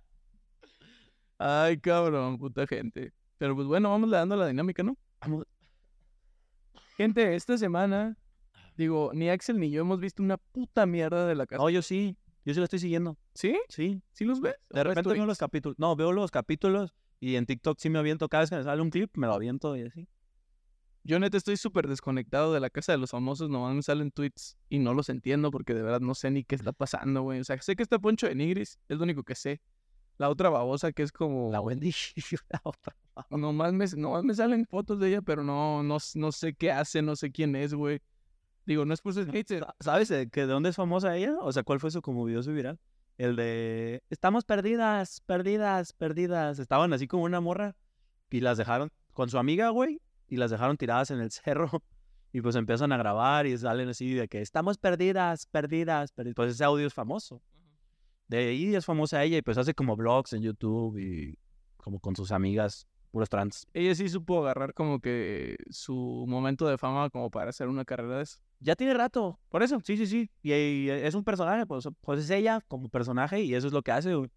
Ay, 1.39 1.77
cabrón, 1.79 2.37
puta 2.37 2.67
gente. 2.67 3.13
Pero 3.37 3.55
pues 3.55 3.67
bueno, 3.67 3.89
vamos 3.89 4.11
dando 4.11 4.35
la 4.35 4.47
dinámica, 4.47 4.83
¿no? 4.83 4.97
Vamos. 5.21 5.45
Gente, 6.97 7.35
esta 7.35 7.57
semana, 7.57 8.17
digo, 8.75 9.11
ni 9.13 9.29
Axel 9.29 9.57
ni 9.59 9.71
yo 9.71 9.81
hemos 9.81 9.99
visto 9.99 10.21
una 10.21 10.37
puta 10.37 10.85
mierda 10.85 11.25
de 11.25 11.35
la 11.35 11.47
casa. 11.47 11.61
No, 11.61 11.69
yo 11.69 11.81
sí. 11.81 12.17
Yo 12.45 12.53
sí 12.53 12.59
lo 12.59 12.65
estoy 12.65 12.79
siguiendo. 12.79 13.17
¿Sí? 13.33 13.57
Sí. 13.69 14.01
¿Sí 14.11 14.25
los 14.25 14.41
ves? 14.41 14.55
De 14.69 14.83
repente 14.83 15.13
veo 15.13 15.25
los 15.25 15.37
capítulos. 15.37 15.79
No, 15.79 15.95
veo 15.95 16.11
los 16.11 16.29
capítulos 16.29 16.93
y 17.19 17.35
en 17.35 17.45
TikTok 17.45 17.79
sí 17.79 17.89
me 17.89 17.99
aviento. 17.99 18.27
Cada 18.27 18.41
vez 18.41 18.49
que 18.49 18.57
me 18.57 18.63
sale 18.63 18.81
un 18.81 18.89
clip, 18.89 19.15
me 19.15 19.27
lo 19.27 19.33
aviento 19.33 19.75
y 19.77 19.83
así. 19.83 20.07
Yo 21.03 21.19
neta 21.19 21.37
estoy 21.37 21.57
súper 21.57 21.87
desconectado 21.87 22.53
de 22.53 22.59
la 22.59 22.69
casa 22.69 22.91
de 22.91 22.97
los 22.97 23.11
famosos, 23.11 23.49
nomás 23.49 23.73
me 23.73 23.81
salen 23.81 24.11
tweets 24.11 24.57
y 24.69 24.79
no 24.79 24.93
los 24.93 25.09
entiendo 25.09 25.49
porque 25.49 25.73
de 25.73 25.81
verdad 25.81 26.01
no 26.01 26.13
sé 26.13 26.29
ni 26.29 26.43
qué 26.43 26.55
está 26.55 26.73
pasando, 26.73 27.21
güey. 27.23 27.39
O 27.39 27.43
sea, 27.43 27.59
sé 27.61 27.75
que 27.75 27.83
está 27.83 27.99
Poncho 27.99 28.27
de 28.27 28.35
Nigris, 28.35 28.79
es 28.87 28.97
lo 28.97 29.03
único 29.03 29.23
que 29.23 29.35
sé. 29.35 29.61
La 30.17 30.29
otra 30.29 30.49
babosa 30.49 30.91
que 30.91 31.03
es 31.03 31.13
como... 31.13 31.49
La 31.49 31.61
Wendy. 31.61 31.95
la 32.49 32.61
otra. 32.63 32.95
Nomás 33.29 33.71
me, 33.71 33.85
nomás 33.95 34.23
me 34.23 34.33
salen 34.33 34.65
fotos 34.65 34.99
de 34.99 35.07
ella, 35.07 35.21
pero 35.21 35.43
no, 35.43 35.81
no, 35.81 35.97
no 36.15 36.31
sé 36.31 36.53
qué 36.53 36.71
hace, 36.71 37.01
no 37.01 37.15
sé 37.15 37.31
quién 37.31 37.55
es, 37.55 37.73
güey. 37.73 38.01
Digo, 38.65 38.85
no 38.85 38.93
es 38.93 39.01
por 39.01 39.13
ser 39.13 39.31
hater. 39.31 39.65
¿Sabes 39.79 40.09
de, 40.09 40.29
que 40.29 40.41
de 40.41 40.47
dónde 40.47 40.69
es 40.69 40.75
famosa 40.75 41.15
ella? 41.15 41.37
O 41.39 41.51
sea, 41.53 41.63
¿cuál 41.63 41.79
fue 41.79 41.89
su 41.89 42.01
como 42.01 42.25
video 42.25 42.43
su 42.43 42.51
viral? 42.51 42.77
El 43.17 43.35
de 43.35 44.03
estamos 44.09 44.45
perdidas, 44.45 45.21
perdidas, 45.21 45.93
perdidas. 45.93 46.59
Estaban 46.59 46.93
así 46.93 47.07
como 47.07 47.23
una 47.23 47.39
morra 47.39 47.75
y 48.29 48.41
las 48.41 48.57
dejaron 48.57 48.91
con 49.13 49.29
su 49.29 49.37
amiga, 49.37 49.69
güey, 49.69 50.01
y 50.29 50.37
las 50.37 50.51
dejaron 50.51 50.77
tiradas 50.77 51.11
en 51.11 51.19
el 51.19 51.31
cerro. 51.31 51.83
Y 52.31 52.41
pues 52.41 52.55
empiezan 52.55 52.91
a 52.91 52.97
grabar 52.97 53.47
y 53.47 53.57
salen 53.57 53.89
así 53.89 54.13
de 54.13 54.27
que 54.27 54.41
estamos 54.41 54.77
perdidas, 54.77 55.47
perdidas, 55.47 56.11
perdidas. 56.11 56.35
Pues 56.35 56.51
ese 56.51 56.63
audio 56.63 56.85
es 56.85 56.93
famoso. 56.93 57.41
De 58.27 58.37
ahí 58.37 58.75
es 58.75 58.85
famosa 58.85 59.23
ella 59.23 59.37
y 59.37 59.41
pues 59.41 59.57
hace 59.57 59.73
como 59.73 59.95
vlogs 59.95 60.33
en 60.33 60.43
YouTube 60.43 60.99
y 60.99 61.39
como 61.77 61.99
con 61.99 62.15
sus 62.15 62.31
amigas, 62.31 62.87
puros 63.09 63.29
trans. 63.29 63.65
Ella 63.73 63.95
sí 63.95 64.07
supo 64.09 64.41
agarrar 64.43 64.75
como 64.75 64.99
que 64.99 65.57
su 65.71 66.25
momento 66.27 66.67
de 66.67 66.77
fama 66.77 67.09
como 67.09 67.31
para 67.31 67.49
hacer 67.49 67.67
una 67.67 67.85
carrera 67.85 68.17
de 68.17 68.23
eso. 68.23 68.39
Ya 68.59 68.75
tiene 68.75 68.93
rato, 68.93 69.39
por 69.49 69.63
eso, 69.63 69.79
sí, 69.83 69.97
sí, 69.97 70.05
sí. 70.05 70.29
Y, 70.43 70.51
y 70.51 70.89
es 70.89 71.15
un 71.15 71.23
personaje, 71.23 71.65
pues, 71.65 71.87
pues 72.01 72.19
es 72.19 72.29
ella 72.29 72.61
como 72.67 72.89
personaje 72.89 73.41
y 73.41 73.55
eso 73.55 73.65
es 73.67 73.73
lo 73.73 73.81
que 73.81 73.91
hace, 73.91 74.13
güey. 74.13 74.29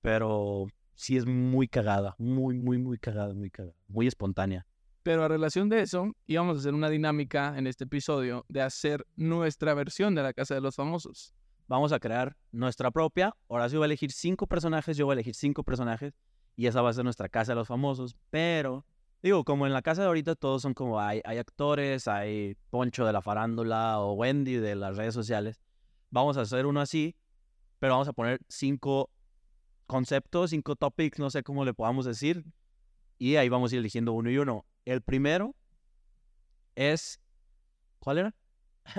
Pero 0.00 0.68
sí 0.94 1.16
es 1.16 1.26
muy 1.26 1.68
cagada, 1.68 2.14
muy, 2.18 2.58
muy, 2.58 2.78
muy 2.78 2.98
cagada, 2.98 3.34
muy 3.34 3.50
cagada, 3.50 3.76
muy 3.88 4.06
espontánea. 4.06 4.66
Pero 5.06 5.22
a 5.22 5.28
relación 5.28 5.68
de 5.68 5.82
eso, 5.82 6.16
íbamos 6.26 6.56
a 6.56 6.58
hacer 6.58 6.74
una 6.74 6.88
dinámica 6.88 7.56
en 7.56 7.68
este 7.68 7.84
episodio 7.84 8.44
de 8.48 8.60
hacer 8.60 9.06
nuestra 9.14 9.72
versión 9.72 10.16
de 10.16 10.22
la 10.24 10.32
Casa 10.32 10.56
de 10.56 10.60
los 10.60 10.74
Famosos. 10.74 11.32
Vamos 11.68 11.92
a 11.92 12.00
crear 12.00 12.36
nuestra 12.50 12.90
propia. 12.90 13.32
Horacio 13.46 13.78
va 13.78 13.84
a 13.84 13.86
elegir 13.86 14.10
cinco 14.10 14.48
personajes, 14.48 14.96
yo 14.96 15.06
voy 15.06 15.12
a 15.12 15.14
elegir 15.14 15.36
cinco 15.36 15.62
personajes. 15.62 16.12
Y 16.56 16.66
esa 16.66 16.82
va 16.82 16.90
a 16.90 16.92
ser 16.92 17.04
nuestra 17.04 17.28
Casa 17.28 17.52
de 17.52 17.54
los 17.54 17.68
Famosos. 17.68 18.16
Pero, 18.30 18.84
digo, 19.22 19.44
como 19.44 19.64
en 19.68 19.72
la 19.72 19.80
casa 19.80 20.02
de 20.02 20.08
ahorita 20.08 20.34
todos 20.34 20.62
son 20.62 20.74
como 20.74 20.98
hay, 20.98 21.20
hay 21.24 21.38
actores, 21.38 22.08
hay 22.08 22.56
Poncho 22.70 23.06
de 23.06 23.12
la 23.12 23.22
farándula 23.22 24.00
o 24.00 24.14
Wendy 24.14 24.54
de 24.54 24.74
las 24.74 24.96
redes 24.96 25.14
sociales. 25.14 25.60
Vamos 26.10 26.36
a 26.36 26.40
hacer 26.40 26.66
uno 26.66 26.80
así, 26.80 27.14
pero 27.78 27.92
vamos 27.92 28.08
a 28.08 28.12
poner 28.12 28.40
cinco 28.48 29.08
conceptos, 29.86 30.50
cinco 30.50 30.74
topics, 30.74 31.20
no 31.20 31.30
sé 31.30 31.44
cómo 31.44 31.64
le 31.64 31.74
podamos 31.74 32.06
decir. 32.06 32.44
Y 33.20 33.36
ahí 33.36 33.48
vamos 33.48 33.70
a 33.70 33.76
ir 33.76 33.78
eligiendo 33.78 34.12
uno 34.12 34.32
y 34.32 34.38
uno. 34.38 34.66
El 34.86 35.02
primero 35.02 35.54
es. 36.74 37.20
¿Cuál 37.98 38.18
era? 38.18 38.34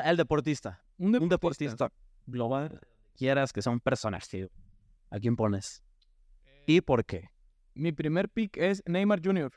El 0.05 0.17
deportista. 0.17 0.83
Un 0.97 1.15
Un 1.15 1.29
deportista 1.29 1.91
global. 2.25 2.79
Quieras 3.15 3.51
que 3.53 3.61
sea 3.61 3.71
un 3.71 3.79
personaje. 3.79 4.49
¿A 5.09 5.19
quién 5.19 5.35
pones? 5.35 5.81
¿Y 6.67 6.81
por 6.81 7.05
qué? 7.05 7.29
Mi 7.73 7.91
primer 7.93 8.29
pick 8.29 8.57
es 8.57 8.83
Neymar 8.85 9.21
Jr. 9.23 9.51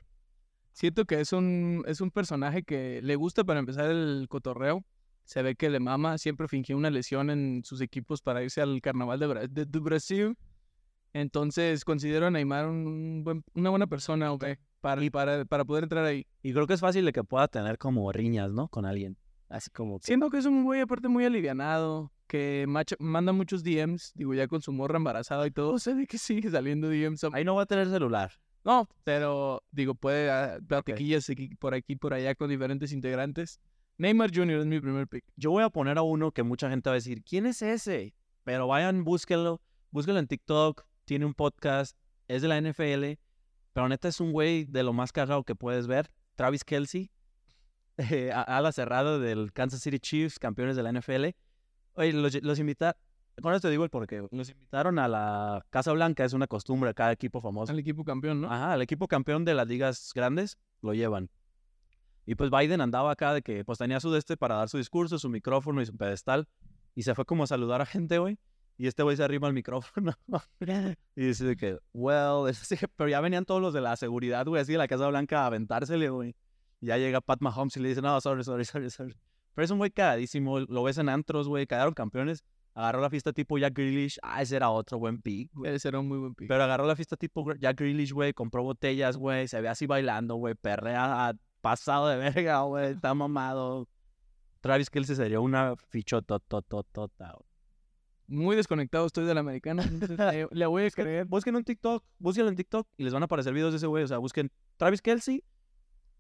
Siento 0.72 1.04
que 1.04 1.20
es 1.20 1.32
un, 1.32 1.82
es 1.86 2.00
un 2.00 2.10
personaje 2.12 2.62
que 2.62 3.02
le 3.02 3.16
gusta 3.16 3.42
para 3.42 3.58
empezar 3.58 3.90
el 3.90 4.26
cotorreo. 4.28 4.84
Se 5.24 5.42
ve 5.42 5.56
que 5.56 5.68
le 5.68 5.80
mama. 5.80 6.16
Siempre 6.18 6.46
fingió 6.46 6.76
una 6.76 6.90
lesión 6.90 7.28
en 7.30 7.62
sus 7.64 7.80
equipos 7.80 8.22
para 8.22 8.42
irse 8.44 8.60
al 8.60 8.80
carnaval 8.80 9.18
de, 9.18 9.26
Bra- 9.26 9.48
de- 9.48 9.64
de 9.66 9.78
Brasil. 9.80 10.36
Entonces 11.12 11.84
considero 11.84 12.26
a 12.26 12.30
Neymar 12.30 12.66
un 12.68 13.24
buen- 13.24 13.42
una 13.54 13.70
buena 13.70 13.88
persona 13.88 14.32
ok, 14.32 14.44
para, 14.80 15.02
para, 15.10 15.44
para 15.44 15.64
poder 15.64 15.84
entrar 15.84 16.04
ahí. 16.04 16.26
Y 16.42 16.52
creo 16.52 16.66
que 16.66 16.74
es 16.74 16.80
fácil 16.80 17.04
de 17.04 17.12
que 17.12 17.24
pueda 17.24 17.48
tener 17.48 17.78
como 17.78 18.10
riñas, 18.12 18.52
¿no? 18.52 18.68
Con 18.68 18.84
alguien. 18.86 19.16
Así 19.48 19.70
como 19.70 19.98
que. 19.98 20.06
Siento 20.06 20.30
que 20.30 20.38
es 20.38 20.46
un 20.46 20.64
güey 20.64 20.80
aparte 20.80 21.08
muy 21.08 21.24
alivianado, 21.24 22.12
que 22.26 22.66
manda 22.98 23.32
muchos 23.32 23.62
DMs, 23.64 24.12
digo 24.14 24.32
ya 24.34 24.46
con 24.46 24.62
su 24.62 24.72
morra 24.72 24.96
embarazada 24.96 25.46
y 25.46 25.50
todo, 25.50 25.78
se 25.78 25.94
ve 25.94 26.06
que 26.06 26.18
sigue 26.18 26.50
saliendo 26.50 26.88
DMs. 26.88 27.24
Ahí 27.32 27.44
no 27.44 27.54
va 27.56 27.62
a 27.62 27.66
tener 27.66 27.88
celular. 27.88 28.32
No, 28.62 28.88
pero 29.04 29.62
digo, 29.70 29.94
puede 29.94 30.26
dar 30.26 30.62
platiquillas 30.62 31.28
aquí- 31.30 31.54
por 31.56 31.74
aquí, 31.74 31.96
por 31.96 32.12
allá 32.12 32.34
con 32.34 32.50
diferentes 32.50 32.92
integrantes. 32.92 33.58
Neymar 33.96 34.30
Jr. 34.34 34.60
es 34.60 34.66
mi 34.66 34.80
primer 34.80 35.08
pick. 35.08 35.24
Yo 35.36 35.50
voy 35.50 35.62
a 35.62 35.70
poner 35.70 35.98
a 35.98 36.02
uno 36.02 36.30
que 36.32 36.42
mucha 36.42 36.70
gente 36.70 36.88
va 36.88 36.94
a 36.94 36.94
decir, 36.94 37.22
¿quién 37.22 37.46
es 37.46 37.60
ese? 37.62 38.14
Pero 38.44 38.66
vayan, 38.66 39.02
búsquenlo. 39.04 39.60
Búsquenlo 39.90 40.20
en 40.20 40.26
TikTok. 40.26 40.84
Tiene 41.04 41.26
un 41.26 41.34
podcast. 41.34 41.96
Es 42.28 42.40
de 42.42 42.48
la 42.48 42.58
NFL. 42.60 43.18
Pero 43.72 43.88
neta 43.88 44.08
es 44.08 44.20
un 44.20 44.32
güey 44.32 44.64
de 44.64 44.82
lo 44.82 44.92
más 44.92 45.12
cagado 45.12 45.44
que 45.44 45.54
puedes 45.54 45.86
ver. 45.86 46.10
Travis 46.36 46.64
Kelsey. 46.64 47.10
eh, 47.98 48.32
a- 48.32 48.42
ala 48.42 48.72
cerrada 48.72 49.18
del 49.18 49.52
Kansas 49.52 49.80
City 49.82 49.98
Chiefs, 49.98 50.38
campeones 50.38 50.74
de 50.76 50.82
la 50.82 50.90
NFL. 50.92 51.34
Oye, 51.94 52.12
los, 52.12 52.42
los 52.42 52.58
invitaron. 52.58 52.98
Con 53.42 53.54
esto 53.54 53.68
te 53.68 53.72
digo 53.72 53.84
el 53.84 53.90
porqué. 53.90 54.26
Los 54.30 54.50
invitaron 54.50 54.98
a 54.98 55.06
la 55.08 55.64
Casa 55.70 55.92
Blanca. 55.92 56.24
Es 56.24 56.32
una 56.32 56.46
costumbre. 56.46 56.94
Cada 56.94 57.12
equipo 57.12 57.40
famoso. 57.40 57.72
Al 57.72 57.78
equipo 57.78 58.04
campeón, 58.04 58.40
¿no? 58.42 58.52
Ajá, 58.52 58.74
el 58.74 58.82
equipo 58.82 59.06
campeón 59.08 59.44
de 59.44 59.54
las 59.54 59.66
ligas 59.68 60.12
grandes 60.14 60.58
lo 60.82 60.94
llevan. 60.94 61.30
Y 62.26 62.34
pues 62.34 62.50
Biden 62.50 62.80
andaba 62.80 63.10
acá 63.12 63.32
de 63.34 63.42
que 63.42 63.64
pues 63.64 63.78
tenía 63.78 63.98
su 64.00 64.10
de 64.10 64.18
este 64.18 64.36
para 64.36 64.56
dar 64.56 64.68
su 64.68 64.78
discurso, 64.78 65.18
su 65.18 65.28
micrófono 65.28 65.80
y 65.82 65.86
su 65.86 65.96
pedestal. 65.96 66.48
Y 66.94 67.02
se 67.02 67.14
fue 67.14 67.24
como 67.24 67.44
a 67.44 67.46
saludar 67.46 67.80
a 67.80 67.86
gente, 67.86 68.18
güey. 68.18 68.38
Y 68.80 68.86
este 68.86 69.02
güey 69.02 69.14
se 69.14 69.22
arriba 69.22 69.46
al 69.46 69.52
micrófono. 69.52 70.14
y 71.14 71.26
dice 71.26 71.54
que, 71.54 71.78
well, 71.92 72.48
es 72.48 72.62
así, 72.62 72.76
pero 72.96 73.10
ya 73.10 73.20
venían 73.20 73.44
todos 73.44 73.60
los 73.60 73.74
de 73.74 73.82
la 73.82 73.94
seguridad, 73.94 74.46
güey, 74.46 74.62
así 74.62 74.72
de 74.72 74.78
la 74.78 74.88
Casa 74.88 75.06
Blanca 75.06 75.42
a 75.42 75.46
aventársele, 75.48 76.08
güey. 76.08 76.34
Y 76.80 76.86
ya 76.86 76.96
llega 76.96 77.20
Pat 77.20 77.42
Mahomes 77.42 77.76
y 77.76 77.80
le 77.80 77.90
dice, 77.90 78.00
no, 78.00 78.18
sorry, 78.22 78.42
sorry, 78.42 78.64
sorry, 78.64 78.88
sorry. 78.88 79.14
Pero 79.52 79.64
es 79.66 79.70
un 79.70 79.76
güey 79.76 79.90
cagadísimo, 79.90 80.60
lo 80.60 80.82
ves 80.82 80.96
en 80.96 81.10
antros, 81.10 81.46
güey, 81.46 81.66
quedaron 81.66 81.92
campeones. 81.92 82.42
Agarró 82.72 83.02
la 83.02 83.10
fiesta 83.10 83.34
tipo 83.34 83.58
Jack 83.58 83.74
Grealish. 83.74 84.18
Ah, 84.22 84.40
ese 84.40 84.56
era 84.56 84.70
otro 84.70 84.98
buen 84.98 85.20
pick, 85.20 85.50
güey. 85.52 85.74
Ese 85.74 85.88
era 85.88 86.00
un 86.00 86.08
muy 86.08 86.16
buen 86.16 86.34
pick. 86.34 86.48
Pero 86.48 86.64
agarró 86.64 86.86
la 86.86 86.96
fiesta 86.96 87.18
tipo 87.18 87.44
Jack 87.56 87.78
Grealish, 87.78 88.12
güey, 88.12 88.32
compró 88.32 88.62
botellas, 88.62 89.18
güey, 89.18 89.46
se 89.46 89.60
ve 89.60 89.68
así 89.68 89.86
bailando, 89.86 90.36
güey, 90.36 90.54
perrea 90.54 91.28
a- 91.28 91.34
pasado 91.60 92.08
de 92.08 92.16
verga, 92.16 92.62
güey, 92.62 92.92
está 92.92 93.12
mamado. 93.12 93.86
Travis 94.62 94.88
Kelce 94.88 95.14
sería 95.16 95.40
una 95.40 95.76
fichototototota, 95.76 97.32
güey. 97.36 97.49
Muy 98.30 98.54
desconectado 98.54 99.06
estoy 99.06 99.26
de 99.26 99.34
la 99.34 99.40
americana. 99.40 99.82
entonces 99.82 100.16
le, 100.18 100.48
le 100.50 100.66
voy 100.66 100.84
a 100.84 100.90
creer. 100.90 101.26
Busquen 101.26 101.56
un 101.56 101.64
TikTok, 101.64 102.04
búsquenlo 102.18 102.48
en 102.48 102.56
TikTok 102.56 102.86
y 102.96 103.02
les 103.02 103.12
van 103.12 103.22
a 103.22 103.26
aparecer 103.26 103.52
videos 103.52 103.72
de 103.72 103.78
ese 103.78 103.88
güey, 103.88 104.04
o 104.04 104.06
sea, 104.08 104.18
busquen 104.18 104.52
Travis 104.76 105.02
Kelsey, 105.02 105.42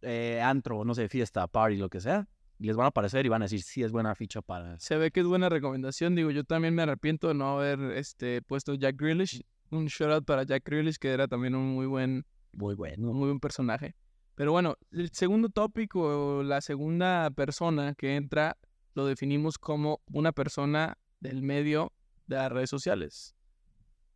eh, 0.02 0.40
antro, 0.42 0.84
no 0.84 0.94
sé, 0.94 1.08
fiesta, 1.08 1.46
party, 1.46 1.76
lo 1.76 1.88
que 1.88 2.00
sea, 2.00 2.28
y 2.58 2.66
les 2.66 2.76
van 2.76 2.86
a 2.86 2.88
aparecer 2.88 3.24
y 3.24 3.28
van 3.28 3.42
a 3.42 3.44
decir, 3.44 3.62
sí, 3.62 3.82
es 3.82 3.92
buena 3.92 4.14
ficha 4.14 4.42
para... 4.42 4.78
Se 4.80 4.96
ve 4.96 5.10
que 5.10 5.20
es 5.20 5.26
buena 5.26 5.48
recomendación. 5.48 6.14
Digo, 6.14 6.30
yo 6.30 6.44
también 6.44 6.74
me 6.74 6.82
arrepiento 6.82 7.28
de 7.28 7.34
no 7.34 7.58
haber 7.58 7.80
este, 7.96 8.42
puesto 8.42 8.74
Jack 8.74 8.96
Grealish. 8.98 9.42
Un 9.70 9.86
shout 9.86 10.10
out 10.10 10.24
para 10.24 10.42
Jack 10.42 10.64
Grealish, 10.66 10.98
que 10.98 11.10
era 11.10 11.28
también 11.28 11.54
un 11.54 11.74
muy 11.74 11.86
buen, 11.86 12.26
Muy 12.52 12.74
bueno. 12.74 13.12
muy 13.12 13.28
buen 13.28 13.40
personaje. 13.40 13.94
Pero 14.34 14.52
bueno, 14.52 14.76
el 14.90 15.10
segundo 15.12 15.48
tópico, 15.48 16.38
o 16.38 16.42
la 16.42 16.60
segunda 16.60 17.30
persona 17.30 17.94
que 17.94 18.16
entra, 18.16 18.56
lo 18.94 19.06
definimos 19.06 19.58
como 19.58 20.00
una 20.10 20.32
persona 20.32 20.98
del 21.20 21.42
medio 21.42 21.92
de 22.30 22.36
las 22.36 22.52
redes 22.52 22.70
sociales. 22.70 23.34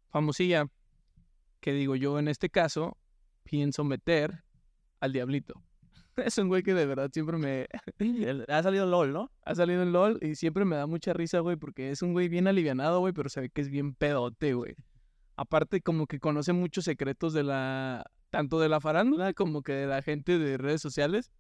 Famosilla, 0.09 0.67
que 1.61 1.73
digo 1.73 1.97
yo 1.97 2.19
en 2.19 2.29
este 2.29 2.49
caso, 2.49 2.97
pienso 3.43 3.85
meter 3.85 4.45
al 5.01 5.13
Diablito. 5.13 5.63
Es 6.17 6.39
un 6.39 6.47
güey 6.47 6.63
que 6.63 6.75
de 6.75 6.87
verdad 6.87 7.11
siempre 7.13 7.37
me, 7.37 7.67
Ha 8.49 8.63
salido 8.63 8.87
LOL, 8.87 9.13
¿no? 9.13 9.33
ha 9.45 9.55
salido 9.57 9.83
en 9.83 9.93
LOL 9.93 10.21
y 10.23 10.37
siempre 10.37 10.65
me 10.65 10.77
da 10.77 10.87
mucha 10.87 11.13
risa, 11.13 11.41
güey, 11.41 11.57
porque 11.57 11.91
es 11.91 12.03
un 12.03 12.13
güey 12.13 12.29
bien 12.29 12.47
alivianado, 12.47 13.01
güey, 13.01 13.13
pero 13.13 13.29
se 13.29 13.41
ve 13.41 13.51
que 13.51 13.61
es 13.61 13.69
bien 13.69 13.95
pedote, 13.95 14.55
güey. 14.55 14.77
Aparte, 15.37 15.81
como 15.81 16.07
que 16.07 16.21
conoce 16.21 16.53
muchos 16.53 16.85
secretos 16.85 17.33
de 17.33 17.43
la. 17.43 18.05
tanto 18.31 18.61
de 18.61 18.69
la 18.69 18.81
farándula 18.81 19.35
como 19.35 19.63
que 19.63 19.73
de 19.73 19.87
la 19.89 20.01
gente 20.03 20.39
de 20.39 20.57
redes 20.57 20.81
sociales. 20.81 21.33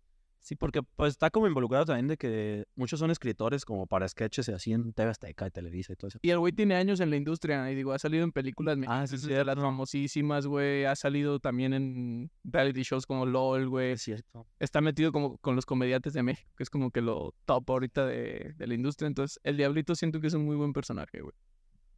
Sí, 0.44 0.56
porque 0.56 0.82
pues 0.82 1.12
está 1.12 1.30
como 1.30 1.46
involucrado 1.46 1.86
también 1.86 2.06
de 2.06 2.18
que 2.18 2.66
muchos 2.76 3.00
son 3.00 3.10
escritores 3.10 3.64
como 3.64 3.86
para 3.86 4.06
sketches 4.06 4.46
y 4.50 4.52
así 4.52 4.72
en 4.74 4.92
TV 4.92 5.10
Azteca 5.10 5.46
y 5.46 5.50
Televisa 5.50 5.94
y 5.94 5.96
todo 5.96 6.08
eso. 6.08 6.18
Y 6.20 6.28
el 6.28 6.38
güey 6.38 6.52
tiene 6.52 6.74
años 6.74 7.00
en 7.00 7.08
la 7.08 7.16
industria, 7.16 7.70
y 7.72 7.74
digo, 7.74 7.92
ha 7.92 7.98
salido 7.98 8.24
en 8.24 8.30
películas 8.30 8.76
Ah, 8.86 9.06
sí, 9.06 9.14
mexicanas, 9.14 9.38
de 9.38 9.44
las 9.46 9.56
famosísimas, 9.56 10.46
güey. 10.46 10.84
Ha 10.84 10.96
salido 10.96 11.40
también 11.40 11.72
en 11.72 12.30
reality 12.44 12.82
shows 12.82 13.06
como 13.06 13.24
LOL, 13.24 13.70
güey. 13.70 13.92
Es 13.92 14.02
cierto. 14.02 14.46
Está 14.58 14.82
metido 14.82 15.12
como 15.12 15.38
con 15.38 15.56
los 15.56 15.64
comediantes 15.64 16.12
de 16.12 16.22
México, 16.22 16.52
que 16.58 16.62
es 16.62 16.68
como 16.68 16.90
que 16.90 17.00
lo 17.00 17.34
top 17.46 17.70
ahorita 17.70 18.04
de, 18.04 18.52
de 18.54 18.66
la 18.66 18.74
industria. 18.74 19.06
Entonces, 19.06 19.40
el 19.44 19.56
Diablito 19.56 19.94
siento 19.94 20.20
que 20.20 20.26
es 20.26 20.34
un 20.34 20.44
muy 20.44 20.56
buen 20.56 20.74
personaje, 20.74 21.22
güey. 21.22 21.34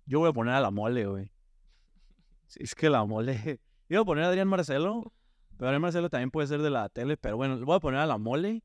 Yo 0.05 0.20
voy 0.20 0.28
a 0.28 0.32
poner 0.32 0.55
a 0.55 0.61
la 0.61 0.70
mole, 0.70 1.05
güey. 1.07 1.32
Sí, 2.47 2.61
es 2.62 2.76
que 2.76 2.88
la 2.90 3.05
mole. 3.05 3.59
Iba 3.88 4.03
a 4.03 4.05
poner 4.05 4.22
a 4.22 4.28
Adrián 4.28 4.47
Marcelo, 4.47 5.12
pero 5.59 5.80
Marcelo 5.80 6.11
también 6.11 6.30
puede 6.30 6.46
ser 6.46 6.62
de 6.62 6.70
la 6.70 6.88
tele, 6.88 7.16
pero 7.16 7.36
bueno, 7.36 7.57
le 7.57 7.64
voy 7.64 7.76
a 7.76 7.80
poner 7.80 8.00
a 8.00 8.07
la 8.07 8.18
mole 8.18 8.62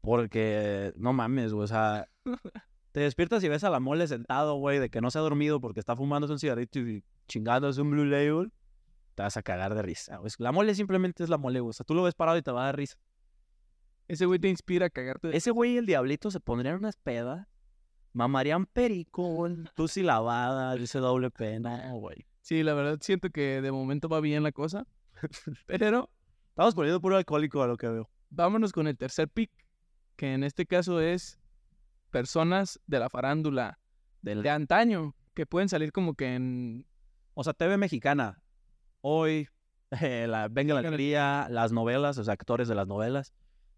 porque 0.00 0.92
no 0.96 1.12
mames, 1.12 1.52
güey. 1.52 1.64
O 1.64 1.68
sea, 1.68 2.08
te 2.92 3.00
despiertas 3.00 3.42
y 3.44 3.48
ves 3.48 3.64
a 3.64 3.70
la 3.70 3.80
mole 3.80 4.06
sentado, 4.08 4.56
güey, 4.56 4.78
de 4.78 4.90
que 4.90 5.00
no 5.00 5.10
se 5.10 5.18
ha 5.18 5.22
dormido 5.22 5.60
porque 5.60 5.80
está 5.80 5.96
fumándose 5.96 6.32
un 6.32 6.38
cigarrito 6.38 6.78
y 6.78 7.04
chingándose 7.28 7.80
un 7.80 7.90
Blue 7.90 8.04
Label. 8.04 8.52
Te 9.14 9.22
vas 9.22 9.36
a 9.36 9.42
cagar 9.42 9.74
de 9.74 9.82
risa, 9.82 10.16
güey. 10.18 10.30
La 10.38 10.52
mole 10.52 10.74
simplemente 10.74 11.22
es 11.22 11.30
la 11.30 11.38
mole, 11.38 11.60
güey. 11.60 11.70
O 11.70 11.72
sea, 11.72 11.84
tú 11.84 11.94
lo 11.94 12.02
ves 12.02 12.14
parado 12.14 12.38
y 12.38 12.42
te 12.42 12.50
va 12.50 12.62
a 12.62 12.66
dar 12.66 12.76
risa. 12.76 12.96
Ese 14.08 14.26
güey 14.26 14.40
te 14.40 14.48
inspira 14.48 14.86
a 14.86 14.90
cagarte. 14.90 15.36
Ese 15.36 15.50
güey 15.52 15.74
y 15.74 15.76
el 15.76 15.86
diablito 15.86 16.30
se 16.30 16.40
pondrían 16.40 16.76
unas 16.76 16.96
pedas, 16.96 17.46
mamarían 18.12 18.66
perico, 18.66 19.22
güey. 19.22 19.56
Tú 19.76 19.86
sí 19.86 20.02
lavada, 20.02 20.74
dice 20.74 20.98
doble 20.98 21.30
pena, 21.30 21.92
güey. 21.92 22.26
Sí, 22.40 22.64
la 22.64 22.74
verdad 22.74 22.98
siento 23.00 23.30
que 23.30 23.60
de 23.60 23.70
momento 23.70 24.08
va 24.08 24.20
bien 24.20 24.42
la 24.42 24.50
cosa. 24.50 24.86
Pero 25.66 26.10
Estamos 26.50 26.74
poniendo 26.74 27.00
puro 27.00 27.16
alcohólico 27.16 27.62
a 27.62 27.66
lo 27.66 27.76
que 27.76 27.88
veo. 27.88 28.10
vámonos 28.28 28.72
con 28.72 28.86
el 28.86 28.96
tercer 28.96 29.28
pick, 29.28 29.50
que 30.16 30.34
en 30.34 30.44
este 30.44 30.66
caso 30.66 31.00
es 31.00 31.38
personas 32.10 32.80
de 32.86 32.98
la 32.98 33.08
farándula 33.08 33.78
Del, 34.20 34.42
de 34.42 34.50
antaño, 34.50 35.14
que 35.34 35.46
pueden 35.46 35.68
salir 35.68 35.92
como 35.92 36.14
que 36.14 36.34
en... 36.34 36.86
o 37.34 37.44
sea, 37.44 37.54
TV 37.54 37.76
mexicana. 37.78 38.42
Hoy, 39.00 39.48
eh, 40.02 40.26
la 40.28 40.48
Venga 40.48 40.74
la 40.74 40.80
Alegría, 40.80 41.46
las 41.50 41.72
novelas, 41.72 42.18
o 42.18 42.24
sea, 42.24 42.34
actores 42.34 42.68
de 42.68 42.74
las 42.74 42.86
novelas. 42.86 43.32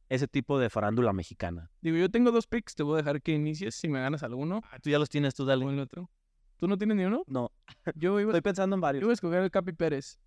Ese 0.08 0.26
tipo 0.28 0.58
de 0.58 0.68
farándula 0.68 1.12
mexicana. 1.12 1.70
Digo, 1.80 1.96
yo 1.96 2.10
tengo 2.10 2.32
dos 2.32 2.46
picks, 2.46 2.74
te 2.74 2.82
voy 2.82 2.94
a 2.94 2.96
dejar 2.98 3.22
que 3.22 3.32
inicies 3.32 3.74
si 3.76 3.88
me 3.88 4.00
ganas 4.00 4.22
alguno 4.22 4.60
Ah, 4.70 4.78
Tú 4.82 4.90
ya 4.90 4.98
los 4.98 5.08
tienes, 5.08 5.34
tú 5.34 5.44
o 5.44 5.46
dale. 5.46 5.64
el 5.64 5.78
otro. 5.78 6.10
¿Tú 6.56 6.68
no 6.68 6.76
tienes 6.76 6.96
ni 6.96 7.04
uno? 7.04 7.22
No, 7.26 7.50
Yo 7.94 8.18
iba, 8.20 8.30
estoy 8.30 8.42
pensando 8.42 8.74
en 8.74 8.80
yo 8.80 8.82
varios. 8.82 9.04
voy 9.04 9.10
a 9.10 9.14
escoger 9.14 9.42
el 9.42 9.50
Capi 9.50 9.72
Pérez. 9.72 10.18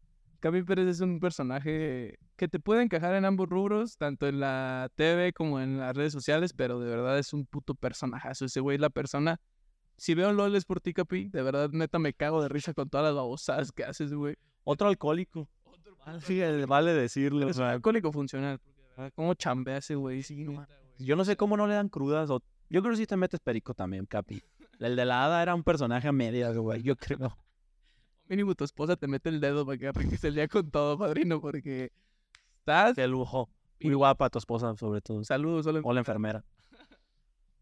Capi 0.46 0.62
Pérez 0.62 0.88
es 0.88 1.02
un 1.02 1.20
personaje 1.20 2.20
que 2.36 2.48
te 2.48 2.60
puede 2.60 2.84
encajar 2.84 3.16
en 3.16 3.26
ambos 3.26 3.50
rubros, 3.50 3.98
tanto 3.98 4.28
en 4.28 4.40
la 4.40 4.92
TV 4.94 5.34
como 5.34 5.60
en 5.60 5.80
las 5.80 5.98
redes 5.98 6.14
sociales, 6.14 6.54
pero 6.54 6.80
de 6.80 6.88
verdad 6.88 7.18
es 7.18 7.34
un 7.34 7.48
puto 7.48 7.74
personajazo. 7.74 8.46
Ese 8.46 8.60
güey 8.60 8.76
es 8.76 8.82
la 8.82 8.92
persona. 8.92 9.42
Si 9.98 10.14
veo 10.14 10.32
LOL 10.32 10.56
es 10.56 10.66
por 10.66 10.82
ti, 10.82 10.94
Capi. 10.94 11.30
De 11.30 11.42
verdad, 11.42 11.72
neta, 11.72 11.98
me 11.98 12.14
cago 12.14 12.44
de 12.44 12.50
risa 12.50 12.76
con 12.76 12.92
todas 12.92 13.08
las 13.08 13.16
babosadas 13.16 13.72
que 13.72 13.86
haces, 13.86 14.14
güey. 14.14 14.36
Otro 14.64 14.88
alcohólico. 14.88 15.50
Ah, 16.06 16.20
Sí, 16.22 16.40
eh, 16.40 16.68
vale 16.68 16.94
decirle. 16.94 17.50
Es 17.50 17.56
sea, 17.56 17.72
alcohólico 17.72 18.12
funcional. 18.12 18.62
¿Cómo 19.16 19.34
chambea 19.34 19.78
ese 19.78 19.96
güey? 19.96 20.22
Sí, 20.22 20.44
no 20.44 20.68
yo 21.00 21.16
no 21.16 21.26
sé 21.26 21.36
cómo 21.38 21.58
no 21.58 21.66
le 21.66 21.74
dan 21.74 21.90
crudas. 21.90 22.30
O... 22.30 22.44
Yo 22.70 22.84
creo 22.84 22.92
que 22.92 22.98
sí 22.98 23.08
te 23.08 23.18
metes 23.18 23.40
perico 23.40 23.74
también, 23.74 24.06
Capi. 24.06 24.44
El 24.78 24.96
de 24.96 25.06
la 25.06 25.26
hada 25.26 25.42
era 25.42 25.56
un 25.56 25.64
personaje 25.64 26.08
a 26.08 26.12
medias, 26.12 26.56
güey. 26.56 26.84
Yo 26.84 26.96
creo. 26.96 27.36
Mínimo 28.28 28.56
tu 28.56 28.64
esposa 28.64 28.96
te 28.96 29.08
mete 29.08 29.30
el 29.30 29.40
dedo 29.40 29.66
para 29.66 29.78
que 29.78 29.88
arranques 29.88 30.24
el 30.24 30.36
día 30.36 30.48
con 30.48 30.72
todo, 30.72 30.98
padrino, 30.98 31.40
porque 31.40 31.92
estás... 32.60 32.96
De 32.96 33.08
lujo. 33.08 33.50
Muy 33.82 33.94
guapa 33.94 34.30
tu 34.30 34.40
esposa, 34.40 34.76
sobre 34.78 35.02
todo. 35.02 35.24
Saludos, 35.24 35.66
solo 35.66 35.82
O 35.84 35.94
la 35.94 36.00
enfermera. 36.00 36.44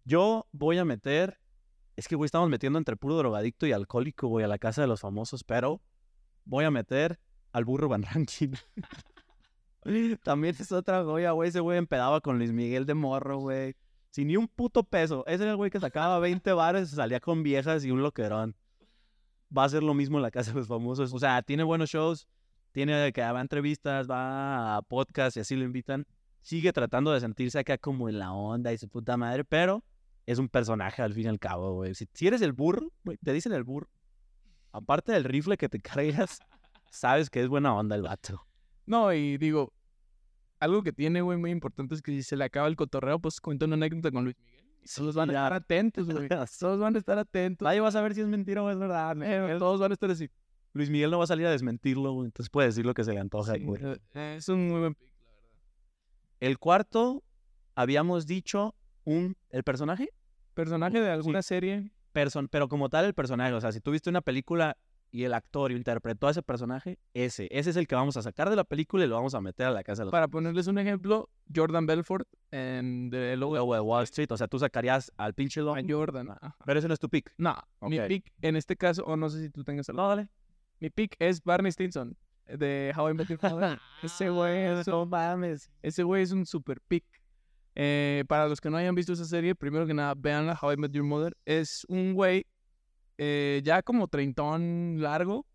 Yo 0.06 0.48
voy 0.52 0.78
a 0.78 0.86
meter. 0.86 1.40
Es 1.96 2.08
que, 2.08 2.16
güey, 2.16 2.26
estamos 2.26 2.50
metiendo 2.50 2.80
entre 2.80 2.96
puro 2.96 3.16
drogadicto 3.18 3.68
y 3.68 3.72
alcohólico, 3.72 4.28
güey, 4.28 4.46
a 4.46 4.48
la 4.48 4.58
casa 4.58 4.82
de 4.82 4.88
los 4.88 5.02
famosos, 5.02 5.44
pero 5.44 5.82
voy 6.46 6.66
a 6.66 6.72
meter 6.72 7.20
al 7.52 7.66
burro 7.66 7.90
Van 7.90 8.04
Rankin. 8.04 8.56
También 10.24 10.56
es 10.58 10.72
otra 10.72 11.04
joya, 11.04 11.32
güey. 11.32 11.50
Ese 11.50 11.60
güey 11.60 11.78
empedaba 11.78 12.22
con 12.22 12.38
Luis 12.38 12.52
Miguel 12.52 12.86
de 12.86 12.94
morro, 12.94 13.40
güey. 13.40 13.76
Sin 14.12 14.28
ni 14.28 14.38
un 14.38 14.48
puto 14.48 14.84
peso. 14.84 15.26
Ese 15.28 15.44
era 15.44 15.52
el 15.52 15.58
güey 15.58 15.72
que 15.72 15.80
sacaba 15.80 16.20
20 16.20 16.54
bares, 16.54 16.90
salía 16.92 17.20
con 17.20 17.44
viejas 17.44 17.84
y 17.84 17.92
un 17.92 18.02
loquerón. 18.02 18.56
Va 19.56 19.66
a 19.66 19.70
ser 19.70 19.84
lo 19.84 19.94
mismo 19.94 20.18
en 20.18 20.24
la 20.24 20.32
casa 20.32 20.52
de 20.52 20.58
los 20.58 20.68
famosos. 20.68 21.14
O 21.14 21.20
sea, 21.20 21.42
tiene 21.42 21.64
buenos 21.64 21.90
shows, 21.90 22.28
tiene 22.72 23.12
que 23.14 23.22
va 23.22 23.38
a 23.38 23.42
entrevistas, 23.42 24.10
va 24.10 24.78
a 24.78 24.82
podcast 24.82 25.38
y 25.38 25.42
así 25.42 25.56
lo 25.56 25.64
invitan 25.64 26.06
sigue 26.44 26.74
tratando 26.74 27.12
de 27.12 27.22
sentirse 27.22 27.58
acá 27.58 27.78
como 27.78 28.10
en 28.10 28.20
la 28.20 28.32
onda 28.32 28.72
y 28.72 28.78
su 28.78 28.88
puta 28.88 29.18
madre, 29.18 29.44
pero 29.44 29.84
es 30.26 30.38
un 30.38 30.50
personaje 30.50 31.02
al 31.02 31.14
fin 31.14 31.26
y 31.26 31.30
al 31.30 31.40
cabo, 31.40 31.74
güey. 31.74 31.96
Si, 31.96 32.28
eres 32.28 32.42
el 32.42 32.54
burro, 32.54 32.92
te 33.24 33.34
dicen 33.34 33.54
el 33.54 33.64
burro. 33.64 33.90
Aparte 34.72 35.12
del 35.12 35.24
rifle 35.24 35.58
que 35.58 35.70
te 35.70 35.80
cargas, 35.82 36.40
sabes 36.92 37.30
que 37.30 37.42
es 37.42 37.48
buena 37.48 37.74
onda 37.74 37.96
el 37.96 38.04
vato. 38.04 38.46
No, 38.86 39.14
y 39.14 39.38
digo, 39.38 39.74
algo 40.60 40.84
que 40.84 40.92
tiene, 40.92 41.22
güey, 41.22 41.38
muy 41.38 41.52
importante 41.52 41.96
es 41.96 42.02
que 42.02 42.12
si 42.12 42.24
se 42.24 42.36
le 42.36 42.44
acaba 42.44 42.68
el 42.68 42.76
cotorreo, 42.76 43.20
pues 43.20 43.40
cuenta 43.40 43.66
una 43.66 43.76
anécdota 43.76 44.12
con 44.12 44.26
Luis 44.26 44.38
Miguel. 44.38 44.63
Todos 44.96 45.16
van 45.16 45.30
a 45.30 45.34
estar 45.34 45.54
atentos, 45.54 46.08
güey. 46.10 46.28
Todos 46.60 46.80
van 46.80 46.96
a 46.96 47.00
estar 47.00 47.18
atentos. 47.18 47.66
Nadie 47.66 47.80
va 47.80 47.88
a 47.88 47.92
saber 47.92 48.14
si 48.14 48.22
es 48.22 48.28
mentira 48.28 48.62
o 48.64 48.70
es 48.70 48.78
verdad. 48.78 49.16
Eh, 49.24 49.58
todos 49.60 49.80
van 49.80 49.92
a 49.92 49.94
estar 49.94 50.10
así. 50.12 50.30
Luis 50.74 50.90
Miguel 50.90 51.12
no 51.12 51.20
va 51.20 51.24
a 51.26 51.28
salir 51.28 51.46
a 51.46 51.52
desmentirlo, 51.52 52.14
güey. 52.14 52.26
Entonces 52.26 52.50
puede 52.50 52.68
decir 52.68 52.86
lo 52.86 52.94
que 52.94 53.04
se 53.04 53.14
le 53.14 53.20
antoja, 53.20 53.54
Sí, 53.54 53.64
güey. 53.64 53.82
eh, 54.16 54.36
es 54.38 54.50
un 54.50 54.68
muy 54.68 54.80
buen 54.80 54.96
pick, 54.96 55.10
la 55.24 55.32
verdad. 55.32 55.50
El 56.40 56.58
cuarto, 56.60 57.24
habíamos 57.76 58.26
dicho 58.26 58.76
un... 59.06 59.36
¿El 59.50 59.64
personaje? 59.64 60.10
Personaje 60.54 61.00
de 61.00 61.10
alguna 61.10 61.42
serie. 61.42 61.92
Person, 62.12 62.48
pero 62.48 62.68
como 62.68 62.90
tal 62.90 63.06
el 63.06 63.14
personaje, 63.14 63.54
o 63.54 63.62
sea, 63.62 63.72
si 63.72 63.80
tú 63.82 63.92
viste 63.92 64.10
una 64.10 64.22
película 64.22 64.78
y 65.14 65.26
el 65.26 65.34
actor 65.36 65.72
interpretó 65.72 66.28
a 66.28 66.32
ese 66.32 66.42
personaje, 66.42 66.98
ese, 67.14 67.48
ese 67.52 67.70
es 67.70 67.76
el 67.76 67.86
que 67.86 67.94
vamos 67.94 68.18
a 68.18 68.24
sacar 68.24 68.50
de 68.50 68.56
la 68.56 68.64
película 68.64 69.06
y 69.06 69.08
lo 69.08 69.14
vamos 69.14 69.36
a 69.36 69.42
meter 69.42 69.68
a 69.68 69.72
la 69.72 69.84
casa 69.84 70.02
de 70.02 70.06
los 70.06 70.12
Para 70.12 70.28
ponerles 70.28 70.66
un 70.66 70.80
ejemplo, 70.80 71.30
Jordan 71.56 71.86
Belfort 71.86 72.28
en 72.50 73.12
The 73.12 73.38
Lobo 73.38 73.76
de 73.76 73.80
Wall 73.80 74.06
Street, 74.06 74.32
o 74.32 74.38
sea, 74.38 74.48
tú 74.48 74.58
sacarías 74.58 75.12
al 75.18 75.36
pinche 75.36 75.60
a 75.60 75.64
lobo, 75.64 75.78
Jordan. 75.88 76.32
ajá. 76.32 76.58
pero 76.66 76.80
ese 76.80 76.88
no 76.88 76.96
es 76.96 77.00
tu 77.00 77.10
pick. 77.10 77.32
No, 77.38 77.56
mi 77.82 78.00
pick 78.00 78.34
en 78.42 78.56
este 78.56 78.76
caso, 78.76 79.04
o 79.06 79.16
no 79.16 79.30
sé 79.30 79.40
si 79.40 79.50
tú 79.52 79.64
tengas 79.64 79.88
algo. 79.88 80.02
No, 80.02 80.10
dale. 80.10 80.30
Mi 80.80 80.90
pick 80.90 81.16
es 81.20 81.44
Barney 81.44 81.72
Stinson 81.72 82.18
de 82.48 82.92
How 82.98 83.12
I 83.12 83.14
Met 83.14 83.28
Your 83.28 83.40
Mother. 83.40 83.80
Ese 84.02 84.30
güey 84.32 84.64
es 84.64 84.88
no 84.88 85.06
mames. 85.06 85.72
Ese 85.84 86.02
güey 86.02 86.24
es 86.24 86.32
un 86.32 86.48
super 86.48 86.82
pick. 86.82 87.06
Eh, 87.76 88.24
para 88.28 88.48
los 88.48 88.60
que 88.60 88.72
no 88.72 88.78
hayan 88.78 88.96
visto 88.96 89.14
esa 89.14 89.26
serie, 89.26 89.54
primero 89.54 89.86
que 89.86 89.94
nada, 89.94 90.14
vean 90.16 90.50
How 90.60 90.74
I 90.74 90.78
Met 90.78 90.92
Your 90.92 91.06
Mother. 91.06 91.38
Es 91.46 91.86
un 91.88 92.14
güey 92.14 92.48
eh, 93.18 93.62
ya 93.64 93.82
como 93.84 94.08
treintón 94.08 95.02
largo 95.02 95.46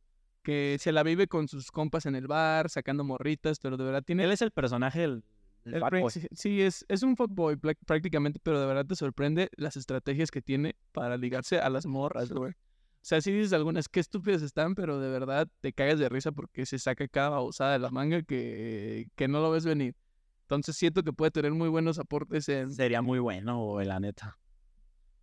que 0.42 0.76
se 0.80 0.92
la 0.92 1.02
vive 1.02 1.26
con 1.26 1.48
sus 1.48 1.70
compas 1.70 2.06
en 2.06 2.14
el 2.14 2.26
bar, 2.26 2.70
sacando 2.70 3.04
morritas, 3.04 3.58
pero 3.60 3.76
de 3.76 3.84
verdad 3.84 4.02
tiene... 4.02 4.24
Él 4.24 4.32
es 4.32 4.40
el 4.40 4.50
personaje 4.50 5.00
del, 5.00 5.24
el 5.64 5.82
prin- 5.82 6.00
boy. 6.02 6.10
sí, 6.10 6.26
sí, 6.32 6.62
es, 6.62 6.86
es 6.88 7.02
un 7.02 7.16
fuckboy 7.16 7.56
prácticamente, 7.56 8.40
pero 8.42 8.58
de 8.60 8.66
verdad 8.66 8.86
te 8.86 8.94
sorprende 8.96 9.50
las 9.56 9.76
estrategias 9.76 10.30
que 10.30 10.40
tiene 10.40 10.76
para 10.92 11.16
ligarse 11.18 11.58
a 11.60 11.68
las 11.68 11.84
morras, 11.84 12.30
güey. 12.32 12.52
O 12.52 13.04
sea, 13.08 13.20
sí 13.20 13.30
dices 13.30 13.52
algunas, 13.52 13.88
qué 13.88 14.00
estúpidas 14.00 14.42
están, 14.42 14.74
pero 14.74 14.98
de 15.00 15.08
verdad 15.10 15.48
te 15.60 15.72
cagas 15.72 15.98
de 15.98 16.08
risa 16.08 16.32
porque 16.32 16.66
se 16.66 16.78
saca 16.78 17.06
cada 17.08 17.30
babosada 17.30 17.72
de 17.72 17.78
la 17.78 17.90
manga 17.90 18.22
que, 18.22 19.08
que 19.14 19.28
no 19.28 19.40
lo 19.40 19.50
ves 19.50 19.64
venir. 19.64 19.94
Entonces 20.42 20.76
siento 20.76 21.02
que 21.02 21.12
puede 21.12 21.30
tener 21.30 21.52
muy 21.52 21.68
buenos 21.68 21.98
aportes 21.98 22.48
en... 22.48 22.72
Sería 22.72 23.02
muy 23.02 23.18
bueno, 23.18 23.62
güey, 23.64 23.86
la 23.86 24.00
neta. 24.00 24.38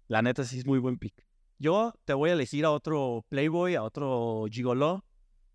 La 0.08 0.22
neta 0.22 0.44
sí 0.44 0.60
es 0.60 0.66
muy 0.68 0.78
buen 0.78 0.98
pick. 1.00 1.16
Yo 1.58 1.94
te 2.04 2.14
voy 2.14 2.32
a 2.32 2.34
elegir 2.34 2.66
a 2.66 2.72
otro 2.72 3.26
Playboy, 3.30 3.76
a 3.76 3.84
otro 3.84 4.46
Gigolo. 4.52 5.06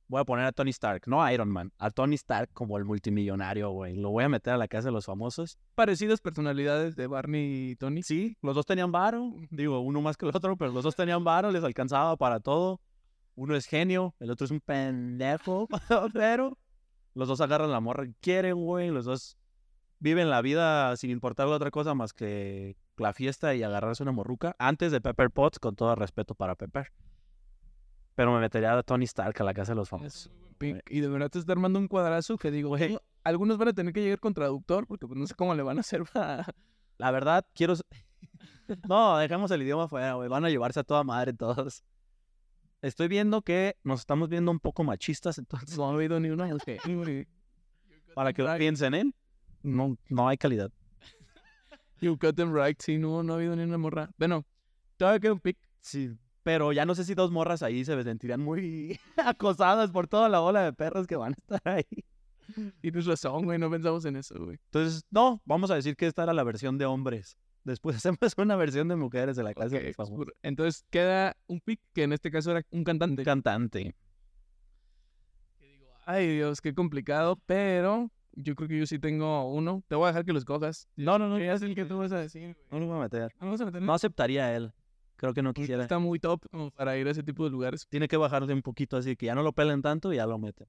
Voy 0.09 0.21
a 0.21 0.25
poner 0.25 0.47
a 0.47 0.53
Tony 0.53 0.71
Stark, 0.71 1.03
no 1.07 1.23
a 1.23 1.33
Iron 1.33 1.51
Man, 1.51 1.73
a 1.79 1.91
Tony 1.91 2.17
Stark 2.17 2.51
como 2.53 2.79
el 2.79 2.85
multimillonario, 2.85 3.71
güey. 3.71 3.95
Lo 3.95 4.11
voy 4.11 4.25
a 4.25 4.29
meter 4.29 4.55
a 4.55 4.57
la 4.57 4.67
casa 4.67 4.89
de 4.89 4.93
los 4.93 5.05
famosos. 5.05 5.59
parecidas 5.75 6.21
personalidades 6.21 6.97
de 6.97 7.07
Barney 7.07 7.71
y 7.71 7.77
Tony. 7.77 8.03
Sí, 8.03 8.37
los 8.43 8.57
dos 8.57 8.67
tenían 8.67 8.91
varo. 8.91 9.35
Digo, 9.51 9.81
uno 9.81 10.01
más 10.01 10.17
que 10.17 10.27
el 10.27 10.35
otro, 10.35 10.57
pero 10.57 10.73
los 10.73 10.83
dos 10.83 10.97
tenían 10.97 11.23
varo, 11.23 11.53
les 11.53 11.63
alcanzaba 11.63 12.17
para 12.17 12.41
todo. 12.41 12.81
Uno 13.37 13.55
es 13.55 13.67
genio, 13.67 14.15
el 14.19 14.31
otro 14.31 14.47
es 14.47 14.51
un 14.51 14.61
pendejo, 14.61 15.69
pero 16.15 16.59
los 17.15 17.29
dos 17.29 17.41
agarran 17.41 17.71
la 17.71 17.81
morra 17.81 18.07
que 18.07 18.15
quieren, 18.21 18.57
güey. 18.57 18.89
Los 18.89 19.05
dos 19.05 19.37
viven 20.01 20.31
la 20.31 20.41
vida 20.41 20.97
sin 20.97 21.11
importarle 21.11 21.55
otra 21.55 21.71
cosa 21.71 21.95
más 21.95 22.13
que 22.13 22.75
la 23.01 23.13
fiesta 23.13 23.55
y 23.55 23.63
agarrarse 23.63 24.03
una 24.03 24.13
morruca. 24.13 24.55
Antes 24.59 24.93
de 24.93 25.01
Pepper 25.01 25.31
Potts, 25.31 25.59
con 25.59 25.75
todo 25.77 25.95
respeto 25.95 26.35
para 26.35 26.55
Pepper. 26.55 26.93
Pero 28.15 28.33
me 28.33 28.41
metería 28.41 28.77
a 28.77 28.83
Tony 28.83 29.05
Stark 29.05 29.41
a 29.41 29.45
la 29.45 29.55
casa 29.55 29.73
de 29.73 29.77
los 29.77 29.89
famosos. 29.89 30.31
pick. 30.59 30.83
Y 30.91 31.01
de 31.01 31.09
verdad 31.09 31.31
te 31.31 31.39
está 31.39 31.53
armando 31.53 31.79
un 31.79 31.89
cuadrazo 31.89 32.37
que 32.37 32.51
digo, 32.51 32.69
güey, 32.71 32.99
algunos 33.25 33.59
van 33.59 33.69
a 33.69 33.73
tener 33.73 33.93
que 33.93 34.03
llegar 34.03 34.21
con 34.21 34.35
traductor 34.35 34.87
porque 34.87 35.07
pues 35.07 35.19
no 35.19 35.27
sé 35.27 35.35
cómo 35.35 35.55
le 35.55 35.63
van 35.63 35.79
a 35.79 35.81
hacer 35.81 36.05
para... 36.13 36.47
La 36.99 37.11
verdad, 37.11 37.47
quiero... 37.55 37.75
no, 38.89 39.17
dejemos 39.19 39.51
el 39.51 39.63
idioma 39.63 39.89
fuera, 39.89 40.15
güey. 40.15 40.29
Van 40.29 40.45
a 40.45 40.51
llevarse 40.51 40.81
a 40.81 40.85
toda 40.85 41.03
madre 41.03 41.33
todos. 41.33 41.83
Estoy 42.83 43.09
viendo 43.09 43.43
que 43.43 43.77
nos 43.85 44.01
estamos 44.01 44.29
viendo 44.29 44.51
un 44.51 44.61
poco 44.61 44.85
machistas, 44.85 45.39
entonces 45.39 45.77
No 45.77 45.93
he 45.93 45.97
oído 45.97 46.19
ni 46.21 46.31
una. 46.31 46.49
para 48.15 48.33
que 48.33 48.43
lo 48.43 48.57
piensen, 48.57 48.95
¿eh? 48.95 49.13
No, 49.63 49.97
no 50.09 50.29
hay 50.29 50.39
calidad. 50.39 50.71
You 52.01 52.17
got 52.17 52.35
them 52.35 52.55
right. 52.55 52.81
Sí, 52.81 52.99
no, 52.99 53.23
no 53.23 53.35
ha 53.35 53.37
habido 53.37 53.55
ni 53.57 53.63
una 53.63 53.79
morra. 53.79 54.11
Bueno, 54.17 54.47
todavía 54.97 55.21
queda 55.21 55.33
un 55.35 55.41
pick. 55.41 55.59
Sí. 55.81 56.17
Pero 56.43 56.73
ya 56.73 56.87
no 56.87 56.95
sé 56.95 57.05
si 57.05 57.15
dos 57.15 57.31
morras 57.31 57.63
ahí 57.63 57.85
se 57.85 58.03
sentirían 58.03 58.41
muy 58.41 58.99
acosadas 59.17 59.91
por 59.91 60.09
toda 60.09 60.29
la 60.29 60.41
ola 60.41 60.63
de 60.63 60.73
perros 60.73 61.07
que 61.07 61.17
van 61.17 61.33
a 61.33 61.37
estar 61.37 61.61
ahí. 61.65 62.05
Tienes 62.81 63.07
razón, 63.07 63.45
güey. 63.45 63.59
No 63.59 63.71
pensamos 63.71 64.05
en 64.07 64.17
eso, 64.17 64.35
güey. 64.43 64.59
Entonces, 64.67 65.05
no, 65.11 65.43
vamos 65.45 65.71
a 65.71 65.75
decir 65.75 65.97
que 65.97 66.07
esta 66.07 66.23
era 66.23 66.33
la 66.33 66.43
versión 66.43 66.79
de 66.79 66.87
hombres. 66.87 67.37
Después 67.65 67.97
hacemos 67.97 68.19
una 68.39 68.57
versión 68.57 68.89
de 68.89 68.97
mujeres 68.97 69.37
de 69.37 69.43
la 69.43 69.55
clase 69.55 69.77
Ok, 69.77 69.83
de 69.83 69.95
los. 69.95 70.35
Entonces 70.43 70.85
queda 70.91 71.37
un 71.47 71.61
pick 71.61 71.81
que 71.93 72.05
en 72.05 72.13
este 72.13 72.31
caso 72.31 72.53
era 72.53 72.63
un 72.71 72.85
cantante. 72.85 73.23
Cantante. 73.23 73.95
Ay, 76.07 76.37
Dios, 76.37 76.61
qué 76.61 76.75
complicado. 76.75 77.39
Pero 77.47 78.11
yo 78.43 78.55
creo 78.55 78.69
que 78.69 78.79
yo 78.79 78.87
sí 78.87 78.99
tengo 78.99 79.51
uno. 79.53 79.83
Te 79.89 79.95
voy 79.95 80.05
a 80.05 80.09
dejar 80.09 80.25
que 80.25 80.33
lo 80.33 80.39
escojas. 80.39 80.89
No, 80.97 81.19
no, 81.19 81.29
no. 81.29 81.39
Ya 81.39 81.59
sé 81.59 81.67
el 81.67 81.75
que 81.75 81.85
tú 81.85 81.99
vas 81.99 82.13
a 82.13 82.19
decir, 82.21 82.43
güey. 82.43 82.57
No 82.71 82.81
lo 82.81 82.87
voy 82.87 82.99
a 82.99 83.03
meter. 83.03 83.35
No 83.41 83.51
vas 83.51 83.61
a 83.61 83.67
meter 83.67 83.83
No 83.83 83.95
aceptaría 83.95 84.47
a 84.47 84.55
él. 84.57 84.73
Creo 85.17 85.35
que 85.35 85.43
no 85.43 85.53
quisiera. 85.53 85.83
Está 85.83 85.99
muy 85.99 86.19
top 86.19 86.47
como 86.51 86.71
para 86.71 86.97
ir 86.97 87.07
a 87.07 87.11
ese 87.11 87.23
tipo 87.23 87.45
de 87.45 87.51
lugares. 87.51 87.87
Tiene 87.89 88.09
que 88.09 88.17
bajarle 88.17 88.53
un 88.55 88.63
poquito 88.63 88.97
así 88.97 89.17
que 89.17 89.27
ya 89.27 89.35
no 89.35 89.43
lo 89.43 89.53
pelen 89.53 89.83
tanto 89.83 90.13
y 90.13 90.17
ya 90.17 90.27
lo 90.27 90.39
meten. 90.39 90.67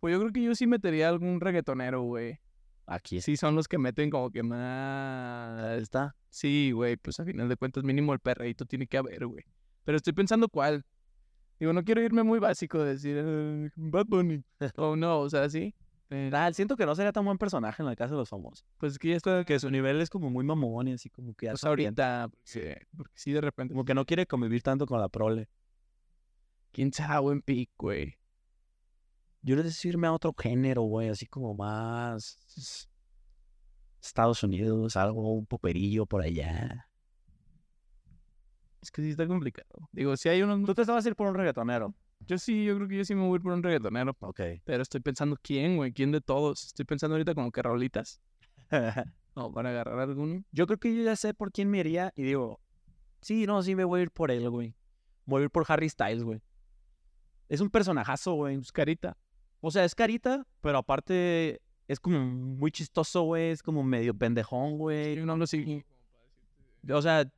Pues 0.00 0.12
yo 0.12 0.20
creo 0.20 0.32
que 0.32 0.42
yo 0.42 0.54
sí 0.54 0.66
metería 0.66 1.08
algún 1.08 1.40
reggaetonero, 1.40 2.02
güey. 2.02 2.38
Aquí 2.86 3.20
Sí, 3.20 3.36
son 3.36 3.54
los 3.54 3.68
que 3.68 3.78
meten 3.78 4.10
como 4.10 4.30
que 4.30 4.42
más. 4.42 5.78
está. 5.78 6.16
Sí, 6.30 6.72
güey, 6.72 6.96
pues 6.96 7.20
a 7.20 7.24
final 7.24 7.48
de 7.48 7.56
cuentas, 7.56 7.84
mínimo 7.84 8.12
el 8.12 8.18
perreíto 8.20 8.64
tiene 8.64 8.86
que 8.86 8.98
haber, 8.98 9.26
güey. 9.26 9.44
Pero 9.84 9.96
estoy 9.96 10.12
pensando 10.12 10.48
cuál. 10.48 10.84
Digo, 11.60 11.72
no 11.72 11.82
quiero 11.82 12.00
irme 12.02 12.22
muy 12.22 12.38
básico, 12.38 12.82
decir 12.84 13.16
eh, 13.18 13.70
Bad 13.76 14.06
Bunny. 14.06 14.42
o 14.76 14.96
no, 14.96 15.20
o 15.20 15.30
sea, 15.30 15.48
sí. 15.48 15.74
Pero, 16.08 16.36
Ah, 16.36 16.50
siento 16.52 16.76
que 16.76 16.86
no 16.86 16.94
sería 16.94 17.12
tan 17.12 17.24
buen 17.24 17.36
personaje 17.36 17.82
en 17.82 17.86
la 17.86 17.94
casa 17.94 18.12
de 18.14 18.18
los 18.18 18.28
famosos. 18.28 18.64
pues 18.78 18.92
es 18.92 18.98
que 18.98 19.10
ya 19.10 19.16
está. 19.16 19.44
Que 19.44 19.60
su 19.60 19.70
nivel 19.70 20.00
es 20.00 20.08
como 20.08 20.30
muy 20.30 20.44
mamón 20.44 20.88
y 20.88 20.92
así 20.94 21.10
como 21.10 21.34
que 21.34 21.48
Pues 21.48 21.64
ahorita, 21.64 22.28
porque, 22.30 22.86
porque 22.96 23.12
sí, 23.14 23.32
de 23.32 23.40
repente. 23.42 23.74
Como 23.74 23.84
que 23.84 23.94
no 23.94 24.06
quiere 24.06 24.26
convivir 24.26 24.62
tanto 24.62 24.86
con 24.86 25.00
la 25.00 25.08
prole. 25.08 25.48
¿Quién 26.72 26.92
sabe, 26.92 27.20
buen 27.20 27.42
pick, 27.42 27.70
güey? 27.78 28.18
Yo 29.42 29.54
le 29.56 29.62
decía 29.62 29.90
irme 29.90 30.06
a 30.06 30.12
otro 30.12 30.34
género, 30.36 30.82
güey, 30.82 31.08
así 31.08 31.26
como 31.26 31.54
más 31.54 32.88
Estados 34.02 34.42
Unidos, 34.42 34.96
algo, 34.96 35.32
un 35.32 35.46
poperillo 35.46 36.06
por 36.06 36.22
allá. 36.22 36.88
Es 38.80 38.90
que 38.90 39.02
sí 39.02 39.10
está 39.10 39.26
complicado. 39.26 39.88
Digo, 39.92 40.16
si 40.16 40.28
hay 40.28 40.42
unos. 40.42 40.64
Tú 40.64 40.74
te 40.74 40.82
estabas 40.82 41.04
a 41.04 41.08
ir 41.08 41.16
por 41.16 41.26
un 41.28 41.34
reggaetonero. 41.34 41.94
Yo 42.28 42.36
sí, 42.36 42.62
yo 42.62 42.76
creo 42.76 42.88
que 42.88 42.96
yo 42.98 43.04
sí 43.06 43.14
me 43.14 43.22
voy 43.22 43.32
a 43.32 43.36
ir 43.36 43.42
por 43.42 43.52
un 43.52 43.62
reggaetonero. 43.62 44.14
Ok. 44.20 44.40
Pero 44.64 44.82
estoy 44.82 45.00
pensando 45.00 45.34
quién, 45.42 45.78
güey, 45.78 45.94
quién 45.94 46.12
de 46.12 46.20
todos. 46.20 46.66
Estoy 46.66 46.84
pensando 46.84 47.14
ahorita 47.14 47.34
como 47.34 47.50
que 47.50 47.62
rolitas. 47.62 48.20
No, 49.34 49.52
para 49.52 49.70
agarrar 49.70 50.00
alguno. 50.00 50.42
yo 50.50 50.66
creo 50.66 50.80
que 50.80 50.92
yo 50.96 51.04
ya 51.04 51.14
sé 51.14 51.32
por 51.32 51.52
quién 51.52 51.70
me 51.70 51.78
iría 51.78 52.12
y 52.16 52.24
digo, 52.24 52.58
sí, 53.20 53.46
no, 53.46 53.62
sí 53.62 53.76
me 53.76 53.84
voy 53.84 54.00
a 54.00 54.02
ir 54.02 54.10
por 54.10 54.32
él, 54.32 54.50
güey. 54.50 54.74
Voy 55.26 55.42
a 55.42 55.44
ir 55.44 55.50
por 55.50 55.64
Harry 55.68 55.88
Styles, 55.88 56.24
güey. 56.24 56.42
Es 57.48 57.60
un 57.60 57.70
personajazo, 57.70 58.32
güey. 58.32 58.56
Pues 58.56 58.72
carita. 58.72 59.16
O 59.60 59.70
sea, 59.70 59.84
es 59.84 59.94
carita, 59.94 60.44
pero 60.60 60.78
aparte 60.78 61.60
es 61.86 62.00
como 62.00 62.18
muy 62.18 62.72
chistoso, 62.72 63.22
güey. 63.22 63.50
Es 63.50 63.62
como 63.62 63.84
medio 63.84 64.12
pendejón, 64.12 64.76
güey. 64.76 65.14
Yo 65.14 65.24
no 65.24 65.34
hablo 65.34 65.44
así. 65.44 65.84
O 66.90 67.00
sea, 67.00 67.30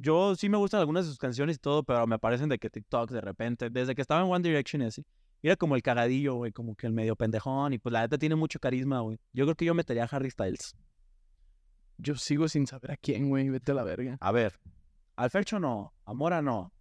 yo 0.00 0.36
sí 0.36 0.48
me 0.48 0.56
gustan 0.56 0.80
algunas 0.80 1.04
de 1.04 1.10
sus 1.10 1.18
canciones 1.18 1.56
y 1.56 1.58
todo, 1.58 1.82
pero 1.82 2.06
me 2.06 2.14
aparecen 2.14 2.48
de 2.48 2.58
que 2.58 2.70
TikTok 2.70 3.10
de 3.10 3.20
repente, 3.20 3.68
desde 3.68 3.94
que 3.94 4.02
estaba 4.02 4.20
en 4.24 4.30
One 4.30 4.48
Direction 4.48 4.82
y 4.82 4.86
así. 4.86 5.04
Era 5.42 5.56
como 5.56 5.76
el 5.76 5.82
cagadillo, 5.82 6.34
güey, 6.34 6.52
como 6.52 6.74
que 6.74 6.86
el 6.86 6.92
medio 6.92 7.16
pendejón 7.16 7.72
y 7.72 7.78
pues 7.78 7.92
la 7.92 8.02
neta 8.02 8.18
tiene 8.18 8.34
mucho 8.34 8.58
carisma, 8.58 9.00
güey. 9.00 9.18
Yo 9.32 9.44
creo 9.44 9.54
que 9.54 9.64
yo 9.64 9.74
metería 9.74 10.04
a 10.04 10.06
Harry 10.06 10.30
Styles. 10.30 10.76
Yo 11.96 12.14
sigo 12.14 12.48
sin 12.48 12.66
saber 12.66 12.92
a 12.92 12.96
quién, 12.96 13.28
güey. 13.28 13.48
Vete 13.48 13.72
a 13.72 13.74
la 13.74 13.82
verga. 13.82 14.16
A 14.20 14.32
ver, 14.32 14.58
al 15.16 15.30
Fercho 15.30 15.58
no, 15.58 15.92
a 16.04 16.14
Mora 16.14 16.42
no, 16.42 16.72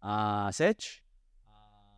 a 0.00 0.50
Sech. 0.52 1.02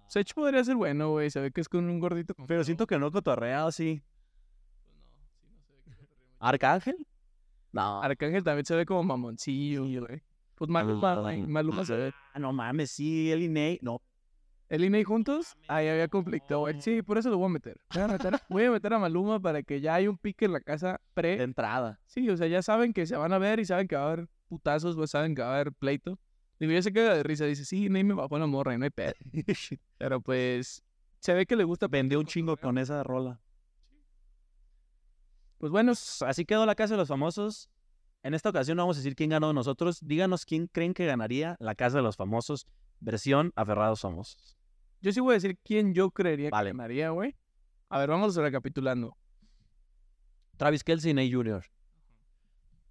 Sech 0.09 0.35
podría 0.35 0.62
ser 0.64 0.77
bueno, 0.77 1.11
güey. 1.11 1.31
Se 1.31 1.41
ve 1.41 1.51
que 1.51 1.61
es 1.61 1.68
con 1.68 1.89
un 1.89 2.01
gordito. 2.01 2.35
Pero 2.47 2.64
siento 2.64 2.87
que 2.87 2.99
no 2.99 3.11
cotorrea 3.11 3.66
así. 3.66 4.03
Pues 4.85 4.97
no, 4.97 5.25
sí, 5.41 5.49
no 5.53 5.62
se 5.62 5.72
ve 5.72 5.83
que 5.87 5.97
cotorrea 5.97 6.29
mucho. 6.29 6.37
¿Arcángel? 6.41 7.07
No. 7.72 8.03
Arcángel 8.03 8.45
también 8.45 8.66
se 8.66 8.77
ve 8.77 8.87
como 8.87 9.03
mamoncillo, 9.03 9.85
güey. 9.85 10.22
Pues 10.67 10.85
Maluma, 10.85 11.15
güey. 11.17 11.43
Maluma 11.43 11.85
se 11.85 11.97
ve. 11.97 12.12
Ah, 12.33 12.39
no 12.39 12.53
mames, 12.53 12.91
sí, 12.91 13.31
él 13.31 13.43
y 13.43 13.49
Ney. 13.49 13.79
No, 13.83 14.01
¿El 14.69 14.85
INEI 14.85 15.05
juntos? 15.05 15.57
Ahí 15.69 15.89
había 15.89 16.09
conflicto, 16.09 16.61
güey. 16.61 16.81
Sí, 16.81 17.03
por 17.03 17.19
eso 17.19 17.31
lo 17.31 17.39
voy 17.39 17.47
a 17.47 17.51
meter. 17.51 17.77
Voy 17.93 18.03
a 18.03 18.09
meter, 18.09 18.41
voy 18.49 18.65
a 18.65 18.71
meter 18.71 18.95
a 18.95 18.99
Maluma 18.99 19.39
para 19.39 19.62
que 19.62 19.81
ya 19.81 19.95
hay 19.95 20.09
un 20.09 20.17
pique 20.17 20.47
en 20.47 20.53
la 20.53 20.61
casa 20.61 20.93
de 20.93 20.99
pre. 21.15 21.43
entrada. 21.43 22.01
Sí, 22.07 22.29
o 22.31 22.37
sea, 22.37 22.47
ya 22.47 22.62
saben 22.62 22.93
que 22.93 23.07
se 23.07 23.17
van 23.17 23.33
a 23.33 23.39
ver 23.39 23.61
y 23.61 23.67
saben 23.67 23.87
que 23.87 23.95
va 23.97 24.03
a 24.03 24.12
haber 24.12 24.29
putazos, 24.49 24.97
güey. 24.97 25.07
Saben 25.07 25.35
que 25.35 25.43
va 25.43 25.51
a 25.53 25.55
haber 25.55 25.73
pleito. 25.73 26.19
Digo, 26.59 26.73
ya 26.73 26.83
se 26.83 26.93
queda 26.93 27.15
de 27.15 27.23
risa. 27.23 27.45
Dice, 27.45 27.65
sí, 27.65 27.89
Ney 27.89 28.05
me 28.05 28.15
bajó 28.15 28.39
la 28.39 28.47
morra 28.47 28.75
y 28.75 28.79
no 28.79 28.85
hay 28.85 28.91
pedo. 28.91 29.12
Pero 29.99 30.21
pues, 30.21 30.83
se 31.21 31.35
ve 31.35 31.47
que 31.47 31.57
le 31.57 31.65
gusta. 31.65 31.87
Vendió 31.87 32.19
un 32.19 32.27
chingo 32.27 32.57
con 32.57 32.79
esa 32.79 33.03
rola. 33.03 33.41
Pues 35.59 35.71
bueno, 35.71 35.93
Pues, 35.93 36.23
así 36.23 36.45
quedó 36.45 36.65
la 36.67 36.75
Casa 36.75 36.95
de 36.95 36.99
los 36.99 37.09
Famosos. 37.09 37.69
En 38.25 38.35
esta 38.35 38.49
ocasión 38.49 38.77
no 38.77 38.83
vamos 38.83 38.97
a 38.97 39.01
decir 39.01 39.14
quién 39.14 39.31
ganó 39.31 39.49
de 39.49 39.55
nosotros. 39.55 39.99
Díganos 40.03 40.45
quién 40.47 40.66
creen 40.66 40.95
que 40.95 41.07
ganaría 41.07 41.57
la 41.61 41.75
Casa 41.77 41.99
de 41.99 42.03
los 42.03 42.16
Famosos, 42.16 42.66
versión 42.99 43.53
Aferrados 43.55 44.01
Famosos. 44.01 44.57
yo 45.01 45.12
sí 45.12 45.20
voy 45.20 45.33
a 45.33 45.35
decir 45.35 45.59
quién 45.62 45.95
yo 45.95 46.11
creería 46.11 46.51
Vale. 46.51 46.70
que 46.70 46.77
ganaría, 46.77 47.11
güey. 47.11 47.37
A 47.91 47.99
ver, 48.01 48.09
vamos 48.09 48.35
recapitulando. 48.35 49.16
Travis 50.57 50.83
Kelsey 50.83 51.11
y 51.11 51.14
Ney 51.14 51.31
Jr. 51.33 51.62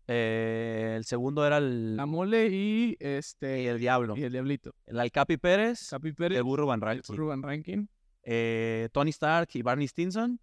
Eh, 0.07 0.93
el 0.97 1.05
segundo 1.05 1.45
era 1.47 1.57
el, 1.57 1.95
La 1.95 2.05
mole 2.05 2.49
y 2.51 2.95
este. 2.99 3.63
y 3.63 3.67
el 3.67 3.79
Diablo. 3.79 4.15
Y 4.17 4.23
el 4.23 4.31
Diablito. 4.33 4.75
El 4.85 4.99
Alcapi 4.99 5.37
Pérez, 5.37 5.89
Capi 5.89 6.11
Pérez. 6.13 6.37
el 6.37 6.43
Burro 6.43 6.65
Van 6.67 6.81
el. 6.81 7.01
Urban 7.09 7.41
Ranking. 7.41 7.87
eh, 8.23 8.89
Tony 8.91 9.09
Stark 9.11 9.49
y 9.53 9.61
Barney 9.61 9.87
Stinson. 9.87 10.39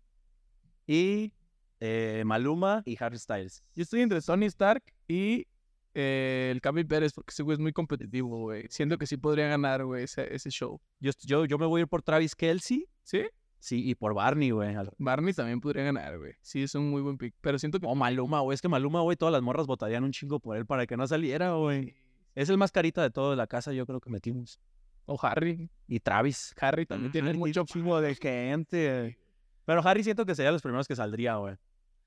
Y 0.86 1.32
eh, 1.80 2.22
Maluma 2.26 2.82
y 2.84 2.96
Harry 3.02 3.18
Styles. 3.18 3.62
Yo 3.74 3.82
estoy 3.82 4.02
entre 4.02 4.20
Tony 4.20 4.46
Stark 4.46 4.82
y 5.08 5.46
eh, 5.94 6.50
el 6.52 6.60
Capi 6.60 6.84
Pérez, 6.84 7.12
porque 7.12 7.30
ese 7.30 7.42
güey 7.42 7.54
es 7.54 7.58
muy 7.58 7.72
competitivo, 7.72 8.38
güey. 8.38 8.66
Siento 8.68 8.96
que 8.98 9.06
sí 9.06 9.16
podría 9.16 9.48
ganar, 9.48 9.84
güey, 9.84 10.04
ese, 10.04 10.32
ese 10.34 10.50
show. 10.50 10.80
Yo, 11.00 11.10
yo, 11.22 11.46
yo 11.46 11.58
me 11.58 11.66
voy 11.66 11.80
a 11.80 11.82
ir 11.82 11.88
por 11.88 12.02
Travis 12.02 12.36
Kelsey. 12.36 12.86
¿Sí? 13.02 13.26
Sí, 13.58 13.90
y 13.90 13.94
por 13.94 14.14
Barney, 14.14 14.50
güey. 14.50 14.74
Barney 14.98 15.34
también 15.34 15.60
podría 15.60 15.84
ganar, 15.84 16.18
güey. 16.18 16.32
Sí, 16.40 16.62
es 16.62 16.74
un 16.74 16.90
muy 16.90 17.02
buen 17.02 17.18
pick. 17.18 17.34
Pero 17.40 17.58
siento 17.58 17.78
que. 17.78 17.86
O 17.86 17.94
Maluma, 17.94 18.40
güey. 18.40 18.54
Es 18.54 18.62
que 18.62 18.68
Maluma, 18.68 19.02
güey, 19.02 19.16
todas 19.16 19.32
las 19.32 19.42
morras 19.42 19.66
votarían 19.66 20.04
un 20.04 20.12
chingo 20.12 20.40
por 20.40 20.56
él 20.56 20.64
para 20.64 20.86
que 20.86 20.96
no 20.96 21.06
saliera, 21.06 21.52
güey. 21.54 21.94
Es 22.34 22.48
el 22.48 22.56
más 22.56 22.72
carita 22.72 23.02
de 23.02 23.10
todo 23.10 23.30
de 23.30 23.36
la 23.36 23.46
casa, 23.46 23.72
yo 23.72 23.84
creo 23.84 24.00
que 24.00 24.08
metimos. 24.08 24.60
O 25.04 25.18
Harry. 25.20 25.68
Y 25.88 26.00
Travis. 26.00 26.54
Harry 26.58 26.86
también 26.86 27.12
tiene 27.12 27.30
Harry 27.30 27.38
mucho. 27.38 27.64
chingo 27.64 28.00
de 28.00 28.14
gente. 28.14 29.18
Pero 29.66 29.86
Harry 29.86 30.04
siento 30.04 30.24
que 30.24 30.34
sería 30.34 30.52
los 30.52 30.62
primeros 30.62 30.88
que 30.88 30.96
saldría, 30.96 31.36
güey. 31.36 31.56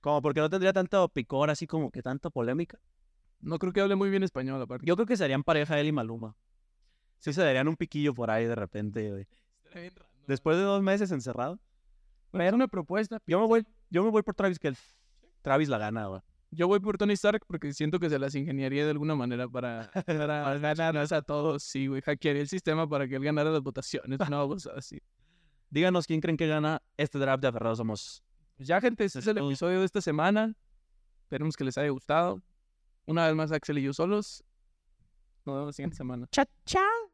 Como 0.04 0.22
porque 0.22 0.41
no 0.41 0.49
tendría 0.49 0.74
tanto 0.74 1.08
picor, 1.08 1.49
así 1.49 1.66
como 1.66 1.89
que 1.89 2.01
tanta 2.01 2.30
polémica. 2.30 2.78
No 3.39 3.58
creo 3.58 3.72
que 3.72 3.80
hable 3.80 3.95
muy 3.95 4.10
bien 4.10 4.22
español, 4.22 4.62
aparte. 4.62 4.86
Yo 4.86 4.97
creo 4.97 5.06
que 5.06 5.16
serían 5.16 5.43
pareja 5.43 5.80
él 5.80 5.88
y 5.88 5.91
Maluma. 5.93 6.36
Sí 7.20 7.32
se 7.32 7.41
darían 7.41 7.70
un 7.70 7.78
piquillo 7.78 8.14
por 8.14 8.30
ahí 8.30 8.45
de 8.45 8.54
repente, 8.54 9.10
güey. 9.10 9.26
Después 10.28 10.58
de 10.58 10.64
dos 10.64 10.84
meses 10.84 11.10
encerrado. 11.14 11.58
Me 12.34 12.45
era 12.45 12.54
una 12.54 12.68
propuesta. 12.68 13.22
Yo 13.26 13.39
me 13.39 13.47
voy, 13.47 13.66
yo 13.89 14.04
me 14.04 14.10
voy 14.10 14.24
por 14.24 14.36
Travis 14.36 14.60
Kelsey. 14.60 14.84
Travis 15.41 15.70
la 15.70 15.78
gana, 15.78 16.08
güey. 16.08 16.22
Yo 16.51 16.68
voy 16.68 16.82
por 16.82 16.97
Tony 16.97 17.14
Stark 17.14 17.45
porque 17.47 17.72
siento 17.72 17.97
que 17.97 18.10
se 18.10 18.20
las 18.20 18.36
ingeniaría 18.36 18.84
de 18.84 18.91
alguna 18.91 19.16
manera 19.16 19.47
para, 19.47 19.89
para 20.06 20.58
ganar 20.60 20.97
a 20.97 21.22
todos. 21.22 21.64
Sí, 21.64 21.88
güey. 21.88 22.01
Hackearía 22.01 22.41
el 22.41 22.49
sistema 22.49 22.89
para 22.89 23.08
que 23.08 23.16
él 23.16 23.24
ganara 23.24 23.51
las 23.51 23.62
votaciones. 23.62 24.20
No, 24.30 24.49
pues 24.49 24.68
así. 24.68 24.99
Díganos 25.70 26.08
quién 26.08 26.20
creen 26.20 26.36
que 26.36 26.47
gana 26.47 26.82
este 26.97 27.20
draft 27.20 27.41
de 27.41 27.47
Aferrados 27.47 27.78
Somos. 27.78 28.22
Pues 28.64 28.70
ya, 28.70 28.80
gente, 28.80 29.03
este 29.03 29.20
es 29.20 29.28
el 29.28 29.38
episodio 29.39 29.82
de 29.82 29.86
esta 29.86 29.99
semana. 29.99 30.55
Esperemos 31.24 31.57
que 31.57 31.66
les 31.66 31.78
haya 31.78 31.89
gustado. 31.89 32.41
Una 33.05 33.28
vez 33.28 33.36
más, 33.36 33.51
Axel 33.51 33.78
y 33.80 33.82
yo 33.82 33.91
solos. 33.91 34.41
Nos 35.45 35.55
vemos 35.55 35.68
la 35.68 35.74
siguiente 35.74 35.97
semana. 35.97 36.28
Chao, 36.32 36.45
chao. 36.66 37.12